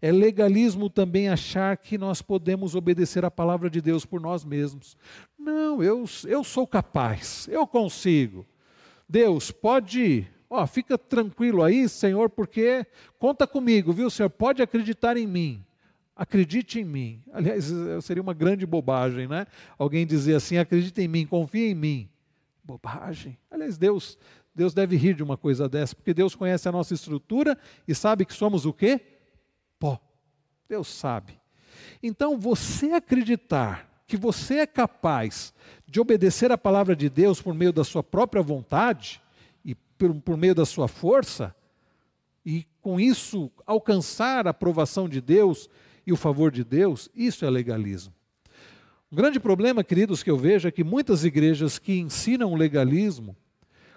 É 0.00 0.12
legalismo 0.12 0.90
também 0.90 1.28
achar 1.28 1.76
que 1.76 1.96
nós 1.96 2.20
podemos 2.20 2.74
obedecer 2.74 3.24
a 3.24 3.30
palavra 3.30 3.70
de 3.70 3.80
Deus 3.80 4.04
por 4.04 4.20
nós 4.20 4.44
mesmos. 4.44 4.96
Não, 5.38 5.82
eu, 5.82 6.04
eu 6.26 6.44
sou 6.44 6.66
capaz, 6.66 7.48
eu 7.50 7.66
consigo. 7.66 8.46
Deus, 9.08 9.50
pode. 9.50 10.26
Ó, 10.48 10.66
fica 10.66 10.98
tranquilo 10.98 11.62
aí, 11.62 11.88
Senhor, 11.88 12.28
porque 12.30 12.86
conta 13.18 13.46
comigo, 13.46 13.92
viu, 13.92 14.10
Senhor? 14.10 14.30
Pode 14.30 14.62
acreditar 14.62 15.16
em 15.16 15.26
mim. 15.26 15.64
Acredite 16.14 16.80
em 16.80 16.84
mim. 16.84 17.22
Aliás, 17.32 17.70
seria 18.02 18.22
uma 18.22 18.32
grande 18.32 18.64
bobagem, 18.64 19.28
né? 19.28 19.46
Alguém 19.78 20.06
dizer 20.06 20.34
assim: 20.34 20.56
acredite 20.56 21.00
em 21.00 21.08
mim, 21.08 21.26
confie 21.26 21.70
em 21.70 21.74
mim. 21.74 22.08
Bobagem. 22.64 23.38
Aliás, 23.50 23.78
Deus, 23.78 24.18
Deus 24.56 24.72
deve 24.72 24.96
rir 24.96 25.14
de 25.14 25.22
uma 25.22 25.36
coisa 25.36 25.68
dessa, 25.68 25.94
porque 25.94 26.14
Deus 26.14 26.34
conhece 26.34 26.66
a 26.66 26.72
nossa 26.72 26.94
estrutura 26.94 27.58
e 27.86 27.94
sabe 27.94 28.24
que 28.24 28.32
somos 28.32 28.64
o 28.64 28.72
quê? 28.72 28.98
Pó. 29.78 30.00
Deus 30.66 30.88
sabe. 30.88 31.38
Então, 32.02 32.38
você 32.38 32.92
acreditar 32.92 33.86
que 34.06 34.16
você 34.16 34.60
é 34.60 34.66
capaz 34.66 35.52
de 35.86 36.00
obedecer 36.00 36.50
a 36.50 36.56
palavra 36.56 36.96
de 36.96 37.10
Deus 37.10 37.42
por 37.42 37.52
meio 37.52 37.70
da 37.70 37.84
sua 37.84 38.02
própria 38.02 38.42
vontade 38.42 39.20
e 39.62 39.74
por, 39.74 40.14
por 40.22 40.36
meio 40.38 40.54
da 40.54 40.64
sua 40.64 40.88
força, 40.88 41.54
e 42.44 42.64
com 42.80 42.98
isso 42.98 43.50
alcançar 43.66 44.46
a 44.46 44.50
aprovação 44.50 45.06
de 45.06 45.20
Deus 45.20 45.68
e 46.06 46.14
o 46.14 46.16
favor 46.16 46.50
de 46.50 46.64
Deus, 46.64 47.10
isso 47.14 47.44
é 47.44 47.50
legalismo. 47.50 48.14
Um 49.12 49.16
grande 49.16 49.38
problema, 49.38 49.84
queridos, 49.84 50.22
que 50.22 50.30
eu 50.30 50.38
vejo 50.38 50.66
é 50.66 50.70
que 50.70 50.82
muitas 50.82 51.24
igrejas 51.24 51.78
que 51.78 51.98
ensinam 51.98 52.52
o 52.52 52.56
legalismo 52.56 53.36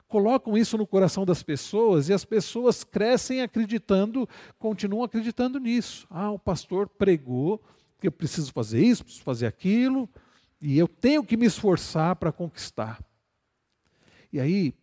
colocam 0.10 0.58
isso 0.58 0.78
no 0.78 0.88
coração 0.88 1.24
das 1.24 1.43
pessoas 1.43 2.10
e 2.10 2.13
as 2.13 2.26
pessoas 2.26 2.84
crescem 2.84 3.41
acreditando, 3.41 4.28
continuam 4.58 5.04
acreditando 5.04 5.60
nisso. 5.60 6.08
Ah, 6.10 6.32
o 6.32 6.39
pastor 6.39 6.89
pregou 6.89 7.62
que 8.02 8.08
eu 8.08 8.12
preciso 8.12 8.52
fazer 8.52 8.82
isso, 8.82 9.04
preciso 9.04 9.24
fazer 9.24 9.45
aquilo, 9.45 10.10
e 10.60 10.78
eu 10.78 10.88
tenho 10.88 11.24
que 11.24 11.38
me 11.38 11.45
esforçar 11.45 12.15
para 12.15 12.32
conquistar. 12.32 13.00
E 14.34 14.39
aí, 14.39 14.74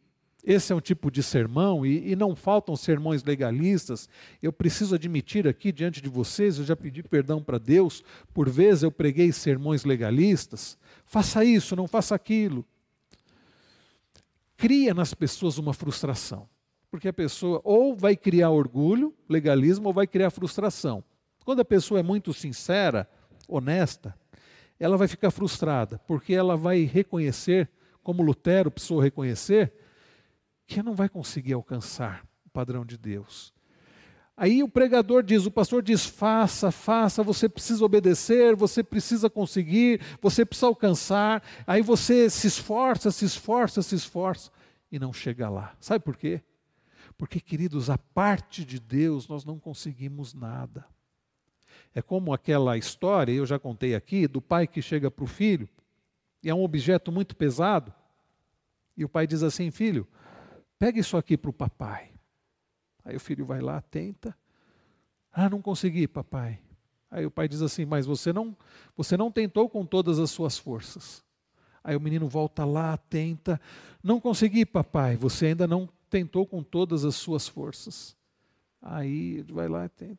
esse 0.44 0.72
é 0.72 0.76
um 0.76 0.80
tipo 0.80 1.10
de 1.10 1.22
sermão, 1.22 1.84
e, 1.84 2.12
e, 2.12 2.14
não 2.16 2.36
faltam 2.36 2.76
sermões 2.76 3.24
legalistas. 3.24 4.08
Eu 4.40 4.52
preciso 4.52 4.94
admitir 4.94 5.48
aqui 5.48 5.72
diante 5.72 6.00
de 6.00 6.08
vocês, 6.08 6.58
eu 6.58 6.64
já 6.64 6.76
pedi 6.76 7.02
perdão 7.02 7.42
para 7.42 7.58
Deus, 7.58 8.04
por 8.32 8.48
vezes 8.48 8.84
eu 8.84 8.92
preguei 8.92 9.32
sermões 9.32 9.84
legalistas. 9.84 10.78
Faça 11.04 11.44
isso, 11.44 11.74
não 11.74 11.88
faça 11.88 12.14
aquilo 12.14 12.64
cria 14.56 14.94
nas 14.94 15.14
pessoas 15.14 15.58
uma 15.58 15.72
frustração. 15.72 16.48
Porque 16.90 17.08
a 17.08 17.12
pessoa 17.12 17.60
ou 17.64 17.94
vai 17.94 18.16
criar 18.16 18.50
orgulho, 18.50 19.14
legalismo, 19.28 19.88
ou 19.88 19.92
vai 19.92 20.06
criar 20.06 20.30
frustração. 20.30 21.04
Quando 21.44 21.60
a 21.60 21.64
pessoa 21.64 22.00
é 22.00 22.02
muito 22.02 22.32
sincera, 22.32 23.08
honesta, 23.48 24.14
ela 24.78 24.96
vai 24.96 25.08
ficar 25.08 25.30
frustrada, 25.30 25.98
porque 26.06 26.34
ela 26.34 26.56
vai 26.56 26.82
reconhecer, 26.82 27.70
como 28.02 28.22
Lutero 28.22 28.70
precisou 28.70 29.00
reconhecer, 29.00 29.72
que 30.66 30.82
não 30.82 30.94
vai 30.94 31.08
conseguir 31.08 31.54
alcançar 31.54 32.26
o 32.44 32.50
padrão 32.50 32.84
de 32.84 32.96
Deus. 32.96 33.54
Aí 34.36 34.62
o 34.62 34.68
pregador 34.68 35.22
diz, 35.22 35.46
o 35.46 35.50
pastor 35.50 35.82
diz: 35.82 36.04
faça, 36.04 36.70
faça, 36.70 37.22
você 37.22 37.48
precisa 37.48 37.84
obedecer, 37.84 38.54
você 38.54 38.82
precisa 38.82 39.30
conseguir, 39.30 40.00
você 40.20 40.44
precisa 40.44 40.66
alcançar. 40.66 41.42
Aí 41.66 41.80
você 41.80 42.28
se 42.28 42.46
esforça, 42.46 43.10
se 43.10 43.24
esforça, 43.24 43.80
se 43.80 43.94
esforça 43.94 44.50
e 44.92 44.98
não 44.98 45.12
chega 45.12 45.48
lá. 45.48 45.74
Sabe 45.80 46.04
por 46.04 46.16
quê? 46.16 46.42
Porque, 47.16 47.40
queridos, 47.40 47.88
a 47.88 47.96
parte 47.96 48.62
de 48.62 48.78
Deus 48.78 49.26
nós 49.26 49.42
não 49.42 49.58
conseguimos 49.58 50.34
nada. 50.34 50.84
É 51.94 52.02
como 52.02 52.34
aquela 52.34 52.76
história, 52.76 53.32
eu 53.32 53.46
já 53.46 53.58
contei 53.58 53.94
aqui, 53.94 54.28
do 54.28 54.42
pai 54.42 54.66
que 54.66 54.82
chega 54.82 55.10
para 55.10 55.24
o 55.24 55.26
filho 55.26 55.66
e 56.42 56.50
é 56.50 56.54
um 56.54 56.62
objeto 56.62 57.10
muito 57.10 57.34
pesado. 57.34 57.90
E 58.94 59.02
o 59.02 59.08
pai 59.08 59.26
diz 59.26 59.42
assim: 59.42 59.70
Filho, 59.70 60.06
pega 60.78 61.00
isso 61.00 61.16
aqui 61.16 61.38
para 61.38 61.48
o 61.48 61.54
papai. 61.54 62.15
Aí 63.06 63.14
o 63.14 63.20
filho 63.20 63.46
vai 63.46 63.60
lá, 63.60 63.80
tenta. 63.80 64.36
Ah, 65.32 65.48
não 65.48 65.62
consegui, 65.62 66.08
papai. 66.08 66.58
Aí 67.08 67.24
o 67.24 67.30
pai 67.30 67.46
diz 67.46 67.62
assim: 67.62 67.84
Mas 67.84 68.04
você 68.04 68.32
não, 68.32 68.54
você 68.96 69.16
não 69.16 69.30
tentou 69.30 69.70
com 69.70 69.86
todas 69.86 70.18
as 70.18 70.28
suas 70.28 70.58
forças. 70.58 71.24
Aí 71.84 71.94
o 71.94 72.00
menino 72.00 72.26
volta 72.28 72.64
lá, 72.64 72.96
tenta. 72.96 73.60
Não 74.02 74.20
consegui, 74.20 74.66
papai. 74.66 75.16
Você 75.16 75.46
ainda 75.46 75.68
não 75.68 75.88
tentou 76.10 76.44
com 76.44 76.64
todas 76.64 77.04
as 77.04 77.14
suas 77.14 77.46
forças. 77.46 78.16
Aí 78.82 79.40
vai 79.42 79.68
lá 79.68 79.86
e 79.86 79.88
tenta. 79.88 80.18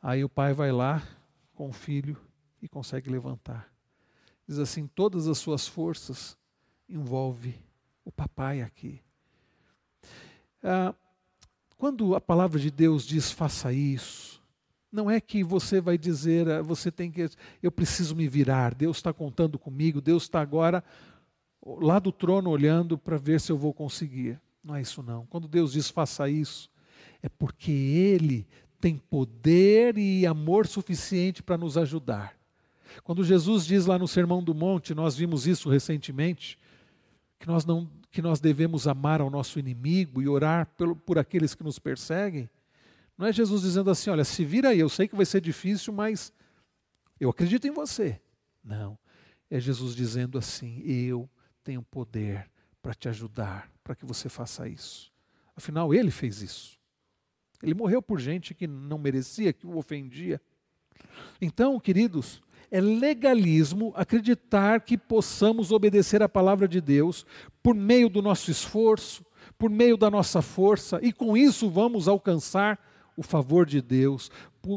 Aí 0.00 0.22
o 0.22 0.28
pai 0.28 0.54
vai 0.54 0.70
lá 0.70 1.02
com 1.52 1.68
o 1.68 1.72
filho 1.72 2.16
e 2.60 2.68
consegue 2.68 3.10
levantar. 3.10 3.68
Diz 4.46 4.60
assim: 4.60 4.86
todas 4.86 5.26
as 5.26 5.38
suas 5.38 5.66
forças 5.66 6.38
envolve 6.88 7.58
o 8.04 8.12
papai 8.12 8.62
aqui. 8.62 9.02
Ah, 10.62 10.94
quando 11.82 12.14
a 12.14 12.20
palavra 12.20 12.60
de 12.60 12.70
Deus 12.70 13.04
diz 13.04 13.32
faça 13.32 13.72
isso, 13.72 14.40
não 14.92 15.10
é 15.10 15.20
que 15.20 15.42
você 15.42 15.80
vai 15.80 15.98
dizer, 15.98 16.48
ah, 16.48 16.62
você 16.62 16.92
tem 16.92 17.10
que, 17.10 17.28
eu 17.60 17.72
preciso 17.72 18.14
me 18.14 18.28
virar, 18.28 18.72
Deus 18.72 18.98
está 18.98 19.12
contando 19.12 19.58
comigo, 19.58 20.00
Deus 20.00 20.22
está 20.22 20.40
agora 20.40 20.84
lá 21.60 21.98
do 21.98 22.12
trono 22.12 22.50
olhando 22.50 22.96
para 22.96 23.16
ver 23.16 23.40
se 23.40 23.50
eu 23.50 23.58
vou 23.58 23.74
conseguir. 23.74 24.40
Não 24.62 24.76
é 24.76 24.80
isso 24.80 25.02
não. 25.02 25.26
Quando 25.26 25.48
Deus 25.48 25.72
diz 25.72 25.90
faça 25.90 26.30
isso, 26.30 26.70
é 27.20 27.28
porque 27.28 27.72
Ele 27.72 28.46
tem 28.80 28.96
poder 28.96 29.98
e 29.98 30.24
amor 30.24 30.68
suficiente 30.68 31.42
para 31.42 31.58
nos 31.58 31.76
ajudar. 31.76 32.32
Quando 33.02 33.24
Jesus 33.24 33.66
diz 33.66 33.86
lá 33.86 33.98
no 33.98 34.06
Sermão 34.06 34.40
do 34.40 34.54
Monte, 34.54 34.94
nós 34.94 35.16
vimos 35.16 35.48
isso 35.48 35.68
recentemente, 35.68 36.56
que 37.42 37.48
nós, 37.48 37.64
não, 37.64 37.90
que 38.08 38.22
nós 38.22 38.38
devemos 38.38 38.86
amar 38.86 39.20
ao 39.20 39.28
nosso 39.28 39.58
inimigo 39.58 40.22
e 40.22 40.28
orar 40.28 40.64
por, 40.76 40.94
por 40.94 41.18
aqueles 41.18 41.56
que 41.56 41.64
nos 41.64 41.76
perseguem. 41.76 42.48
Não 43.18 43.26
é 43.26 43.32
Jesus 43.32 43.62
dizendo 43.62 43.90
assim: 43.90 44.10
olha, 44.10 44.22
se 44.22 44.44
vira 44.44 44.68
aí, 44.68 44.78
eu 44.78 44.88
sei 44.88 45.08
que 45.08 45.16
vai 45.16 45.26
ser 45.26 45.40
difícil, 45.40 45.92
mas 45.92 46.32
eu 47.18 47.28
acredito 47.28 47.66
em 47.66 47.72
você. 47.72 48.20
Não. 48.62 48.96
É 49.50 49.58
Jesus 49.58 49.96
dizendo 49.96 50.38
assim: 50.38 50.82
eu 50.86 51.28
tenho 51.64 51.82
poder 51.82 52.48
para 52.80 52.94
te 52.94 53.08
ajudar, 53.08 53.68
para 53.82 53.96
que 53.96 54.06
você 54.06 54.28
faça 54.28 54.68
isso. 54.68 55.12
Afinal, 55.56 55.92
ele 55.92 56.12
fez 56.12 56.42
isso. 56.42 56.78
Ele 57.60 57.74
morreu 57.74 58.00
por 58.00 58.20
gente 58.20 58.54
que 58.54 58.68
não 58.68 58.98
merecia, 58.98 59.52
que 59.52 59.66
o 59.66 59.76
ofendia. 59.76 60.40
Então, 61.40 61.80
queridos, 61.80 62.40
é 62.72 62.80
legalismo 62.80 63.92
acreditar 63.94 64.80
que 64.80 64.96
possamos 64.96 65.70
obedecer 65.70 66.22
à 66.22 66.28
palavra 66.28 66.66
de 66.66 66.80
Deus 66.80 67.26
por 67.62 67.74
meio 67.74 68.08
do 68.08 68.22
nosso 68.22 68.50
esforço, 68.50 69.22
por 69.58 69.68
meio 69.68 69.94
da 69.94 70.10
nossa 70.10 70.40
força, 70.40 70.98
e 71.02 71.12
com 71.12 71.36
isso 71.36 71.68
vamos 71.68 72.08
alcançar 72.08 72.80
o 73.14 73.22
favor 73.22 73.66
de 73.66 73.82
Deus, 73.82 74.30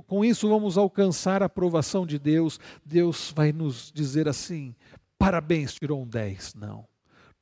com 0.08 0.26
isso 0.26 0.50
vamos 0.50 0.78
alcançar 0.78 1.42
a 1.42 1.46
aprovação 1.46 2.06
de 2.06 2.20
Deus. 2.20 2.60
Deus 2.86 3.32
vai 3.34 3.54
nos 3.54 3.94
dizer 3.94 4.28
assim: 4.28 4.76
parabéns, 5.18 5.76
tirou 5.76 6.04
um 6.04 6.08
10. 6.08 6.56
Não. 6.56 6.86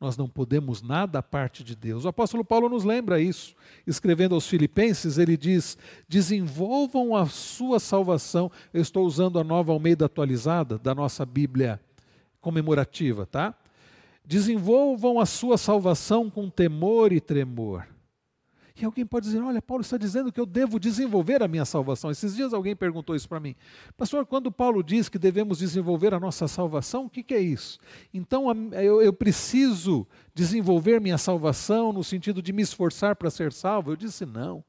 Nós 0.03 0.17
não 0.17 0.27
podemos 0.27 0.81
nada 0.81 1.19
à 1.19 1.23
parte 1.23 1.63
de 1.63 1.77
Deus. 1.77 2.03
O 2.03 2.09
apóstolo 2.09 2.43
Paulo 2.43 2.67
nos 2.67 2.83
lembra 2.83 3.21
isso. 3.21 3.55
Escrevendo 3.87 4.35
aos 4.35 4.45
Filipenses, 4.45 5.17
ele 5.17 5.37
diz: 5.37 5.77
desenvolvam 6.09 7.15
a 7.15 7.25
sua 7.25 7.79
salvação. 7.79 8.51
Eu 8.73 8.81
estou 8.81 9.05
usando 9.05 9.39
a 9.39 9.45
nova 9.45 9.71
Almeida 9.71 10.03
atualizada 10.03 10.77
da 10.77 10.93
nossa 10.93 11.25
Bíblia 11.25 11.79
comemorativa, 12.41 13.25
tá? 13.25 13.55
Desenvolvam 14.25 15.21
a 15.21 15.25
sua 15.25 15.57
salvação 15.57 16.29
com 16.29 16.49
temor 16.49 17.13
e 17.13 17.21
tremor. 17.21 17.87
E 18.75 18.83
alguém 18.85 19.05
pode 19.05 19.27
dizer: 19.27 19.39
olha, 19.41 19.61
Paulo 19.61 19.81
está 19.81 19.97
dizendo 19.97 20.31
que 20.31 20.39
eu 20.39 20.45
devo 20.45 20.79
desenvolver 20.79 21.43
a 21.43 21.47
minha 21.47 21.65
salvação. 21.65 22.09
Esses 22.09 22.35
dias 22.35 22.53
alguém 22.53 22.75
perguntou 22.75 23.15
isso 23.15 23.29
para 23.29 23.39
mim. 23.39 23.55
Pastor, 23.95 24.25
quando 24.25 24.51
Paulo 24.51 24.83
diz 24.83 25.07
que 25.09 25.19
devemos 25.19 25.59
desenvolver 25.59 26.13
a 26.13 26.19
nossa 26.19 26.47
salvação, 26.47 27.05
o 27.05 27.09
que, 27.09 27.21
que 27.21 27.35
é 27.35 27.39
isso? 27.39 27.77
Então 28.13 28.51
eu, 28.73 29.01
eu 29.01 29.13
preciso 29.13 30.07
desenvolver 30.33 30.99
minha 30.99 31.17
salvação 31.17 31.93
no 31.93 32.03
sentido 32.03 32.41
de 32.41 32.51
me 32.51 32.63
esforçar 32.63 33.15
para 33.15 33.29
ser 33.29 33.53
salvo? 33.53 33.91
Eu 33.91 33.95
disse: 33.95 34.25
não. 34.25 34.63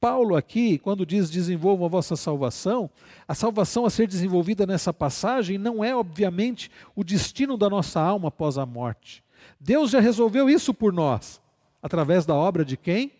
Paulo 0.00 0.36
aqui, 0.36 0.78
quando 0.78 1.06
diz 1.06 1.30
desenvolvam 1.30 1.86
a 1.86 1.88
vossa 1.88 2.16
salvação, 2.16 2.90
a 3.26 3.34
salvação 3.34 3.86
a 3.86 3.90
ser 3.90 4.06
desenvolvida 4.06 4.66
nessa 4.66 4.92
passagem 4.92 5.58
não 5.58 5.82
é, 5.82 5.94
obviamente, 5.94 6.70
o 6.94 7.02
destino 7.02 7.56
da 7.56 7.70
nossa 7.70 8.00
alma 8.00 8.28
após 8.28 8.58
a 8.58 8.66
morte. 8.66 9.22
Deus 9.58 9.90
já 9.90 10.00
resolveu 10.00 10.48
isso 10.48 10.74
por 10.74 10.92
nós, 10.92 11.40
através 11.82 12.26
da 12.26 12.34
obra 12.34 12.64
de 12.64 12.76
quem? 12.76 13.12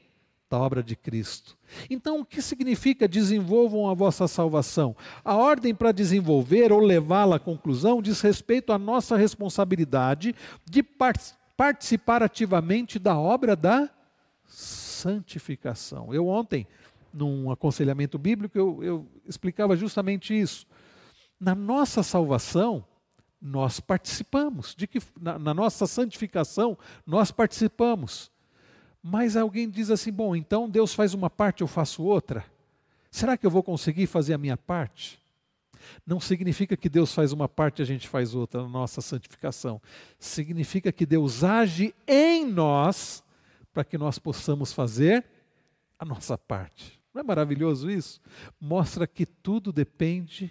Da 0.55 0.61
obra 0.61 0.85
de 0.85 0.95
Cristo. 0.95 1.59
Então, 1.91 2.21
o 2.21 2.25
que 2.25 2.41
significa 2.41 3.09
desenvolvam 3.09 3.91
a 3.91 3.95
vossa 3.95 4.29
salvação? 4.29 4.95
A 5.25 5.35
ordem 5.35 5.75
para 5.75 5.91
desenvolver 5.91 6.71
ou 6.73 6.79
levá-la 6.79 7.37
à 7.37 7.41
conclusão 7.41 8.01
diz 8.01 8.21
respeito 8.21 8.73
à 8.73 8.79
nossa 8.79 9.17
responsabilidade 9.17 10.33
de 10.65 10.81
participar 10.83 12.23
ativamente 12.23 13.01
da 13.01 13.19
obra 13.19 13.57
da 13.57 13.91
santificação. 14.47 16.15
Eu 16.15 16.29
ontem, 16.29 16.69
num 17.13 17.51
aconselhamento 17.51 18.17
bíblico, 18.17 18.57
eu, 18.57 18.85
eu 18.85 19.09
explicava 19.27 19.75
justamente 19.75 20.39
isso. 20.41 20.69
Na 21.41 21.55
nossa 21.55 22.05
salvação, 22.05 22.85
nós 23.43 23.81
participamos, 23.81 24.73
de 24.77 24.87
que 24.87 25.01
na, 25.21 25.37
na 25.37 25.53
nossa 25.53 25.85
santificação 25.89 26.79
nós 27.05 27.33
participamos. 27.33 28.31
Mas 29.07 29.37
alguém 29.37 29.69
diz 29.69 29.91
assim: 29.91 30.11
bom, 30.11 30.35
então 30.35 30.67
Deus 30.67 30.95
faz 30.95 31.13
uma 31.13 31.29
parte, 31.29 31.61
eu 31.61 31.67
faço 31.67 32.03
outra. 32.03 32.43
Será 33.11 33.37
que 33.37 33.45
eu 33.45 33.51
vou 33.51 33.63
conseguir 33.63 34.07
fazer 34.07 34.33
a 34.33 34.39
minha 34.39 34.57
parte? 34.57 35.23
Não 36.07 36.19
significa 36.19 36.75
que 36.75 36.89
Deus 36.89 37.13
faz 37.13 37.31
uma 37.31 37.47
parte 37.47 37.81
e 37.81 37.83
a 37.83 37.85
gente 37.85 38.09
faz 38.09 38.35
outra 38.35 38.63
na 38.63 38.69
nossa 38.69 39.03
santificação. 39.03 39.79
Significa 40.19 40.91
que 40.91 41.05
Deus 41.05 41.45
age 41.45 41.95
em 42.09 42.47
nós 42.47 43.23
para 43.75 43.85
que 43.85 43.99
nós 43.99 44.19
possamos 44.19 44.73
fazer 44.73 45.23
a 45.99 46.05
nossa 46.07 46.39
parte. 46.39 46.99
Não 47.13 47.21
é 47.21 47.23
maravilhoso 47.23 47.91
isso? 47.91 48.23
Mostra 48.59 49.07
que 49.07 49.27
tudo 49.27 49.71
depende 49.71 50.51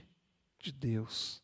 de 0.60 0.72
Deus, 0.72 1.42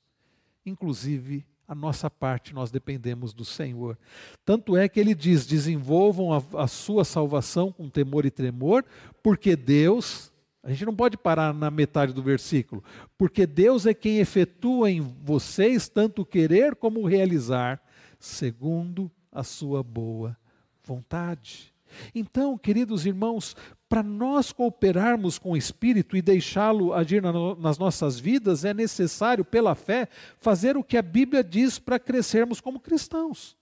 inclusive 0.64 1.44
a 1.70 1.76
nossa 1.76 2.10
parte 2.10 2.52
nós 2.52 2.72
dependemos 2.72 3.32
do 3.32 3.46
Senhor. 3.46 3.96
Tanto 4.44 4.76
é 4.76 4.90
que 4.90 5.00
ele 5.00 5.14
diz: 5.14 5.46
desenvolvam 5.46 6.34
a, 6.34 6.64
a, 6.64 6.68
sua 6.68 7.06
salvação 7.06 7.72
com 7.72 7.88
temor 7.88 8.26
e 8.26 8.32
tremor, 8.32 8.84
porque 9.22 9.56
Deus, 9.56 10.34
a 10.64 10.72
gente 10.72 10.84
não 10.84 10.96
pode 10.96 11.16
parar 11.16 11.54
na 11.54 11.70
metade 11.70 12.12
do 12.12 12.24
versículo, 12.24 12.84
porque 13.16 13.46
Deus 13.46 13.86
é 13.86 13.94
quem 13.94 14.18
efetua 14.18 14.90
em 14.90 15.00
vocês 15.00 15.88
tanto 15.88 16.26
querer 16.26 16.76
como 16.76 17.06
realizar, 17.06 17.80
segundo 18.20 19.12
a 19.32 19.44
sua 19.44 19.84
boa 19.84 20.36
vontade. 20.84 21.72
Então, 22.16 22.58
queridos 22.58 23.06
irmãos, 23.06 23.56
para 23.90 24.04
nós 24.04 24.52
cooperarmos 24.52 25.40
com 25.40 25.54
o 25.54 25.58
Espírito 25.58 26.16
e 26.16 26.22
deixá-lo 26.22 26.94
agir 26.94 27.24
nas 27.24 27.80
nossas 27.80 28.20
vidas, 28.20 28.64
é 28.64 28.72
necessário, 28.72 29.44
pela 29.44 29.74
fé, 29.74 30.08
fazer 30.38 30.78
o 30.78 30.84
que 30.84 30.96
a 30.96 31.02
Bíblia 31.02 31.44
diz 31.44 31.80
para 31.80 31.98
crescermos 31.98 32.62
como 32.62 32.80
cristãos. 32.80 33.58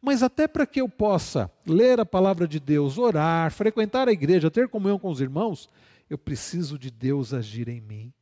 Mas 0.00 0.22
até 0.22 0.46
para 0.46 0.66
que 0.66 0.82
eu 0.82 0.88
possa 0.88 1.50
ler 1.66 1.98
a 1.98 2.06
palavra 2.06 2.46
de 2.46 2.60
Deus, 2.60 2.98
orar, 2.98 3.50
frequentar 3.50 4.08
a 4.08 4.12
igreja, 4.12 4.50
ter 4.50 4.68
comunhão 4.68 4.98
com 4.98 5.08
os 5.08 5.22
irmãos, 5.22 5.70
eu 6.10 6.18
preciso 6.18 6.78
de 6.78 6.90
Deus 6.90 7.32
agir 7.32 7.66
em 7.66 7.80
mim, 7.80 8.12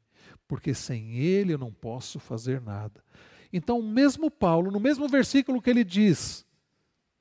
porque 0.46 0.72
sem 0.72 1.16
Ele 1.16 1.52
eu 1.52 1.58
não 1.58 1.72
posso 1.72 2.20
fazer 2.20 2.60
nada. 2.60 3.02
Então, 3.52 3.82
mesmo 3.82 4.30
Paulo, 4.30 4.70
no 4.70 4.78
mesmo 4.78 5.08
versículo 5.08 5.60
que 5.60 5.68
ele 5.68 5.82
diz, 5.82 6.46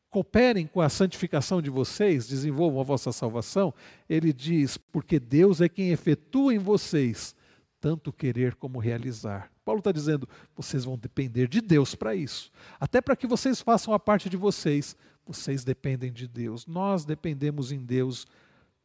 cooperem 0.10 0.68
com 0.68 0.82
a 0.82 0.89
santificação 0.89 1.62
de 1.62 1.70
vocês, 1.70 2.28
desenvolvam 2.28 2.82
a 2.82 2.84
vossa 2.84 3.12
salvação, 3.12 3.74
ele 4.10 4.34
diz: 4.34 4.78
porque 4.78 5.20
Deus 5.20 5.62
é 5.62 5.70
quem 5.70 5.91
efetua 5.91 6.53
em 6.53 6.60
vocês 6.60 7.36
tanto 7.80 8.12
querer 8.12 8.55
como 8.55 8.80
realizar. 8.80 9.51
Paulo 9.64 9.80
está 9.80 9.91
dizendo: 9.91 10.28
vocês 10.55 10.84
vão 10.84 10.97
depender 10.97 11.47
de 11.47 11.62
Deus 11.62 11.95
para 11.95 12.16
isso. 12.16 12.51
Até 12.80 13.01
para 13.01 13.16
que 13.16 13.28
vocês 13.28 13.62
façam 13.62 13.93
a 13.93 13.99
parte 13.99 14.30
de 14.30 14.38
vocês, 14.38 14.95
vocês 15.26 15.64
dependem 15.64 16.12
de 16.12 16.28
Deus. 16.28 16.66
Nós 16.66 17.05
dependemos 17.05 17.72
em 17.72 17.80
Deus 17.80 18.28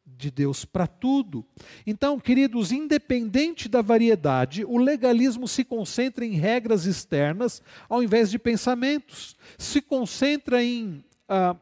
de 0.05 0.29
Deus 0.29 0.63
para 0.63 0.85
tudo. 0.85 1.43
Então, 1.85 2.19
queridos, 2.19 2.71
independente 2.71 3.67
da 3.67 3.81
variedade, 3.81 4.63
o 4.63 4.77
legalismo 4.77 5.47
se 5.47 5.63
concentra 5.63 6.23
em 6.23 6.33
regras 6.33 6.85
externas 6.85 7.61
ao 7.89 8.03
invés 8.03 8.29
de 8.29 8.37
pensamentos. 8.37 9.35
Se 9.57 9.81
concentra 9.81 10.63
em 10.63 11.03
ah, 11.27 11.55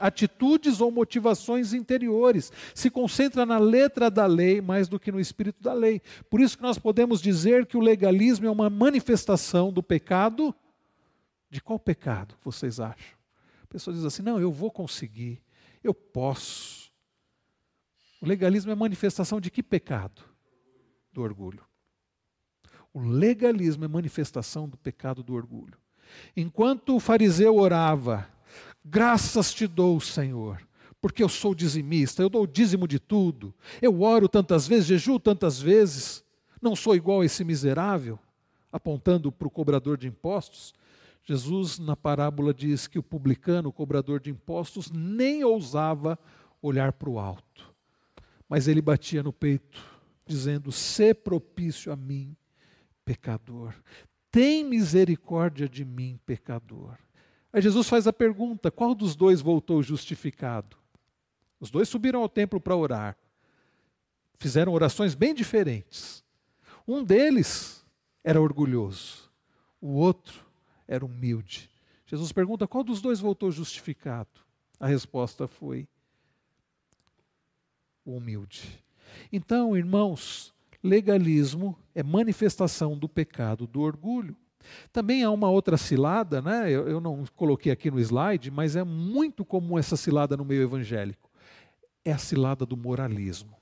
atitudes 0.00 0.80
ou 0.80 0.90
motivações 0.90 1.72
interiores. 1.72 2.52
Se 2.74 2.90
concentra 2.90 3.46
na 3.46 3.58
letra 3.58 4.10
da 4.10 4.26
lei 4.26 4.60
mais 4.60 4.86
do 4.86 5.00
que 5.00 5.10
no 5.10 5.18
espírito 5.18 5.62
da 5.62 5.72
lei. 5.72 6.02
Por 6.28 6.40
isso 6.40 6.56
que 6.56 6.62
nós 6.62 6.78
podemos 6.78 7.22
dizer 7.22 7.64
que 7.66 7.76
o 7.76 7.80
legalismo 7.80 8.46
é 8.46 8.50
uma 8.50 8.68
manifestação 8.68 9.72
do 9.72 9.82
pecado. 9.82 10.54
De 11.50 11.62
qual 11.62 11.78
pecado 11.78 12.34
vocês 12.44 12.80
acham? 12.80 13.16
A 13.62 13.66
pessoa 13.66 13.94
diz 13.94 14.04
assim: 14.04 14.22
não, 14.22 14.38
eu 14.38 14.52
vou 14.52 14.70
conseguir, 14.70 15.40
eu 15.82 15.94
posso. 15.94 16.92
O 18.20 18.26
legalismo 18.26 18.72
é 18.72 18.74
manifestação 18.74 19.40
de 19.40 19.50
que 19.50 19.62
pecado? 19.62 20.22
Do 21.12 21.22
orgulho. 21.22 21.62
O 22.92 23.00
legalismo 23.00 23.84
é 23.84 23.88
manifestação 23.88 24.68
do 24.68 24.76
pecado 24.76 25.22
do 25.22 25.34
orgulho. 25.34 25.78
Enquanto 26.36 26.96
o 26.96 27.00
fariseu 27.00 27.56
orava, 27.56 28.28
Graças 28.84 29.54
te 29.54 29.66
dou, 29.66 29.98
Senhor, 29.98 30.60
porque 31.00 31.22
eu 31.22 31.28
sou 31.28 31.54
dizimista, 31.54 32.22
eu 32.22 32.28
dou 32.28 32.42
o 32.42 32.46
dízimo 32.46 32.86
de 32.86 32.98
tudo, 32.98 33.54
eu 33.80 34.02
oro 34.02 34.28
tantas 34.28 34.68
vezes, 34.68 34.86
jejuo 34.86 35.18
tantas 35.18 35.58
vezes, 35.58 36.22
não 36.60 36.76
sou 36.76 36.94
igual 36.94 37.22
a 37.22 37.24
esse 37.24 37.42
miserável, 37.44 38.18
apontando 38.70 39.32
para 39.32 39.48
o 39.48 39.50
cobrador 39.50 39.96
de 39.96 40.06
impostos. 40.06 40.74
Jesus, 41.22 41.78
na 41.78 41.96
parábola, 41.96 42.52
diz 42.52 42.86
que 42.86 42.98
o 42.98 43.02
publicano, 43.02 43.70
o 43.70 43.72
cobrador 43.72 44.20
de 44.20 44.30
impostos, 44.30 44.90
nem 44.90 45.42
ousava 45.42 46.18
olhar 46.60 46.92
para 46.92 47.08
o 47.08 47.18
alto, 47.18 47.74
mas 48.46 48.68
ele 48.68 48.82
batia 48.82 49.22
no 49.22 49.32
peito, 49.32 49.82
dizendo: 50.26 50.70
"Se 50.70 51.14
propício 51.14 51.90
a 51.90 51.96
mim, 51.96 52.36
pecador. 53.04 53.74
Tem 54.30 54.62
misericórdia 54.62 55.66
de 55.66 55.84
mim, 55.84 56.18
pecador." 56.26 56.98
Aí 57.54 57.62
Jesus 57.62 57.88
faz 57.88 58.08
a 58.08 58.12
pergunta: 58.12 58.68
qual 58.68 58.96
dos 58.96 59.14
dois 59.14 59.40
voltou 59.40 59.80
justificado? 59.80 60.76
Os 61.60 61.70
dois 61.70 61.88
subiram 61.88 62.20
ao 62.20 62.28
templo 62.28 62.60
para 62.60 62.74
orar. 62.74 63.16
Fizeram 64.36 64.72
orações 64.72 65.14
bem 65.14 65.32
diferentes. 65.32 66.24
Um 66.86 67.04
deles 67.04 67.86
era 68.24 68.40
orgulhoso, 68.40 69.30
o 69.80 69.92
outro 69.92 70.44
era 70.88 71.06
humilde. 71.06 71.70
Jesus 72.04 72.32
pergunta: 72.32 72.66
qual 72.66 72.82
dos 72.82 73.00
dois 73.00 73.20
voltou 73.20 73.52
justificado? 73.52 74.40
A 74.80 74.88
resposta 74.88 75.46
foi: 75.46 75.86
o 78.04 78.16
humilde. 78.16 78.84
Então, 79.32 79.76
irmãos, 79.76 80.52
legalismo 80.82 81.78
é 81.94 82.02
manifestação 82.02 82.98
do 82.98 83.08
pecado 83.08 83.64
do 83.64 83.80
orgulho. 83.80 84.36
Também 84.92 85.22
há 85.22 85.30
uma 85.30 85.48
outra 85.48 85.76
cilada, 85.76 86.40
né? 86.40 86.70
eu, 86.70 86.88
eu 86.88 87.00
não 87.00 87.24
coloquei 87.36 87.72
aqui 87.72 87.90
no 87.90 87.98
slide, 88.00 88.50
mas 88.50 88.76
é 88.76 88.84
muito 88.84 89.44
comum 89.44 89.78
essa 89.78 89.96
cilada 89.96 90.36
no 90.36 90.44
meio 90.44 90.62
evangélico. 90.62 91.30
É 92.04 92.12
a 92.12 92.18
cilada 92.18 92.66
do 92.66 92.76
moralismo. 92.76 93.56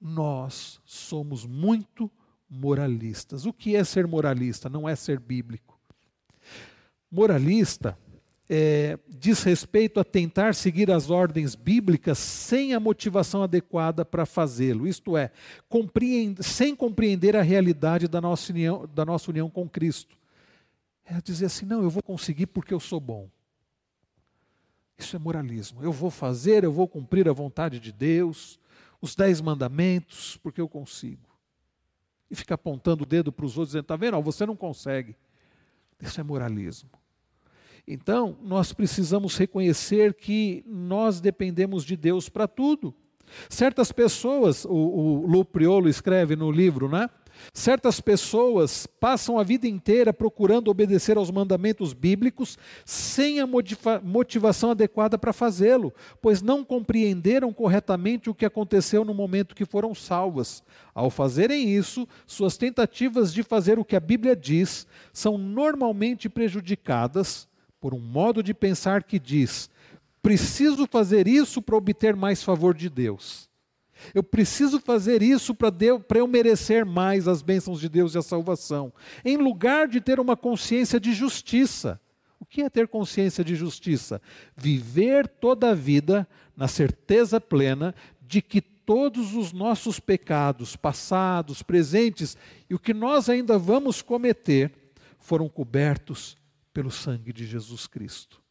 Nós 0.00 0.80
somos 0.84 1.46
muito 1.46 2.10
moralistas. 2.48 3.46
O 3.46 3.52
que 3.52 3.76
é 3.76 3.84
ser 3.84 4.06
moralista? 4.06 4.68
Não 4.68 4.88
é 4.88 4.96
ser 4.96 5.18
bíblico. 5.18 5.78
Moralista 7.10 7.96
é, 8.48 8.98
diz 9.08 9.42
respeito 9.42 9.98
a 10.00 10.04
tentar 10.04 10.54
seguir 10.54 10.90
as 10.90 11.10
ordens 11.10 11.54
bíblicas 11.54 12.18
sem 12.18 12.74
a 12.74 12.80
motivação 12.80 13.42
adequada 13.42 14.04
para 14.04 14.26
fazê-lo, 14.26 14.86
isto 14.86 15.16
é, 15.16 15.30
compreende, 15.68 16.42
sem 16.42 16.74
compreender 16.74 17.36
a 17.36 17.42
realidade 17.42 18.08
da 18.08 18.20
nossa, 18.20 18.52
união, 18.52 18.88
da 18.94 19.04
nossa 19.04 19.30
união 19.30 19.48
com 19.48 19.68
Cristo. 19.68 20.16
É 21.04 21.20
dizer 21.20 21.46
assim: 21.46 21.66
não, 21.66 21.82
eu 21.82 21.90
vou 21.90 22.02
conseguir 22.02 22.46
porque 22.46 22.74
eu 22.74 22.80
sou 22.80 23.00
bom. 23.00 23.28
Isso 24.98 25.16
é 25.16 25.18
moralismo. 25.18 25.82
Eu 25.82 25.92
vou 25.92 26.10
fazer, 26.10 26.62
eu 26.62 26.72
vou 26.72 26.86
cumprir 26.86 27.28
a 27.28 27.32
vontade 27.32 27.80
de 27.80 27.90
Deus, 27.90 28.58
os 29.00 29.14
dez 29.14 29.40
mandamentos, 29.40 30.36
porque 30.42 30.60
eu 30.60 30.68
consigo. 30.68 31.28
E 32.30 32.34
fica 32.34 32.54
apontando 32.54 33.02
o 33.02 33.06
dedo 33.06 33.32
para 33.32 33.44
os 33.44 33.56
outros, 33.56 33.70
dizendo: 33.70 33.82
está 33.82 33.96
vendo? 33.96 34.20
você 34.22 34.46
não 34.46 34.56
consegue. 34.56 35.16
Isso 36.00 36.20
é 36.20 36.24
moralismo. 36.24 36.90
Então, 37.86 38.36
nós 38.42 38.72
precisamos 38.72 39.36
reconhecer 39.36 40.14
que 40.14 40.64
nós 40.66 41.20
dependemos 41.20 41.84
de 41.84 41.96
Deus 41.96 42.28
para 42.28 42.46
tudo. 42.46 42.94
Certas 43.48 43.90
pessoas, 43.90 44.64
o, 44.64 44.70
o 44.70 45.26
Lu 45.26 45.44
Priolo 45.44 45.88
escreve 45.88 46.36
no 46.36 46.50
livro, 46.50 46.88
né? 46.88 47.08
Certas 47.52 47.98
pessoas 48.00 48.86
passam 48.86 49.38
a 49.38 49.42
vida 49.42 49.66
inteira 49.66 50.12
procurando 50.12 50.68
obedecer 50.68 51.16
aos 51.16 51.30
mandamentos 51.30 51.92
bíblicos 51.92 52.58
sem 52.84 53.40
a 53.40 53.48
motivação 54.02 54.70
adequada 54.70 55.18
para 55.18 55.32
fazê-lo, 55.32 55.92
pois 56.20 56.42
não 56.42 56.62
compreenderam 56.62 57.52
corretamente 57.52 58.28
o 58.28 58.34
que 58.34 58.44
aconteceu 58.44 59.04
no 59.04 59.14
momento 59.14 59.54
que 59.54 59.64
foram 59.64 59.94
salvas. 59.94 60.62
Ao 60.94 61.10
fazerem 61.10 61.74
isso, 61.74 62.06
suas 62.26 62.56
tentativas 62.56 63.32
de 63.32 63.42
fazer 63.42 63.78
o 63.78 63.84
que 63.84 63.96
a 63.96 64.00
Bíblia 64.00 64.36
diz 64.36 64.86
são 65.12 65.38
normalmente 65.38 66.28
prejudicadas 66.28 67.48
por 67.82 67.92
um 67.92 67.98
modo 67.98 68.44
de 68.44 68.54
pensar 68.54 69.02
que 69.02 69.18
diz: 69.18 69.68
preciso 70.22 70.86
fazer 70.86 71.26
isso 71.26 71.60
para 71.60 71.76
obter 71.76 72.14
mais 72.14 72.40
favor 72.40 72.74
de 72.74 72.88
Deus. 72.88 73.50
Eu 74.14 74.22
preciso 74.22 74.80
fazer 74.80 75.20
isso 75.20 75.52
para 75.52 76.18
eu 76.18 76.26
merecer 76.28 76.86
mais 76.86 77.26
as 77.26 77.42
bênçãos 77.42 77.80
de 77.80 77.88
Deus 77.88 78.14
e 78.14 78.18
a 78.18 78.22
salvação, 78.22 78.92
em 79.24 79.36
lugar 79.36 79.88
de 79.88 80.00
ter 80.00 80.20
uma 80.20 80.36
consciência 80.36 81.00
de 81.00 81.12
justiça. 81.12 82.00
O 82.38 82.46
que 82.46 82.62
é 82.62 82.70
ter 82.70 82.86
consciência 82.86 83.44
de 83.44 83.56
justiça? 83.56 84.22
Viver 84.56 85.26
toda 85.26 85.70
a 85.70 85.74
vida 85.74 86.26
na 86.56 86.68
certeza 86.68 87.40
plena 87.40 87.94
de 88.20 88.40
que 88.40 88.60
todos 88.60 89.34
os 89.34 89.52
nossos 89.52 89.98
pecados, 89.98 90.76
passados, 90.76 91.62
presentes 91.62 92.36
e 92.70 92.74
o 92.74 92.78
que 92.78 92.94
nós 92.94 93.28
ainda 93.28 93.58
vamos 93.58 94.02
cometer, 94.02 94.72
foram 95.18 95.48
cobertos 95.48 96.36
pelo 96.72 96.90
sangue 96.90 97.32
de 97.32 97.46
Jesus 97.46 97.86
Cristo. 97.86 98.42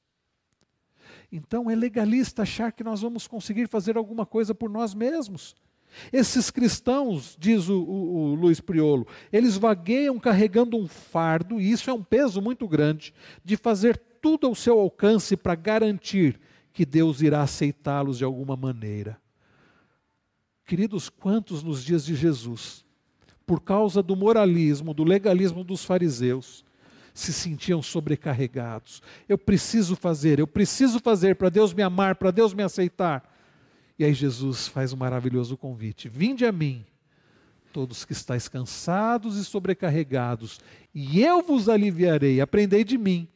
Então 1.32 1.69
é 1.69 1.76
legalista 1.76 2.43
achar 2.43 2.72
que 2.72 2.84
nós 2.84 3.01
vamos 3.01 3.28
conseguir 3.28 3.67
fazer 3.67 3.97
alguma 3.97 4.26
coisa 4.26 4.53
por 4.53 4.69
nós 4.69 4.93
mesmos. 4.93 5.55
Esses 6.11 6.49
cristãos, 6.49 7.36
diz 7.39 7.67
o, 7.67 7.82
o, 7.82 8.15
o, 8.15 8.36
Luiz 8.36 8.61
Priolo, 8.61 9.05
eles 9.32 9.57
vagueiam 9.57 10.17
carregando 10.19 10.78
um 10.78 10.88
fardo, 10.88 11.59
e 11.59 11.69
isso 11.69 11.89
é 11.89 11.93
um 11.93 12.03
peso 12.03 12.41
muito 12.41 12.67
grande, 12.67 13.13
de 13.43 13.57
fazer 13.57 13.97
tudo 14.22 14.47
ao 14.47 14.55
seu 14.55 14.80
alcance 14.80 15.36
para 15.36 15.55
garantir 15.55 16.39
que 16.72 16.86
Deus 16.86 17.22
irá 17.22 17.41
aceitá-los 17.41 18.17
de 18.17 18.24
alguma 18.24 18.55
maneira. 18.55 19.19
Queridos, 20.65 21.09
quantos 21.09 21.61
nos 21.63 21.84
dias 21.84 22.05
de 22.05 22.15
Jesus, 22.15 22.86
por 23.45 23.61
causa 23.61 24.01
do 24.01 24.15
moralismo, 24.15 24.93
do 24.93 25.03
legalismo 25.03 25.63
dos 25.63 25.84
fariseus, 25.84 26.63
se 27.14 27.34
sentiam 27.34 27.82
sobrecarregados. 27.82 29.01
Eu 29.28 29.38
preciso 29.38 29.95
fazer, 29.95 30.39
eu 30.39 30.47
preciso 30.47 30.99
fazer 30.99 31.36
para 31.36 31.49
Deus 31.49 31.74
me 31.74 31.82
amar, 31.82 32.16
para 32.16 32.32
Deus 32.32 32.53
me 32.53 32.64
aceitar. 32.64 33.30
E 33.97 34.05
aí 34.05 34.14
Jesus 34.14 34.68
faz 34.68 34.93
um 34.93 34.97
maravilhoso 34.97 35.57
convite: 35.57 36.09
Vinde 36.09 36.45
a 36.45 36.51
mim, 36.51 36.86
todos 37.72 38.05
que 38.05 38.14
estáis 38.14 38.47
cansados 38.47 39.38
e 39.38 39.45
sobrecarregados, 39.45 40.59
e 40.93 41.22
eu 41.22 41.41
vos 41.41 41.70
aliviarei. 41.70 42.41
Aprendei 42.41 42.84
de 42.84 42.97
mim, 42.97 43.28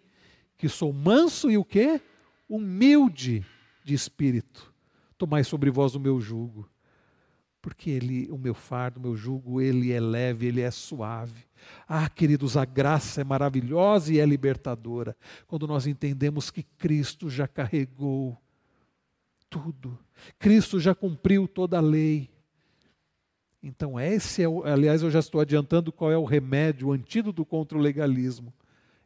que 0.58 0.70
sou 0.70 0.92
manso 0.92 1.50
e 1.50 1.58
o 1.58 1.66
quê? 1.66 2.02
Humilde 2.48 3.46
de 3.84 3.94
espírito. 3.94 4.74
Tomai 5.18 5.44
sobre 5.44 5.70
vós 5.72 5.96
o 5.96 6.00
meu 6.00 6.20
jugo 6.20 6.70
porque 7.66 7.90
ele, 7.90 8.30
o 8.30 8.38
meu 8.38 8.54
fardo, 8.54 9.00
o 9.00 9.02
meu 9.02 9.16
jugo, 9.16 9.60
ele 9.60 9.92
é 9.92 10.00
leve, 10.00 10.46
ele 10.46 10.62
é 10.62 10.70
suave. 10.70 11.48
Ah, 11.88 12.08
queridos, 12.08 12.56
a 12.56 12.64
graça 12.64 13.22
é 13.22 13.24
maravilhosa 13.24 14.14
e 14.14 14.20
é 14.20 14.26
libertadora 14.26 15.18
quando 15.48 15.66
nós 15.66 15.88
entendemos 15.88 16.52
que 16.52 16.62
Cristo 16.62 17.28
já 17.28 17.48
carregou 17.48 18.40
tudo. 19.50 19.98
Cristo 20.38 20.80
já 20.80 20.94
cumpriu 20.94 21.48
toda 21.48 21.80
a 21.80 21.82
lei. 21.82 22.30
Então, 23.64 24.00
esse 24.00 24.44
é, 24.44 24.48
o, 24.48 24.64
aliás, 24.64 25.02
eu 25.02 25.10
já 25.10 25.18
estou 25.18 25.42
adiantando 25.42 25.92
qual 25.92 26.12
é 26.12 26.18
o 26.18 26.24
remédio, 26.24 26.90
o 26.90 26.92
antídoto 26.92 27.44
contra 27.44 27.76
o 27.76 27.82
legalismo. 27.82 28.54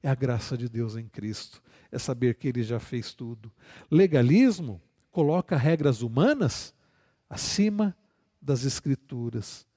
É 0.04 0.10
a 0.10 0.16
graça 0.16 0.58
de 0.58 0.68
Deus 0.68 0.98
em 0.98 1.08
Cristo. 1.08 1.64
É 1.90 1.98
saber 1.98 2.36
que 2.36 2.50
ele 2.50 2.62
já 2.62 2.78
fez 2.78 3.14
tudo. 3.14 3.50
Legalismo 3.90 4.82
coloca 5.12 5.56
regras 5.56 6.02
humanas 6.02 6.76
acima 7.30 7.96
das 8.42 8.64
Escrituras. 8.64 9.68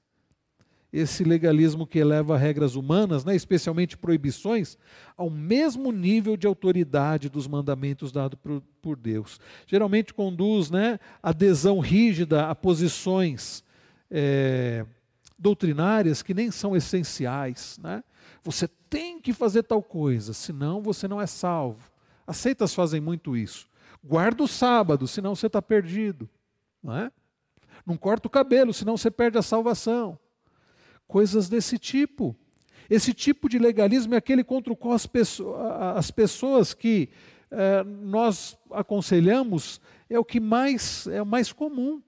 Esse 0.91 1.23
legalismo 1.23 1.87
que 1.87 1.97
eleva 1.97 2.37
regras 2.37 2.75
humanas, 2.75 3.25
né, 3.25 3.35
especialmente 3.35 3.97
proibições, 3.97 4.77
ao 5.17 5.27
mesmo 5.27 5.91
nível 5.91 6.37
de 6.37 6.45
autoridade 6.45 7.29
dos 7.29 7.47
mandamentos 7.47 8.11
dados 8.11 8.39
por, 8.39 8.61
por 8.79 8.95
Deus. 8.95 9.39
Geralmente 9.65 10.13
conduz 10.13 10.69
né, 10.69 10.99
adesão 11.21 11.79
rígida 11.79 12.47
a 12.47 12.53
posições 12.53 13.63
é, 14.11 14.85
doutrinárias 15.39 16.21
que 16.21 16.33
nem 16.33 16.51
são 16.51 16.75
essenciais. 16.75 17.79
Né? 17.81 18.03
Você 18.43 18.67
tem 18.87 19.19
que 19.19 19.33
fazer 19.33 19.63
tal 19.63 19.81
coisa, 19.81 20.31
senão 20.31 20.79
você 20.79 21.07
não 21.07 21.19
é 21.19 21.25
salvo. 21.25 21.91
As 22.27 22.37
seitas 22.37 22.73
fazem 22.75 23.01
muito 23.01 23.35
isso. 23.35 23.67
Guarda 24.03 24.43
o 24.43 24.47
sábado, 24.47 25.07
senão 25.07 25.35
você 25.35 25.47
está 25.47 25.61
perdido. 25.61 26.29
Não 26.83 26.95
é? 26.95 27.11
Não 27.85 27.97
corta 27.97 28.27
o 28.27 28.31
cabelo, 28.31 28.73
senão 28.73 28.97
você 28.97 29.11
perde 29.11 29.37
a 29.37 29.41
salvação. 29.41 30.17
Coisas 31.07 31.49
desse 31.49 31.77
tipo. 31.77 32.35
Esse 32.89 33.13
tipo 33.13 33.49
de 33.49 33.57
legalismo 33.57 34.13
é 34.13 34.17
aquele 34.17 34.43
contra 34.43 34.71
o 34.71 34.75
qual 34.75 34.93
as 34.93 35.05
pessoas, 35.05 35.57
as 35.97 36.11
pessoas 36.11 36.73
que 36.73 37.09
eh, 37.49 37.83
nós 37.83 38.57
aconselhamos 38.71 39.79
é 40.09 40.17
o 40.17 40.25
que 40.25 40.39
mais 40.39 41.07
é 41.07 41.21
o 41.21 41.25
mais 41.25 41.51
comum. 41.51 42.01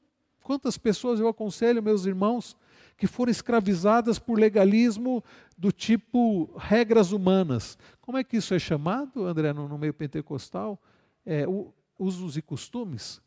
Quantas 0.43 0.77
pessoas 0.77 1.19
eu 1.19 1.27
aconselho, 1.27 1.81
meus 1.81 2.05
irmãos, 2.05 2.55
que 2.97 3.07
foram 3.07 3.31
escravizadas 3.31 4.19
por 4.19 4.39
legalismo 4.39 5.23
do 5.57 5.71
tipo 5.71 6.51
regras 6.57 7.11
humanas. 7.11 7.77
Como 8.01 8.17
é 8.17 8.23
que 8.23 8.37
isso 8.37 8.53
é 8.53 8.59
chamado, 8.59 9.25
André, 9.25 9.53
no, 9.53 9.67
no 9.67 9.77
meio 9.77 9.93
pentecostal? 9.93 10.79
É, 11.25 11.47
o, 11.47 11.73
usos 11.97 12.37
e 12.37 12.41
costumes. 12.41 13.21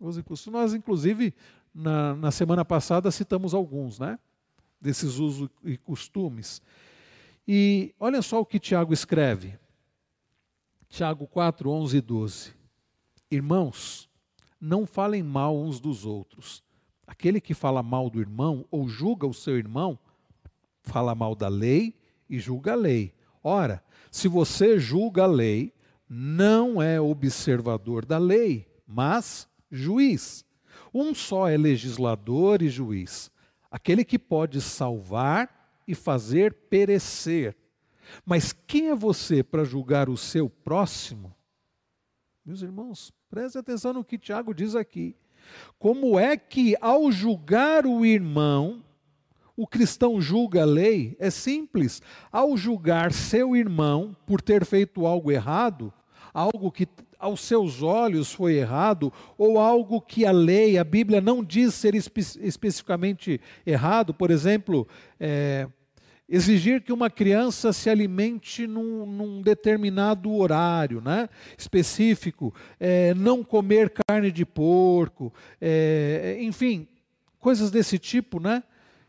Usos 0.00 0.20
e 0.20 0.22
costumes. 0.22 0.60
Nós, 0.60 0.74
inclusive, 0.74 1.34
na, 1.76 2.14
na 2.14 2.30
semana 2.30 2.64
passada 2.64 3.10
citamos 3.10 3.52
alguns, 3.52 3.98
né? 3.98 4.18
Desses 4.80 5.18
usos 5.18 5.50
e 5.62 5.76
costumes. 5.76 6.62
E 7.46 7.94
olha 8.00 8.22
só 8.22 8.40
o 8.40 8.46
que 8.46 8.58
Tiago 8.58 8.94
escreve. 8.94 9.58
Tiago 10.88 11.26
4, 11.26 11.68
11 11.68 11.96
e 11.98 12.00
12. 12.00 12.54
Irmãos, 13.30 14.08
não 14.58 14.86
falem 14.86 15.22
mal 15.22 15.56
uns 15.56 15.78
dos 15.78 16.06
outros. 16.06 16.64
Aquele 17.06 17.40
que 17.40 17.52
fala 17.52 17.82
mal 17.82 18.08
do 18.08 18.20
irmão 18.20 18.64
ou 18.70 18.88
julga 18.88 19.26
o 19.26 19.34
seu 19.34 19.58
irmão, 19.58 19.98
fala 20.82 21.14
mal 21.14 21.34
da 21.34 21.48
lei 21.48 21.94
e 22.28 22.38
julga 22.38 22.72
a 22.72 22.76
lei. 22.76 23.12
Ora, 23.44 23.84
se 24.10 24.28
você 24.28 24.78
julga 24.78 25.24
a 25.24 25.26
lei, 25.26 25.74
não 26.08 26.80
é 26.80 27.00
observador 27.00 28.04
da 28.06 28.18
lei, 28.18 28.66
mas 28.86 29.46
juiz. 29.70 30.45
Um 30.92 31.14
só 31.14 31.48
é 31.48 31.56
legislador 31.56 32.62
e 32.62 32.68
juiz, 32.68 33.30
aquele 33.70 34.04
que 34.04 34.18
pode 34.18 34.60
salvar 34.60 35.80
e 35.86 35.94
fazer 35.94 36.52
perecer. 36.68 37.56
Mas 38.24 38.52
quem 38.52 38.88
é 38.88 38.94
você 38.94 39.42
para 39.42 39.64
julgar 39.64 40.08
o 40.08 40.16
seu 40.16 40.48
próximo? 40.48 41.34
Meus 42.44 42.62
irmãos, 42.62 43.12
preste 43.28 43.58
atenção 43.58 43.92
no 43.92 44.04
que 44.04 44.18
Tiago 44.18 44.54
diz 44.54 44.74
aqui. 44.74 45.16
Como 45.78 46.18
é 46.18 46.36
que, 46.36 46.76
ao 46.80 47.10
julgar 47.10 47.86
o 47.86 48.04
irmão, 48.04 48.84
o 49.56 49.66
cristão 49.66 50.20
julga 50.20 50.62
a 50.62 50.64
lei? 50.64 51.16
É 51.18 51.30
simples. 51.30 52.02
Ao 52.30 52.56
julgar 52.56 53.12
seu 53.12 53.56
irmão 53.56 54.16
por 54.26 54.40
ter 54.40 54.64
feito 54.64 55.06
algo 55.06 55.30
errado, 55.30 55.92
algo 56.32 56.70
que 56.70 56.86
aos 57.26 57.40
seus 57.40 57.82
olhos 57.82 58.32
foi 58.32 58.54
errado, 58.54 59.12
ou 59.36 59.58
algo 59.58 60.00
que 60.00 60.24
a 60.24 60.30
lei, 60.30 60.78
a 60.78 60.84
Bíblia 60.84 61.20
não 61.20 61.44
diz 61.44 61.74
ser 61.74 61.94
espe 61.94 62.20
especificamente 62.40 63.40
errado, 63.66 64.14
por 64.14 64.30
exemplo, 64.30 64.86
é, 65.18 65.66
exigir 66.28 66.82
que 66.82 66.92
uma 66.92 67.10
criança 67.10 67.72
se 67.72 67.90
alimente 67.90 68.66
num, 68.66 69.04
num 69.04 69.42
determinado 69.42 70.32
horário 70.32 71.00
né, 71.00 71.28
específico, 71.58 72.54
é, 72.78 73.12
não 73.14 73.42
comer 73.42 73.92
carne 74.08 74.30
de 74.30 74.46
porco, 74.46 75.32
é, 75.60 76.38
enfim, 76.40 76.86
coisas 77.40 77.70
desse 77.70 77.98
tipo, 77.98 78.40
né? 78.40 78.62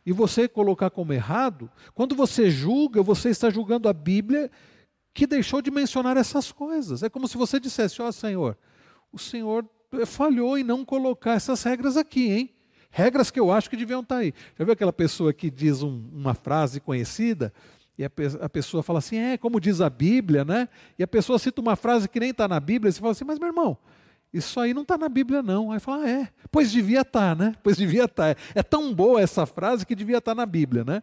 E 0.06 0.14
você 0.14 0.48
colocar 0.48 0.90
como 0.90 1.12
errado, 1.12 1.70
quando 1.94 2.16
você 2.16 2.50
julga, 2.50 3.04
você 3.04 3.30
está 3.30 3.50
julgando 3.50 3.90
a 3.90 3.94
Bíblia 3.94 4.50
que 5.18 5.26
deixou 5.26 5.64
de 5.64 5.72
mencionar 5.72 6.16
essas 6.16 6.52
coisas. 6.52 7.02
É 7.02 7.10
como 7.10 7.28
se 7.28 7.36
você 7.36 7.60
dissesse: 7.60 8.00
Ó 8.04 8.08
oh, 8.08 8.12
Senhor, 8.12 8.56
o 9.12 9.18
Senhor 9.18 9.68
falhou 10.06 10.60
em 10.60 10.64
não 10.64 10.86
colocar 10.86 11.34
essas 11.34 11.64
regras 11.64 11.98
aqui, 11.98 12.32
hein? 12.32 12.56
Regras 12.92 13.32
que 13.32 13.40
eu 13.40 13.52
acho 13.52 13.68
que 13.68 13.76
deviam 13.76 14.02
estar 14.02 14.18
aí. 14.18 14.32
Já 14.58 14.64
viu 14.64 14.74
aquela 14.74 14.94
pessoa 14.94 15.34
que 15.34 15.50
diz 15.50 15.82
um, 15.82 16.08
uma 16.14 16.36
frase 16.36 16.80
conhecida 16.80 17.52
e 17.98 18.06
a, 18.06 18.10
pe 18.12 18.28
a, 18.40 18.48
pessoa 18.48 18.84
fala 18.84 19.00
assim, 19.00 19.18
é 19.18 19.38
como 19.38 19.60
diz 19.60 19.82
a 19.82 19.90
Bíblia, 19.90 20.46
né? 20.46 20.70
E 21.00 21.04
a 21.04 21.08
pessoa 21.08 21.40
cita 21.40 21.62
uma 21.62 21.76
frase 21.76 22.08
que 22.08 22.20
nem 22.20 22.30
está 22.30 22.48
na 22.48 22.60
Bíblia 22.60 22.90
e 22.90 22.94
você 22.94 23.00
fala 23.00 23.12
assim, 23.14 23.26
mas 23.26 23.40
meu 23.40 23.48
irmão, 23.48 23.76
isso 24.32 24.60
aí 24.60 24.72
não 24.72 24.84
está 24.84 25.00
na 25.00 25.10
Bíblia 25.10 25.42
não. 25.42 25.72
Aí 25.72 25.80
fala, 25.80 26.04
ah, 26.04 26.10
é, 26.10 26.30
pois 26.52 26.72
devia 26.72 27.02
estar, 27.02 27.36
tá, 27.36 27.44
né? 27.44 27.56
Pois 27.64 27.76
devia 27.76 28.06
estar. 28.06 28.36
Tá. 28.36 28.42
É 28.54 28.62
tão 28.62 28.94
boa 28.94 29.20
essa 29.20 29.48
frase 29.48 29.84
que 29.84 29.96
devia 29.96 30.20
estar 30.20 30.36
tá 30.36 30.36
na 30.36 30.46
Bíblia, 30.46 30.84
né? 30.84 31.02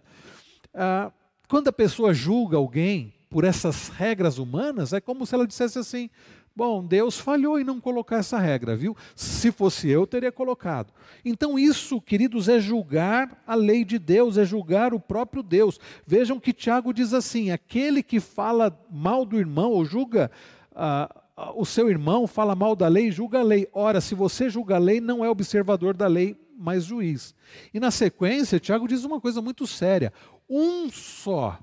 Ah, 0.73 1.11
quando 1.49 1.67
a 1.67 1.73
pessoa 1.73 2.15
julga 2.15 2.57
alguém 2.57 3.14
por 3.35 3.43
essas 3.43 3.89
regras 3.89 4.39
humanas, 4.39 4.93
é 4.93 5.01
como 5.01 5.27
se 5.27 5.35
ela 5.35 5.45
dissesse 5.45 5.77
assim, 5.77 6.09
Bom, 6.55 6.85
Deus 6.85 7.19
falhou 7.19 7.59
em 7.59 7.65
não 7.65 7.81
colocar 7.81 8.19
essa 8.19 8.39
regra, 8.39 8.77
viu? 8.77 8.97
Se 9.17 9.51
fosse 9.51 9.89
eu, 9.89 10.07
teria 10.07 10.31
colocado. 10.31 10.93
Então, 11.25 11.59
isso, 11.59 12.01
queridos, 12.01 12.49
é 12.49 12.61
julgar 12.61 13.43
a 13.45 13.57
lei 13.57 13.85
de 13.85 13.99
Deus, 13.99 14.39
é 14.39 14.45
julgar 14.45 14.95
o 14.95 15.01
próprio 15.01 15.43
Deus. 15.43 15.81
Vejam 16.07 16.39
que 16.39 16.53
Tiago 16.53 16.95
diz 16.95 17.13
assim: 17.13 17.51
aquele 17.51 18.05
que 18.05 18.21
fala 18.21 18.73
mal 18.89 19.25
do 19.25 19.37
irmão 19.37 19.73
ou 19.73 19.85
julga 19.85 20.31
ah, 20.73 21.13
o 21.57 21.65
seu 21.65 21.91
irmão, 21.91 22.29
fala 22.29 22.55
mal 22.55 22.77
da 22.77 22.87
lei, 22.87 23.11
julga 23.11 23.41
a 23.41 23.43
lei. 23.43 23.69
Ora, 23.73 24.01
se 24.01 24.15
você 24.15 24.49
julga 24.49 24.77
a 24.77 24.79
lei, 24.79 25.01
não 25.01 25.25
é 25.25 25.29
observador 25.29 25.93
da 25.93 26.07
lei, 26.07 26.37
mas 26.57 26.85
juiz. 26.85 27.35
E 27.75 27.81
na 27.81 27.91
sequência, 27.91 28.61
Tiago 28.61 28.87
diz 28.87 29.03
uma 29.03 29.21
coisa 29.21 29.43
muito 29.43 29.67
séria: 29.67 30.13
um 30.49 30.89
só 30.89 31.59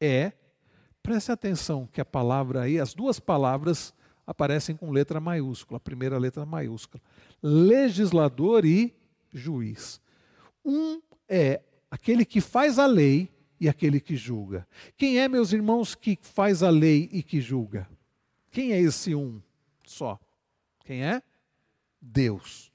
é 0.00 0.32
Preste 1.08 1.32
atenção 1.32 1.88
que 1.90 2.02
a 2.02 2.04
palavra 2.04 2.64
aí, 2.64 2.78
as 2.78 2.92
duas 2.92 3.18
palavras 3.18 3.94
aparecem 4.26 4.76
com 4.76 4.90
letra 4.90 5.18
maiúscula, 5.18 5.78
a 5.78 5.80
primeira 5.80 6.18
letra 6.18 6.44
maiúscula. 6.44 7.02
Legislador 7.42 8.66
e 8.66 8.94
juiz. 9.32 10.02
Um 10.62 11.00
é 11.26 11.62
aquele 11.90 12.26
que 12.26 12.42
faz 12.42 12.78
a 12.78 12.84
lei 12.84 13.30
e 13.58 13.70
aquele 13.70 14.00
que 14.00 14.16
julga. 14.16 14.68
Quem 14.98 15.18
é, 15.18 15.28
meus 15.28 15.50
irmãos, 15.50 15.94
que 15.94 16.18
faz 16.20 16.62
a 16.62 16.68
lei 16.68 17.08
e 17.10 17.22
que 17.22 17.40
julga? 17.40 17.88
Quem 18.50 18.72
é 18.72 18.78
esse 18.78 19.14
um 19.14 19.40
só? 19.86 20.20
Quem 20.84 21.02
é? 21.02 21.22
Deus. 21.98 22.70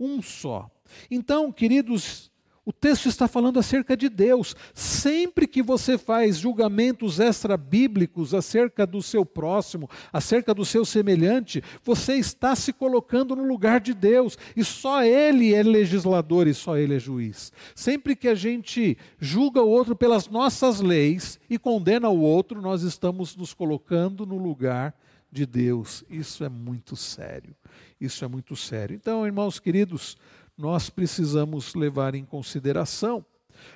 Um 0.00 0.20
só. 0.20 0.68
Então, 1.08 1.52
queridos, 1.52 2.29
o 2.64 2.72
texto 2.72 3.08
está 3.08 3.26
falando 3.26 3.58
acerca 3.58 3.96
de 3.96 4.08
Deus. 4.08 4.54
Sempre 4.74 5.46
que 5.46 5.62
você 5.62 5.96
faz 5.96 6.36
julgamentos 6.36 7.18
extra-bíblicos 7.18 8.34
acerca 8.34 8.86
do 8.86 9.02
seu 9.02 9.24
próximo, 9.24 9.88
acerca 10.12 10.54
do 10.54 10.64
seu 10.64 10.84
semelhante, 10.84 11.62
você 11.82 12.16
está 12.16 12.54
se 12.54 12.72
colocando 12.72 13.34
no 13.34 13.44
lugar 13.44 13.80
de 13.80 13.94
Deus. 13.94 14.36
E 14.54 14.62
só 14.62 15.02
Ele 15.02 15.54
é 15.54 15.62
legislador 15.62 16.46
e 16.46 16.54
só 16.54 16.76
Ele 16.76 16.96
é 16.96 16.98
juiz. 16.98 17.50
Sempre 17.74 18.14
que 18.14 18.28
a 18.28 18.34
gente 18.34 18.96
julga 19.18 19.62
o 19.62 19.68
outro 19.68 19.96
pelas 19.96 20.28
nossas 20.28 20.80
leis 20.80 21.40
e 21.48 21.58
condena 21.58 22.10
o 22.10 22.20
outro, 22.20 22.60
nós 22.60 22.82
estamos 22.82 23.34
nos 23.36 23.54
colocando 23.54 24.26
no 24.26 24.36
lugar 24.36 24.94
de 25.32 25.46
Deus. 25.46 26.04
Isso 26.10 26.44
é 26.44 26.48
muito 26.48 26.94
sério. 26.94 27.54
Isso 27.98 28.24
é 28.24 28.28
muito 28.28 28.54
sério. 28.54 28.94
Então, 28.94 29.26
irmãos 29.26 29.58
queridos, 29.58 30.16
nós 30.56 30.90
precisamos 30.90 31.74
levar 31.74 32.14
em 32.14 32.24
consideração. 32.24 33.24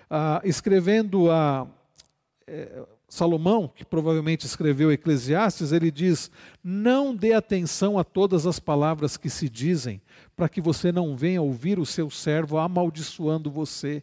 Ah, 0.08 0.40
escrevendo 0.44 1.30
a 1.30 1.66
é, 2.46 2.84
Salomão, 3.08 3.68
que 3.68 3.84
provavelmente 3.84 4.44
escreveu 4.44 4.90
Eclesiastes, 4.90 5.72
ele 5.72 5.90
diz: 5.90 6.30
Não 6.62 7.14
dê 7.14 7.32
atenção 7.32 7.98
a 7.98 8.04
todas 8.04 8.46
as 8.46 8.58
palavras 8.58 9.16
que 9.16 9.30
se 9.30 9.48
dizem, 9.48 10.02
para 10.34 10.48
que 10.48 10.60
você 10.60 10.90
não 10.90 11.16
venha 11.16 11.40
ouvir 11.40 11.78
o 11.78 11.86
seu 11.86 12.10
servo 12.10 12.58
amaldiçoando 12.58 13.50
você. 13.50 14.02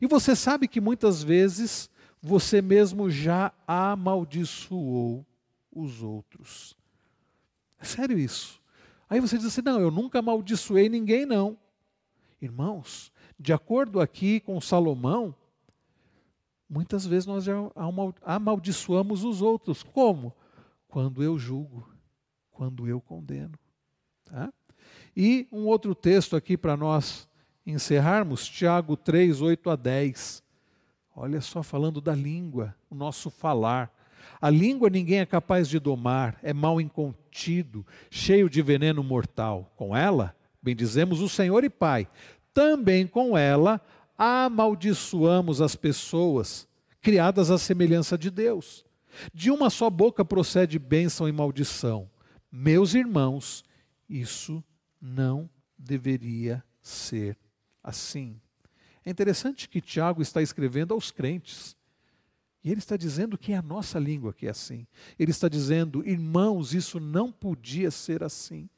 E 0.00 0.06
você 0.06 0.36
sabe 0.36 0.68
que 0.68 0.80
muitas 0.80 1.22
vezes 1.22 1.88
você 2.20 2.60
mesmo 2.60 3.10
já 3.10 3.52
amaldiçoou 3.66 5.26
os 5.74 6.02
outros. 6.02 6.76
É 7.80 7.84
sério 7.84 8.18
isso. 8.18 8.60
Aí 9.08 9.18
você 9.18 9.36
diz 9.36 9.46
assim: 9.46 9.62
Não, 9.62 9.80
eu 9.80 9.90
nunca 9.90 10.18
amaldiçoei 10.18 10.88
ninguém, 10.88 11.24
não. 11.24 11.56
Irmãos, 12.42 13.12
de 13.38 13.52
acordo 13.52 14.00
aqui 14.00 14.40
com 14.40 14.60
Salomão, 14.60 15.32
muitas 16.68 17.06
vezes 17.06 17.24
nós 17.24 17.44
já 17.44 17.54
amaldiçoamos 18.20 19.22
os 19.22 19.40
outros. 19.40 19.84
Como? 19.84 20.34
Quando 20.88 21.22
eu 21.22 21.38
julgo, 21.38 21.88
quando 22.50 22.88
eu 22.88 23.00
condeno. 23.00 23.56
Tá? 24.24 24.52
E 25.16 25.46
um 25.52 25.66
outro 25.66 25.94
texto 25.94 26.34
aqui 26.34 26.56
para 26.56 26.76
nós 26.76 27.28
encerrarmos, 27.64 28.48
Tiago 28.48 28.96
3, 28.96 29.40
8 29.40 29.70
a 29.70 29.76
10. 29.76 30.42
Olha 31.14 31.40
só, 31.40 31.62
falando 31.62 32.00
da 32.00 32.12
língua, 32.12 32.74
o 32.90 32.94
nosso 32.96 33.30
falar. 33.30 33.94
A 34.40 34.50
língua 34.50 34.90
ninguém 34.90 35.20
é 35.20 35.26
capaz 35.26 35.68
de 35.68 35.78
domar, 35.78 36.36
é 36.42 36.52
mal 36.52 36.80
incontido, 36.80 37.86
cheio 38.10 38.50
de 38.50 38.60
veneno 38.62 39.04
mortal. 39.04 39.72
Com 39.76 39.96
ela, 39.96 40.34
bendizemos 40.62 41.20
o 41.20 41.28
Senhor 41.28 41.64
e 41.64 41.70
Pai. 41.70 42.08
Também 42.54 43.06
com 43.06 43.36
ela 43.36 43.80
amaldiçoamos 44.16 45.60
as 45.60 45.74
pessoas 45.74 46.68
criadas 47.00 47.50
à 47.50 47.58
semelhança 47.58 48.16
de 48.16 48.30
Deus. 48.30 48.84
De 49.34 49.50
uma 49.50 49.68
só 49.68 49.90
boca 49.90 50.24
procede 50.24 50.78
bênção 50.78 51.28
e 51.28 51.32
maldição. 51.32 52.08
Meus 52.50 52.94
irmãos, 52.94 53.64
isso 54.08 54.62
não 55.00 55.50
deveria 55.76 56.62
ser 56.80 57.36
assim. 57.82 58.40
É 59.04 59.10
interessante 59.10 59.68
que 59.68 59.80
Tiago 59.80 60.22
está 60.22 60.40
escrevendo 60.40 60.94
aos 60.94 61.10
crentes. 61.10 61.76
E 62.64 62.70
ele 62.70 62.78
está 62.78 62.96
dizendo 62.96 63.36
que 63.36 63.52
é 63.52 63.56
a 63.56 63.62
nossa 63.62 63.98
língua 63.98 64.32
que 64.32 64.46
é 64.46 64.50
assim. 64.50 64.86
Ele 65.18 65.32
está 65.32 65.48
dizendo, 65.48 66.06
irmãos, 66.06 66.72
isso 66.72 67.00
não 67.00 67.32
podia 67.32 67.90
ser 67.90 68.22
assim. 68.22 68.68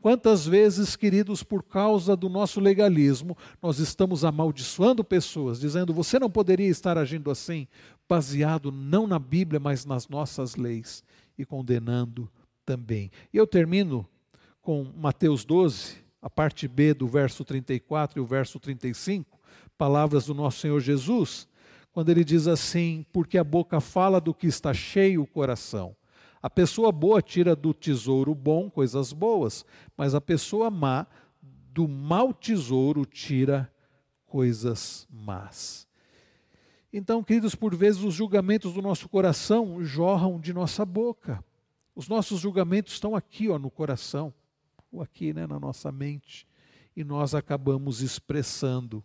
Quantas 0.00 0.46
vezes, 0.46 0.96
queridos, 0.96 1.42
por 1.42 1.62
causa 1.62 2.16
do 2.16 2.28
nosso 2.28 2.60
legalismo, 2.60 3.36
nós 3.60 3.78
estamos 3.78 4.24
amaldiçoando 4.24 5.04
pessoas, 5.04 5.60
dizendo 5.60 5.92
você 5.92 6.18
não 6.18 6.30
poderia 6.30 6.68
estar 6.68 6.98
agindo 6.98 7.30
assim, 7.30 7.66
baseado 8.08 8.70
não 8.70 9.06
na 9.06 9.18
Bíblia, 9.18 9.60
mas 9.60 9.84
nas 9.84 10.08
nossas 10.08 10.56
leis, 10.56 11.04
e 11.38 11.44
condenando 11.44 12.30
também. 12.64 13.10
E 13.32 13.36
eu 13.36 13.46
termino 13.46 14.06
com 14.60 14.84
Mateus 14.96 15.44
12, 15.44 15.96
a 16.20 16.30
parte 16.30 16.68
B 16.68 16.94
do 16.94 17.08
verso 17.08 17.44
34 17.44 18.18
e 18.18 18.22
o 18.22 18.26
verso 18.26 18.60
35, 18.60 19.38
palavras 19.76 20.26
do 20.26 20.34
nosso 20.34 20.60
Senhor 20.60 20.80
Jesus, 20.80 21.48
quando 21.90 22.10
ele 22.10 22.24
diz 22.24 22.46
assim: 22.46 23.04
Porque 23.12 23.36
a 23.36 23.44
boca 23.44 23.80
fala 23.80 24.20
do 24.20 24.32
que 24.32 24.46
está 24.46 24.72
cheio 24.72 25.22
o 25.22 25.26
coração. 25.26 25.96
A 26.42 26.50
pessoa 26.50 26.90
boa 26.90 27.22
tira 27.22 27.54
do 27.54 27.72
tesouro 27.72 28.34
bom 28.34 28.68
coisas 28.68 29.12
boas, 29.12 29.64
mas 29.96 30.12
a 30.12 30.20
pessoa 30.20 30.70
má 30.70 31.06
do 31.72 31.86
mau 31.86 32.34
tesouro 32.34 33.06
tira 33.06 33.72
coisas 34.26 35.06
más. 35.08 35.86
Então, 36.92 37.22
queridos, 37.22 37.54
por 37.54 37.76
vezes 37.76 38.02
os 38.02 38.14
julgamentos 38.14 38.74
do 38.74 38.82
nosso 38.82 39.08
coração 39.08 39.84
jorram 39.84 40.40
de 40.40 40.52
nossa 40.52 40.84
boca. 40.84 41.42
Os 41.94 42.08
nossos 42.08 42.40
julgamentos 42.40 42.94
estão 42.94 43.14
aqui, 43.14 43.48
ó, 43.48 43.58
no 43.58 43.70
coração, 43.70 44.34
ou 44.90 45.00
aqui, 45.00 45.32
né, 45.32 45.46
na 45.46 45.60
nossa 45.60 45.92
mente, 45.92 46.46
e 46.96 47.04
nós 47.04 47.34
acabamos 47.34 48.02
expressando. 48.02 49.02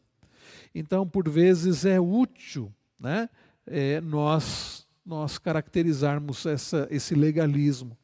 Então, 0.73 1.07
por 1.07 1.29
vezes 1.29 1.85
é 1.85 1.99
útil, 1.99 2.73
né, 2.99 3.29
é, 3.65 4.01
nós 4.01 4.86
nós 5.07 5.39
caracterizarmos 5.39 6.45
essa, 6.45 6.87
esse 6.91 7.15
legalismo. 7.15 7.97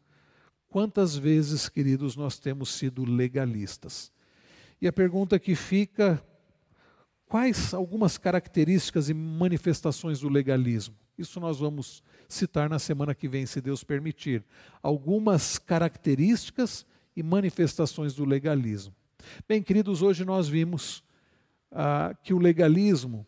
Quantas 0.70 1.16
vezes, 1.16 1.70
queridos, 1.70 2.16
nós 2.16 2.39
temos 2.39 2.70
sido 2.70 3.06
legalistas? 3.06 4.12
E 4.82 4.88
a 4.88 4.93
pergunta 4.93 5.38
que 5.38 5.54
fica 5.54 6.24
Quais 7.34 7.74
algumas 7.74 8.16
características 8.16 9.10
e 9.10 9.14
manifestações 9.16 10.20
do 10.20 10.30
legalismo? 10.30 10.93
Isso 11.18 11.39
nós 11.39 11.58
vamos 11.58 12.04
citar 12.30 12.70
na 12.70 12.78
semana 12.78 13.16
que 13.16 13.28
vem, 13.28 13.43
se 13.47 13.60
Deus 13.60 13.84
permitir. 13.84 14.43
Algumas 14.84 15.58
características 15.58 16.86
e 17.16 17.24
manifestações 17.24 18.14
do 18.14 18.24
legalismo. 18.24 18.93
Bem, 19.49 19.64
queridos, 19.64 20.04
hoje 20.04 20.24
nós 20.24 20.47
vimos 20.47 21.04
ah, 21.72 22.16
que 22.24 22.36
o 22.36 22.38
legalismo 22.38 23.26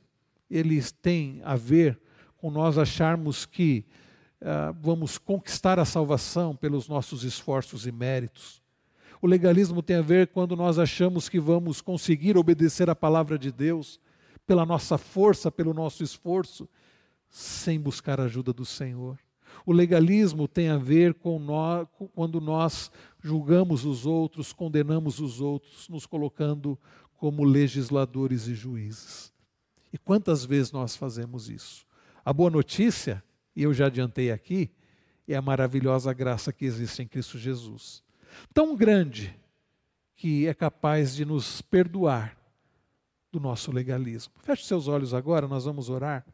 ele 0.51 0.79
tem 1.01 1.41
a 1.43 1.55
ver 1.55 1.99
com 2.45 2.51
nós 2.51 2.77
acharmos 2.77 3.43
que 3.43 3.83
ah, 4.39 4.71
vamos 4.79 5.17
conquistar 5.17 5.79
a 5.79 5.83
salvação 5.83 6.55
pelos 6.55 6.87
nossos 6.87 7.23
esforços 7.23 7.87
e 7.87 7.91
méritos. 7.91 8.61
O 9.19 9.25
legalismo 9.25 9.81
tem 9.81 9.95
a 9.95 10.01
ver 10.03 10.27
quando 10.27 10.55
nós 10.55 10.77
achamos 10.77 11.27
que 11.27 11.39
vamos 11.39 11.81
conseguir 11.81 12.37
obedecer 12.37 12.87
a 12.87 12.95
palavra 12.95 13.39
de 13.39 13.51
Deus 13.51 13.99
pela 14.45 14.63
nossa 14.63 14.95
força, 14.95 15.51
pelo 15.51 15.73
nosso 15.73 16.03
esforço, 16.03 16.69
sem 17.27 17.79
buscar 17.79 18.21
a 18.21 18.25
ajuda 18.25 18.53
do 18.53 18.63
Senhor. 18.63 19.17
O 19.65 19.73
legalismo 19.73 20.47
tem 20.47 20.69
a 20.69 20.77
ver 20.77 21.15
com 21.15 21.39
nós, 21.39 21.87
quando 22.13 22.39
nós 22.39 22.91
julgamos 23.23 23.85
os 23.85 24.05
outros, 24.05 24.53
condenamos 24.53 25.19
os 25.19 25.41
outros, 25.41 25.89
nos 25.89 26.05
colocando 26.05 26.77
como 27.17 27.43
legisladores 27.43 28.47
e 28.47 28.53
juízes. 28.53 29.33
E 29.91 29.97
quantas 29.97 30.45
vezes 30.45 30.71
nós 30.71 30.95
fazemos 30.95 31.49
isso? 31.49 31.84
A 32.25 32.33
boa 32.33 32.49
notícia, 32.49 33.23
e 33.55 33.63
eu 33.63 33.73
já 33.73 33.85
adiantei 33.85 34.31
aqui, 34.31 34.71
é 35.27 35.35
a 35.35 35.41
maravilhosa 35.41 36.11
graça 36.11 36.51
que 36.51 36.65
existe 36.65 37.01
em 37.01 37.07
Cristo 37.07 37.37
Jesus 37.37 38.03
tão 38.53 38.75
grande 38.75 39.35
que 40.15 40.47
é 40.47 40.53
capaz 40.53 41.15
de 41.15 41.25
nos 41.25 41.61
perdoar 41.61 42.37
do 43.31 43.39
nosso 43.39 43.71
legalismo. 43.71 44.33
Feche 44.39 44.63
seus 44.63 44.87
olhos 44.87 45.13
agora, 45.13 45.47
nós 45.47 45.65
vamos 45.65 45.89
orar. 45.89 46.25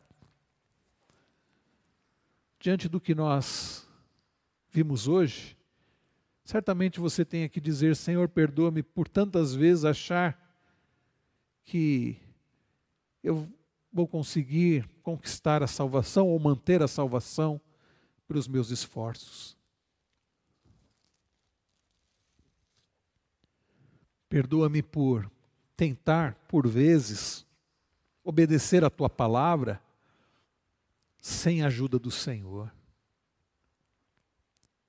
Diante 2.60 2.88
do 2.88 3.02
que 3.02 3.16
nós 3.16 3.88
vimos 4.70 5.08
hoje, 5.08 5.58
certamente 6.44 7.00
você 7.00 7.26
tem 7.26 7.50
que 7.50 7.60
dizer: 7.60 7.96
Senhor, 7.96 8.30
perdoa-me 8.30 8.84
por 8.84 9.08
tantas 9.08 9.56
vezes 9.56 9.84
achar 9.84 10.40
que 11.64 12.18
eu 13.24 13.52
vou 13.92 14.08
conseguir 14.08 14.88
conquistar 15.04 15.62
a 15.62 15.68
salvação 15.68 16.30
ou 16.30 16.40
manter 16.40 16.82
a 16.82 16.88
salvação 16.88 17.60
pelos 18.28 18.48
meus 18.48 18.70
esforços. 18.70 19.58
Perdoa-me 24.30 24.82
por 24.82 25.30
tentar, 25.76 26.36
por 26.48 26.68
vezes, 26.68 27.46
obedecer 28.24 28.84
a 28.84 28.90
tua 28.90 29.10
palavra 29.10 29.82
sem 31.20 31.62
a 31.62 31.68
ajuda 31.68 32.00
do 32.00 32.10
Senhor. 32.10 32.74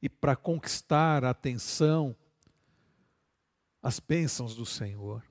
E 0.00 0.08
para 0.08 0.36
conquistar 0.36 1.24
a 1.24 1.30
atenção, 1.30 2.14
as 3.82 3.98
bênçãos 3.98 4.54
do 4.54 4.64
Senhor. 4.64 5.24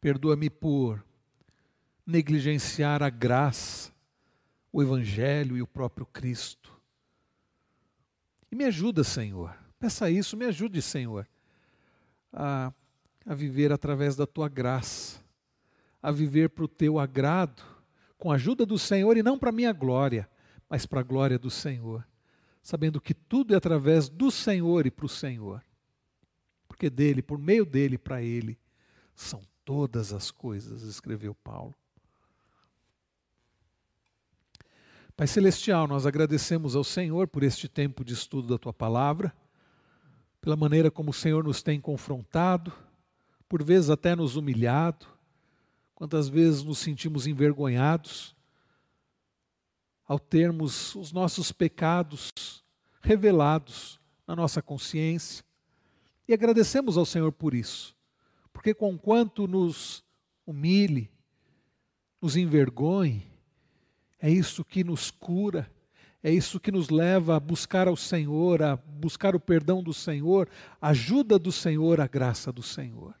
Perdoa-me 0.00 0.48
por 0.48 1.04
negligenciar 2.06 3.02
a 3.02 3.10
graça, 3.10 3.92
o 4.72 4.82
Evangelho 4.82 5.56
e 5.56 5.62
o 5.62 5.66
próprio 5.66 6.06
Cristo. 6.06 6.72
E 8.50 8.56
me 8.56 8.64
ajuda, 8.64 9.04
Senhor, 9.04 9.54
Peça 9.80 10.10
isso, 10.10 10.36
me 10.36 10.44
ajude, 10.44 10.82
Senhor, 10.82 11.26
a, 12.30 12.70
a 13.24 13.34
viver 13.34 13.72
através 13.72 14.14
da 14.14 14.26
tua 14.26 14.46
graça, 14.46 15.24
a 16.02 16.12
viver 16.12 16.50
para 16.50 16.64
o 16.64 16.68
teu 16.68 16.98
agrado, 16.98 17.62
com 18.18 18.30
a 18.30 18.34
ajuda 18.34 18.66
do 18.66 18.78
Senhor 18.78 19.16
e 19.16 19.22
não 19.22 19.38
para 19.38 19.48
a 19.48 19.54
minha 19.54 19.72
glória, 19.72 20.28
mas 20.68 20.84
para 20.84 21.00
a 21.00 21.02
glória 21.02 21.38
do 21.38 21.48
Senhor, 21.48 22.06
sabendo 22.62 23.00
que 23.00 23.14
tudo 23.14 23.54
é 23.54 23.56
através 23.56 24.10
do 24.10 24.30
Senhor 24.30 24.84
e 24.84 24.90
para 24.90 25.06
o 25.06 25.08
Senhor, 25.08 25.64
porque 26.68 26.90
dele, 26.90 27.22
por 27.22 27.38
meio 27.38 27.64
dele, 27.64 27.96
para 27.96 28.22
ele, 28.22 28.58
são 29.14 29.40
todas 29.64 30.12
as 30.12 30.30
coisas, 30.30 30.82
escreveu 30.82 31.34
Paulo. 31.34 31.74
Pai 35.16 35.26
Celestial, 35.26 35.86
nós 35.86 36.06
agradecemos 36.06 36.74
ao 36.74 36.84
Senhor 36.84 37.28
por 37.28 37.42
este 37.42 37.68
tempo 37.68 38.04
de 38.04 38.14
estudo 38.14 38.48
da 38.48 38.58
tua 38.58 38.72
palavra 38.72 39.34
pela 40.40 40.56
maneira 40.56 40.90
como 40.90 41.10
o 41.10 41.14
Senhor 41.14 41.44
nos 41.44 41.62
tem 41.62 41.80
confrontado, 41.80 42.72
por 43.48 43.62
vezes 43.62 43.90
até 43.90 44.16
nos 44.16 44.36
humilhado, 44.36 45.06
quantas 45.94 46.28
vezes 46.28 46.62
nos 46.62 46.78
sentimos 46.78 47.26
envergonhados 47.26 48.34
ao 50.06 50.18
termos 50.18 50.94
os 50.94 51.12
nossos 51.12 51.52
pecados 51.52 52.64
revelados 53.02 54.00
na 54.26 54.34
nossa 54.34 54.62
consciência. 54.62 55.44
E 56.26 56.32
agradecemos 56.32 56.96
ao 56.96 57.04
Senhor 57.04 57.32
por 57.32 57.54
isso, 57.54 57.94
porque 58.60 58.74
conquanto 58.74 59.48
nos 59.48 60.04
humilhe, 60.44 61.10
nos 62.20 62.36
envergonhe, 62.36 63.26
é 64.20 64.30
isso 64.30 64.62
que 64.62 64.84
nos 64.84 65.10
cura 65.10 65.66
é 66.22 66.30
isso 66.30 66.60
que 66.60 66.70
nos 66.70 66.90
leva 66.90 67.36
a 67.36 67.40
buscar 67.40 67.88
ao 67.88 67.96
Senhor, 67.96 68.62
a 68.62 68.76
buscar 68.76 69.34
o 69.34 69.40
perdão 69.40 69.82
do 69.82 69.94
Senhor, 69.94 70.50
a 70.78 70.88
ajuda 70.88 71.38
do 71.38 71.50
Senhor, 71.50 71.98
a 71.98 72.06
graça 72.06 72.52
do 72.52 72.62
Senhor. 72.62 73.14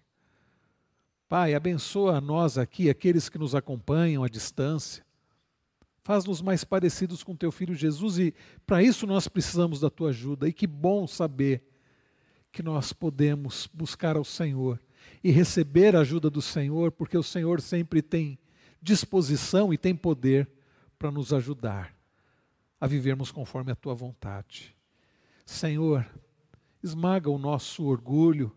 Pai, 1.26 1.54
abençoa 1.54 2.18
a 2.18 2.20
nós 2.20 2.58
aqui, 2.58 2.90
aqueles 2.90 3.30
que 3.30 3.38
nos 3.38 3.54
acompanham 3.54 4.22
à 4.22 4.28
distância. 4.28 5.02
Faz-nos 6.02 6.42
mais 6.42 6.62
parecidos 6.62 7.22
com 7.22 7.34
teu 7.34 7.50
filho 7.50 7.74
Jesus 7.74 8.18
e 8.18 8.34
para 8.66 8.82
isso 8.82 9.06
nós 9.06 9.26
precisamos 9.26 9.80
da 9.80 9.88
tua 9.88 10.10
ajuda. 10.10 10.46
E 10.46 10.52
que 10.52 10.66
bom 10.66 11.06
saber 11.06 11.62
que 12.52 12.62
nós 12.62 12.92
podemos 12.92 13.66
buscar 13.72 14.14
ao 14.14 14.24
Senhor 14.26 14.78
e 15.22 15.30
receber 15.30 15.94
a 15.94 16.00
ajuda 16.00 16.30
do 16.30 16.40
Senhor, 16.40 16.90
porque 16.92 17.16
o 17.16 17.22
Senhor 17.22 17.60
sempre 17.60 18.00
tem 18.00 18.38
disposição 18.80 19.72
e 19.72 19.78
tem 19.78 19.94
poder 19.94 20.48
para 20.98 21.10
nos 21.10 21.32
ajudar 21.32 21.94
a 22.80 22.86
vivermos 22.86 23.30
conforme 23.30 23.70
a 23.70 23.76
tua 23.76 23.94
vontade. 23.94 24.74
Senhor, 25.44 26.06
esmaga 26.82 27.28
o 27.28 27.38
nosso 27.38 27.84
orgulho, 27.84 28.50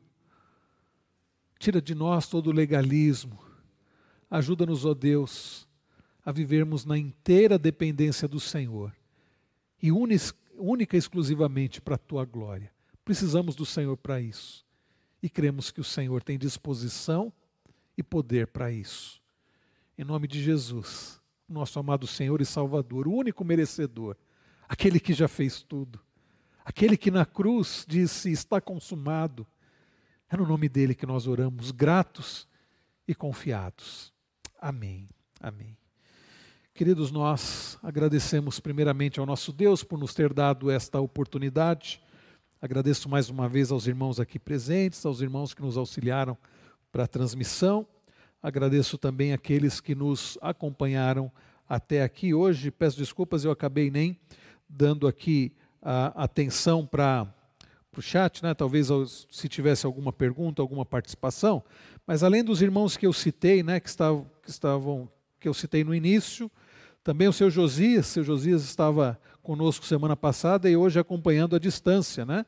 tira 1.59 1.81
de 1.81 1.93
nós 1.93 2.27
todo 2.27 2.47
o 2.47 2.53
legalismo, 2.53 3.39
ajuda-nos, 4.29 4.85
ó 4.85 4.93
Deus, 4.93 5.67
a 6.25 6.31
vivermos 6.31 6.85
na 6.85 6.97
inteira 6.97 7.59
dependência 7.59 8.27
do 8.27 8.39
Senhor 8.39 8.95
e 9.81 9.91
única 9.91 10.95
e 10.95 10.99
exclusivamente 10.99 11.81
para 11.81 11.95
a 11.95 11.97
tua 11.97 12.23
glória. 12.23 12.71
Precisamos 13.03 13.55
do 13.55 13.65
Senhor 13.65 13.97
para 13.97 14.21
isso 14.21 14.65
e 15.23 15.29
cremos 15.29 15.71
que 15.71 15.81
o 15.81 15.83
Senhor 15.83 16.21
tem 16.21 16.37
disposição 16.37 17.33
e 17.97 18.03
poder 18.03 18.45
para 18.45 18.71
isso. 18.71 19.19
Em 19.97 20.03
nome 20.03 20.27
de 20.27 20.43
Jesus 20.43 21.23
nosso 21.53 21.79
amado 21.79 22.07
Senhor 22.07 22.41
e 22.41 22.45
Salvador, 22.45 23.07
o 23.07 23.13
único 23.13 23.45
merecedor, 23.45 24.15
aquele 24.67 24.99
que 24.99 25.13
já 25.13 25.27
fez 25.27 25.61
tudo, 25.61 25.99
aquele 26.65 26.97
que 26.97 27.11
na 27.11 27.25
cruz 27.25 27.85
disse: 27.87 28.31
Está 28.31 28.59
consumado. 28.59 29.45
É 30.29 30.35
no 30.35 30.47
nome 30.47 30.67
dele 30.67 30.95
que 30.95 31.05
nós 31.05 31.27
oramos, 31.27 31.69
gratos 31.69 32.47
e 33.07 33.13
confiados. 33.13 34.11
Amém. 34.59 35.07
Amém. 35.39 35.77
Queridos, 36.73 37.11
nós 37.11 37.77
agradecemos 37.83 38.59
primeiramente 38.59 39.19
ao 39.19 39.27
nosso 39.27 39.53
Deus 39.53 39.83
por 39.83 39.99
nos 39.99 40.13
ter 40.15 40.33
dado 40.33 40.71
esta 40.71 40.99
oportunidade. 40.99 42.01
Agradeço 42.63 43.09
mais 43.09 43.29
uma 43.29 43.49
vez 43.49 43.73
aos 43.73 43.87
irmãos 43.87 44.21
aqui 44.21 44.39
presentes, 44.39 45.05
aos 45.05 45.19
irmãos 45.19 45.53
que 45.53 45.61
nos 45.61 45.75
auxiliaram 45.75 46.37
para 46.93 47.03
a 47.03 47.07
transmissão. 47.07 47.85
Agradeço 48.41 48.97
também 48.97 49.33
aqueles 49.33 49.81
que 49.81 49.93
nos 49.93 50.37
acompanharam 50.41 51.29
até 51.67 52.03
aqui 52.03 52.33
hoje. 52.33 52.71
Peço 52.71 52.97
desculpas, 52.97 53.43
eu 53.43 53.51
acabei 53.51 53.91
nem 53.91 54.17
dando 54.69 55.09
aqui 55.09 55.51
a 55.81 56.23
atenção 56.23 56.85
para 56.85 57.27
o 57.97 58.01
chat, 58.01 58.41
né? 58.41 58.53
talvez 58.53 58.87
se 59.29 59.49
tivesse 59.49 59.85
alguma 59.85 60.13
pergunta, 60.13 60.61
alguma 60.61 60.85
participação, 60.85 61.61
mas 62.07 62.23
além 62.23 62.45
dos 62.45 62.61
irmãos 62.61 62.95
que 62.95 63.05
eu 63.05 63.11
citei, 63.11 63.61
né, 63.61 63.77
que, 63.81 63.89
estavam, 63.89 64.25
que 64.41 64.49
estavam, 64.49 65.11
que 65.37 65.49
eu 65.49 65.53
citei 65.53 65.83
no 65.83 65.93
início, 65.93 66.49
também 67.03 67.27
o 67.27 67.33
seu 67.33 67.49
Josias, 67.49 68.07
seu 68.07 68.23
Josias 68.23 68.63
estava 68.63 69.19
conosco 69.43 69.85
semana 69.85 70.15
passada 70.15 70.69
e 70.69 70.75
hoje 70.75 70.97
acompanhando 70.97 71.55
a 71.55 71.59
distância, 71.59 72.25
né? 72.25 72.45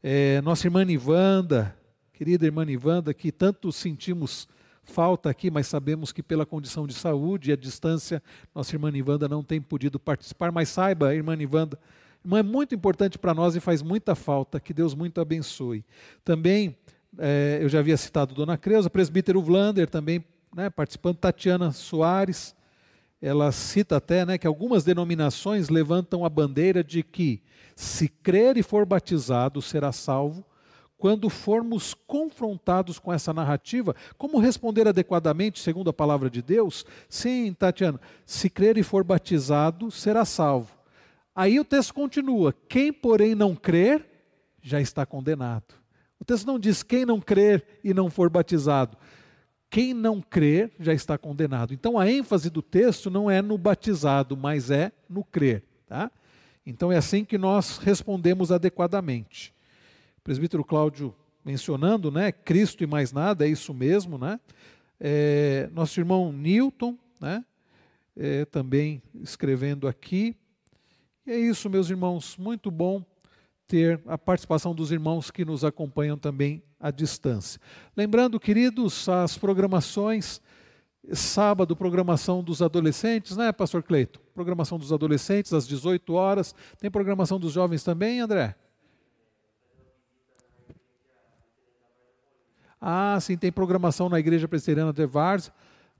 É, 0.00 0.40
nossa 0.42 0.68
irmã 0.68 0.84
Nivanda, 0.84 1.76
querida 2.12 2.46
irmã 2.46 2.64
Nivanda, 2.64 3.12
que 3.12 3.32
tanto 3.32 3.72
sentimos 3.72 4.48
falta 4.84 5.28
aqui, 5.28 5.50
mas 5.50 5.66
sabemos 5.66 6.12
que 6.12 6.22
pela 6.22 6.46
condição 6.46 6.86
de 6.86 6.94
saúde 6.94 7.50
e 7.50 7.52
a 7.52 7.56
distância, 7.56 8.22
nossa 8.54 8.74
irmã 8.74 8.90
Nivanda 8.90 9.28
não 9.28 9.42
tem 9.42 9.60
podido 9.60 9.98
participar, 9.98 10.52
mas 10.52 10.68
saiba, 10.68 11.12
irmã 11.12 11.34
Nivanda, 11.34 11.76
irmã 12.24 12.38
é 12.38 12.42
muito 12.42 12.72
importante 12.72 13.18
para 13.18 13.34
nós 13.34 13.56
e 13.56 13.60
faz 13.60 13.82
muita 13.82 14.14
falta, 14.14 14.60
que 14.60 14.72
Deus 14.72 14.94
muito 14.94 15.20
abençoe. 15.20 15.84
Também, 16.24 16.76
é, 17.18 17.58
eu 17.60 17.68
já 17.68 17.80
havia 17.80 17.96
citado 17.96 18.32
Dona 18.32 18.56
Creuza, 18.56 18.88
presbítero 18.88 19.42
Vlander 19.42 19.90
também 19.90 20.24
né, 20.54 20.70
participando, 20.70 21.16
Tatiana 21.16 21.72
Soares, 21.72 22.54
ela 23.20 23.50
cita 23.50 23.96
até 23.96 24.24
né, 24.24 24.38
que 24.38 24.46
algumas 24.46 24.84
denominações 24.84 25.68
levantam 25.68 26.24
a 26.24 26.28
bandeira 26.28 26.84
de 26.84 27.02
que 27.02 27.42
se 27.74 28.08
crer 28.08 28.56
e 28.56 28.62
for 28.62 28.84
batizado 28.84 29.60
será 29.60 29.92
salvo, 29.92 30.44
quando 30.96 31.30
formos 31.30 31.94
confrontados 31.94 32.98
com 32.98 33.12
essa 33.12 33.32
narrativa, 33.32 33.94
como 34.16 34.40
responder 34.40 34.88
adequadamente, 34.88 35.60
segundo 35.60 35.88
a 35.88 35.92
palavra 35.92 36.28
de 36.28 36.42
Deus? 36.42 36.84
Sim, 37.08 37.54
Tatiana, 37.56 38.00
se 38.26 38.50
crer 38.50 38.76
e 38.76 38.82
for 38.82 39.04
batizado, 39.04 39.92
será 39.92 40.24
salvo. 40.24 40.76
Aí 41.34 41.60
o 41.60 41.64
texto 41.64 41.94
continua: 41.94 42.52
quem, 42.68 42.92
porém, 42.92 43.36
não 43.36 43.54
crer, 43.54 44.04
já 44.60 44.80
está 44.80 45.06
condenado. 45.06 45.74
O 46.18 46.24
texto 46.24 46.46
não 46.46 46.58
diz 46.58 46.82
quem 46.82 47.06
não 47.06 47.20
crer 47.20 47.64
e 47.84 47.94
não 47.94 48.10
for 48.10 48.28
batizado. 48.28 48.96
Quem 49.70 49.92
não 49.92 50.20
crer 50.20 50.72
já 50.80 50.94
está 50.94 51.18
condenado. 51.18 51.74
Então 51.74 51.98
a 51.98 52.10
ênfase 52.10 52.48
do 52.50 52.62
texto 52.62 53.10
não 53.10 53.30
é 53.30 53.42
no 53.42 53.58
batizado, 53.58 54.36
mas 54.36 54.70
é 54.70 54.92
no 55.08 55.22
crer. 55.22 55.62
Tá? 55.86 56.10
Então 56.64 56.90
é 56.90 56.96
assim 56.96 57.24
que 57.24 57.38
nós 57.38 57.78
respondemos 57.78 58.50
adequadamente 58.50 59.54
presbítero 60.28 60.62
Cláudio 60.62 61.14
mencionando, 61.42 62.10
né? 62.10 62.30
Cristo 62.30 62.84
e 62.84 62.86
mais 62.86 63.12
nada, 63.12 63.46
é 63.46 63.48
isso 63.48 63.72
mesmo, 63.72 64.18
né? 64.18 64.38
É, 65.00 65.70
nosso 65.72 65.98
irmão 65.98 66.30
Newton, 66.30 66.98
né? 67.18 67.42
É, 68.14 68.44
também 68.44 69.00
escrevendo 69.22 69.88
aqui. 69.88 70.36
E 71.26 71.30
é 71.30 71.38
isso, 71.38 71.70
meus 71.70 71.88
irmãos, 71.88 72.36
muito 72.36 72.70
bom 72.70 73.02
ter 73.66 74.02
a 74.06 74.18
participação 74.18 74.74
dos 74.74 74.92
irmãos 74.92 75.30
que 75.30 75.46
nos 75.46 75.64
acompanham 75.64 76.18
também 76.18 76.62
à 76.80 76.90
distância. 76.90 77.60
Lembrando, 77.96 78.38
queridos, 78.38 79.08
as 79.08 79.36
programações, 79.36 80.40
sábado, 81.12 81.74
programação 81.74 82.42
dos 82.42 82.62
adolescentes, 82.62 83.36
né, 83.36 83.52
Pastor 83.52 83.82
Cleito? 83.82 84.20
Programação 84.34 84.78
dos 84.78 84.92
adolescentes 84.92 85.52
às 85.52 85.66
18 85.66 86.12
horas. 86.14 86.54
Tem 86.78 86.90
programação 86.90 87.38
dos 87.38 87.52
jovens 87.52 87.82
também, 87.82 88.20
André? 88.20 88.54
Ah, 92.80 93.18
sim, 93.20 93.36
tem 93.36 93.50
programação 93.50 94.08
na 94.08 94.20
Igreja 94.20 94.46
Presbiteriana 94.46 94.92
de 94.92 95.04
Vars, 95.04 95.50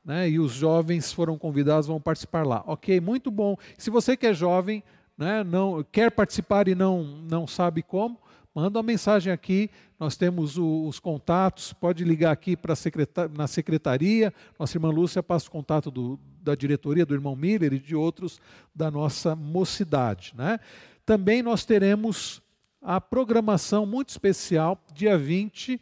né, 0.05 0.31
e 0.31 0.39
os 0.39 0.53
jovens 0.53 1.13
foram 1.13 1.37
convidados, 1.37 1.89
vão 1.89 2.01
participar 2.01 2.47
lá. 2.47 2.63
Ok, 2.67 3.01
muito 3.01 3.31
bom. 3.31 3.57
Se 3.77 3.91
você 3.91 4.17
que 4.17 4.27
é 4.29 4.33
jovem, 4.33 4.83
né, 5.17 5.43
não 5.43 5.85
quer 5.91 6.13
participar 6.13 6.69
e 6.69 6.77
não, 6.77 7.03
não 7.03 7.49
sabe 7.49 7.83
como, 7.83 8.17
manda 8.55 8.79
uma 8.79 8.83
mensagem 8.85 9.33
aqui. 9.33 9.71
Nós 9.99 10.17
temos 10.17 10.57
o, 10.57 10.87
os 10.87 11.01
contatos, 11.01 11.73
pode 11.73 12.05
ligar 12.05 12.31
aqui 12.31 12.57
para 12.57 12.77
secretar, 12.77 13.29
na 13.29 13.47
secretaria. 13.47 14.33
Nossa 14.59 14.77
irmã 14.77 14.91
Lúcia 14.91 15.23
passa 15.23 15.49
o 15.49 15.51
contato 15.51 15.91
do, 15.91 16.19
da 16.41 16.55
diretoria, 16.55 17.05
do 17.05 17.15
irmão 17.15 17.35
Miller 17.35 17.73
e 17.73 17.79
de 17.81 17.97
outros 17.97 18.41
da 18.75 18.91
nossa 18.91 19.35
mocidade. 19.35 20.35
Né? 20.37 20.61
Também 21.05 21.43
nós 21.43 21.65
teremos 21.65 22.41
a 22.81 23.01
programação 23.01 23.85
muito 23.85 24.11
especial, 24.11 24.81
dia 24.95 25.19
20 25.19 25.81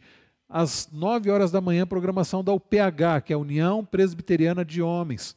às 0.49 0.89
9 0.91 1.29
horas 1.29 1.51
da 1.51 1.61
manhã, 1.61 1.85
programação 1.85 2.43
da 2.43 2.53
UPH, 2.53 3.21
que 3.25 3.33
é 3.33 3.35
a 3.35 3.39
União 3.39 3.85
Presbiteriana 3.85 4.65
de 4.65 4.81
Homens. 4.81 5.35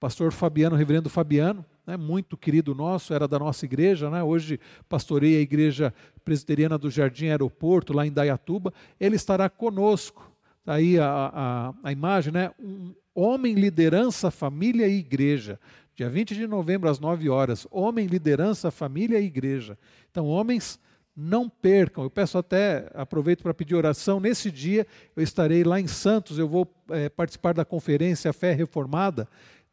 Pastor 0.00 0.32
Fabiano, 0.32 0.76
reverendo 0.76 1.10
Fabiano, 1.10 1.64
né, 1.86 1.96
muito 1.96 2.36
querido 2.36 2.74
nosso, 2.74 3.14
era 3.14 3.28
da 3.28 3.38
nossa 3.38 3.64
igreja, 3.64 4.10
né, 4.10 4.22
hoje 4.22 4.58
pastorei 4.88 5.36
a 5.36 5.40
igreja 5.40 5.94
presbiteriana 6.24 6.76
do 6.76 6.90
Jardim 6.90 7.28
Aeroporto, 7.28 7.92
lá 7.92 8.06
em 8.06 8.12
Dayatuba, 8.12 8.74
ele 8.98 9.16
estará 9.16 9.48
conosco. 9.48 10.30
Tá 10.64 10.74
aí 10.74 10.98
a, 10.98 11.30
a, 11.32 11.74
a 11.84 11.92
imagem, 11.92 12.32
né, 12.32 12.50
um 12.58 12.92
homem, 13.14 13.54
liderança, 13.54 14.30
família 14.30 14.88
e 14.88 14.98
igreja. 14.98 15.60
Dia 15.94 16.10
20 16.10 16.34
de 16.34 16.46
novembro, 16.46 16.90
às 16.90 17.00
9 17.00 17.30
horas. 17.30 17.66
Homem, 17.70 18.06
liderança, 18.06 18.70
família 18.70 19.18
e 19.18 19.24
igreja. 19.24 19.78
Então, 20.10 20.26
homens 20.26 20.78
não 21.16 21.48
percam. 21.48 22.04
Eu 22.04 22.10
peço 22.10 22.36
até, 22.36 22.90
aproveito 22.94 23.42
para 23.42 23.54
pedir 23.54 23.74
oração. 23.74 24.20
Nesse 24.20 24.50
dia 24.50 24.86
eu 25.16 25.22
estarei 25.22 25.64
lá 25.64 25.80
em 25.80 25.86
Santos, 25.86 26.38
eu 26.38 26.46
vou 26.46 26.70
é, 26.90 27.08
participar 27.08 27.54
da 27.54 27.64
conferência 27.64 28.30
Fé 28.34 28.52
Reformada 28.52 29.26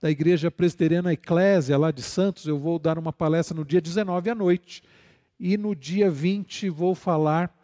da 0.03 0.11
Igreja 0.11 0.51
Presbiteriana 0.51 1.13
Eclésia 1.13 1.77
lá 1.77 1.89
de 1.89 2.01
Santos. 2.01 2.45
Eu 2.45 2.59
vou 2.59 2.77
dar 2.77 2.99
uma 2.99 3.13
palestra 3.13 3.55
no 3.55 3.63
dia 3.63 3.79
19 3.79 4.29
à 4.29 4.35
noite. 4.35 4.83
E 5.39 5.55
no 5.55 5.73
dia 5.73 6.11
20 6.11 6.69
vou 6.69 6.93
falar 6.93 7.55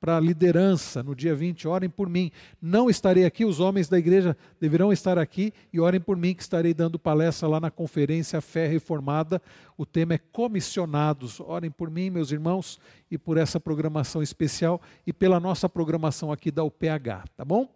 para 0.00 0.16
a 0.16 0.20
liderança 0.20 1.02
no 1.02 1.14
dia 1.14 1.34
20, 1.34 1.68
orem 1.68 1.90
por 1.90 2.08
mim. 2.08 2.32
Não 2.62 2.88
estarei 2.88 3.26
aqui, 3.26 3.44
os 3.44 3.60
homens 3.60 3.90
da 3.90 3.98
igreja 3.98 4.34
deverão 4.58 4.90
estar 4.90 5.18
aqui 5.18 5.52
e 5.70 5.78
orem 5.78 6.00
por 6.00 6.16
mim, 6.16 6.34
que 6.34 6.40
estarei 6.40 6.72
dando 6.72 6.98
palestra 6.98 7.46
lá 7.46 7.60
na 7.60 7.70
conferência 7.70 8.40
Fé 8.40 8.66
Reformada. 8.66 9.40
O 9.76 9.84
tema 9.84 10.14
é 10.14 10.18
comissionados. 10.18 11.40
Orem 11.40 11.70
por 11.70 11.90
mim, 11.90 12.08
meus 12.08 12.32
irmãos, 12.32 12.80
e 13.10 13.18
por 13.18 13.36
essa 13.36 13.60
programação 13.60 14.22
especial 14.22 14.80
e 15.06 15.12
pela 15.12 15.38
nossa 15.38 15.68
programação 15.68 16.32
aqui 16.32 16.50
da 16.50 16.64
UPH, 16.64 17.28
tá 17.36 17.44
bom? 17.44 17.68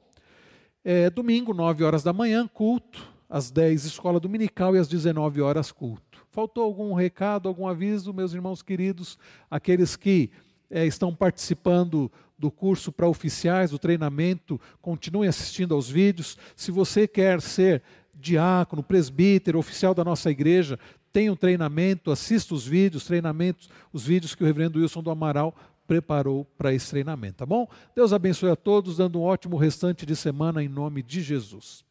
É, 0.82 1.10
domingo, 1.10 1.52
9 1.52 1.84
horas 1.84 2.02
da 2.02 2.14
manhã, 2.14 2.48
culto. 2.48 3.15
Às 3.28 3.50
10, 3.50 3.84
escola 3.84 4.20
dominical 4.20 4.76
e 4.76 4.78
às 4.78 4.88
19 4.88 5.40
horas, 5.40 5.72
culto. 5.72 6.24
Faltou 6.30 6.62
algum 6.62 6.94
recado, 6.94 7.48
algum 7.48 7.66
aviso, 7.66 8.12
meus 8.12 8.32
irmãos 8.32 8.62
queridos, 8.62 9.18
aqueles 9.50 9.96
que 9.96 10.30
é, 10.70 10.86
estão 10.86 11.14
participando 11.14 12.10
do 12.38 12.50
curso 12.50 12.92
para 12.92 13.08
oficiais, 13.08 13.70
do 13.70 13.78
treinamento, 13.78 14.60
continuem 14.80 15.28
assistindo 15.28 15.74
aos 15.74 15.88
vídeos. 15.88 16.36
Se 16.54 16.70
você 16.70 17.08
quer 17.08 17.40
ser 17.40 17.82
diácono, 18.14 18.82
presbítero, 18.82 19.58
oficial 19.58 19.94
da 19.94 20.04
nossa 20.04 20.30
igreja, 20.30 20.78
tem 21.12 21.30
um 21.30 21.36
treinamento, 21.36 22.10
assista 22.10 22.54
os 22.54 22.66
vídeos, 22.66 23.06
treinamentos, 23.06 23.70
os 23.92 24.04
vídeos 24.04 24.34
que 24.34 24.42
o 24.42 24.46
reverendo 24.46 24.78
Wilson 24.78 25.02
do 25.02 25.10
Amaral 25.10 25.54
preparou 25.86 26.44
para 26.58 26.74
esse 26.74 26.90
treinamento, 26.90 27.38
tá 27.38 27.46
bom? 27.46 27.66
Deus 27.94 28.12
abençoe 28.12 28.50
a 28.50 28.56
todos, 28.56 28.96
dando 28.96 29.20
um 29.20 29.22
ótimo 29.22 29.56
restante 29.56 30.04
de 30.04 30.16
semana 30.16 30.62
em 30.62 30.68
nome 30.68 31.02
de 31.02 31.22
Jesus. 31.22 31.84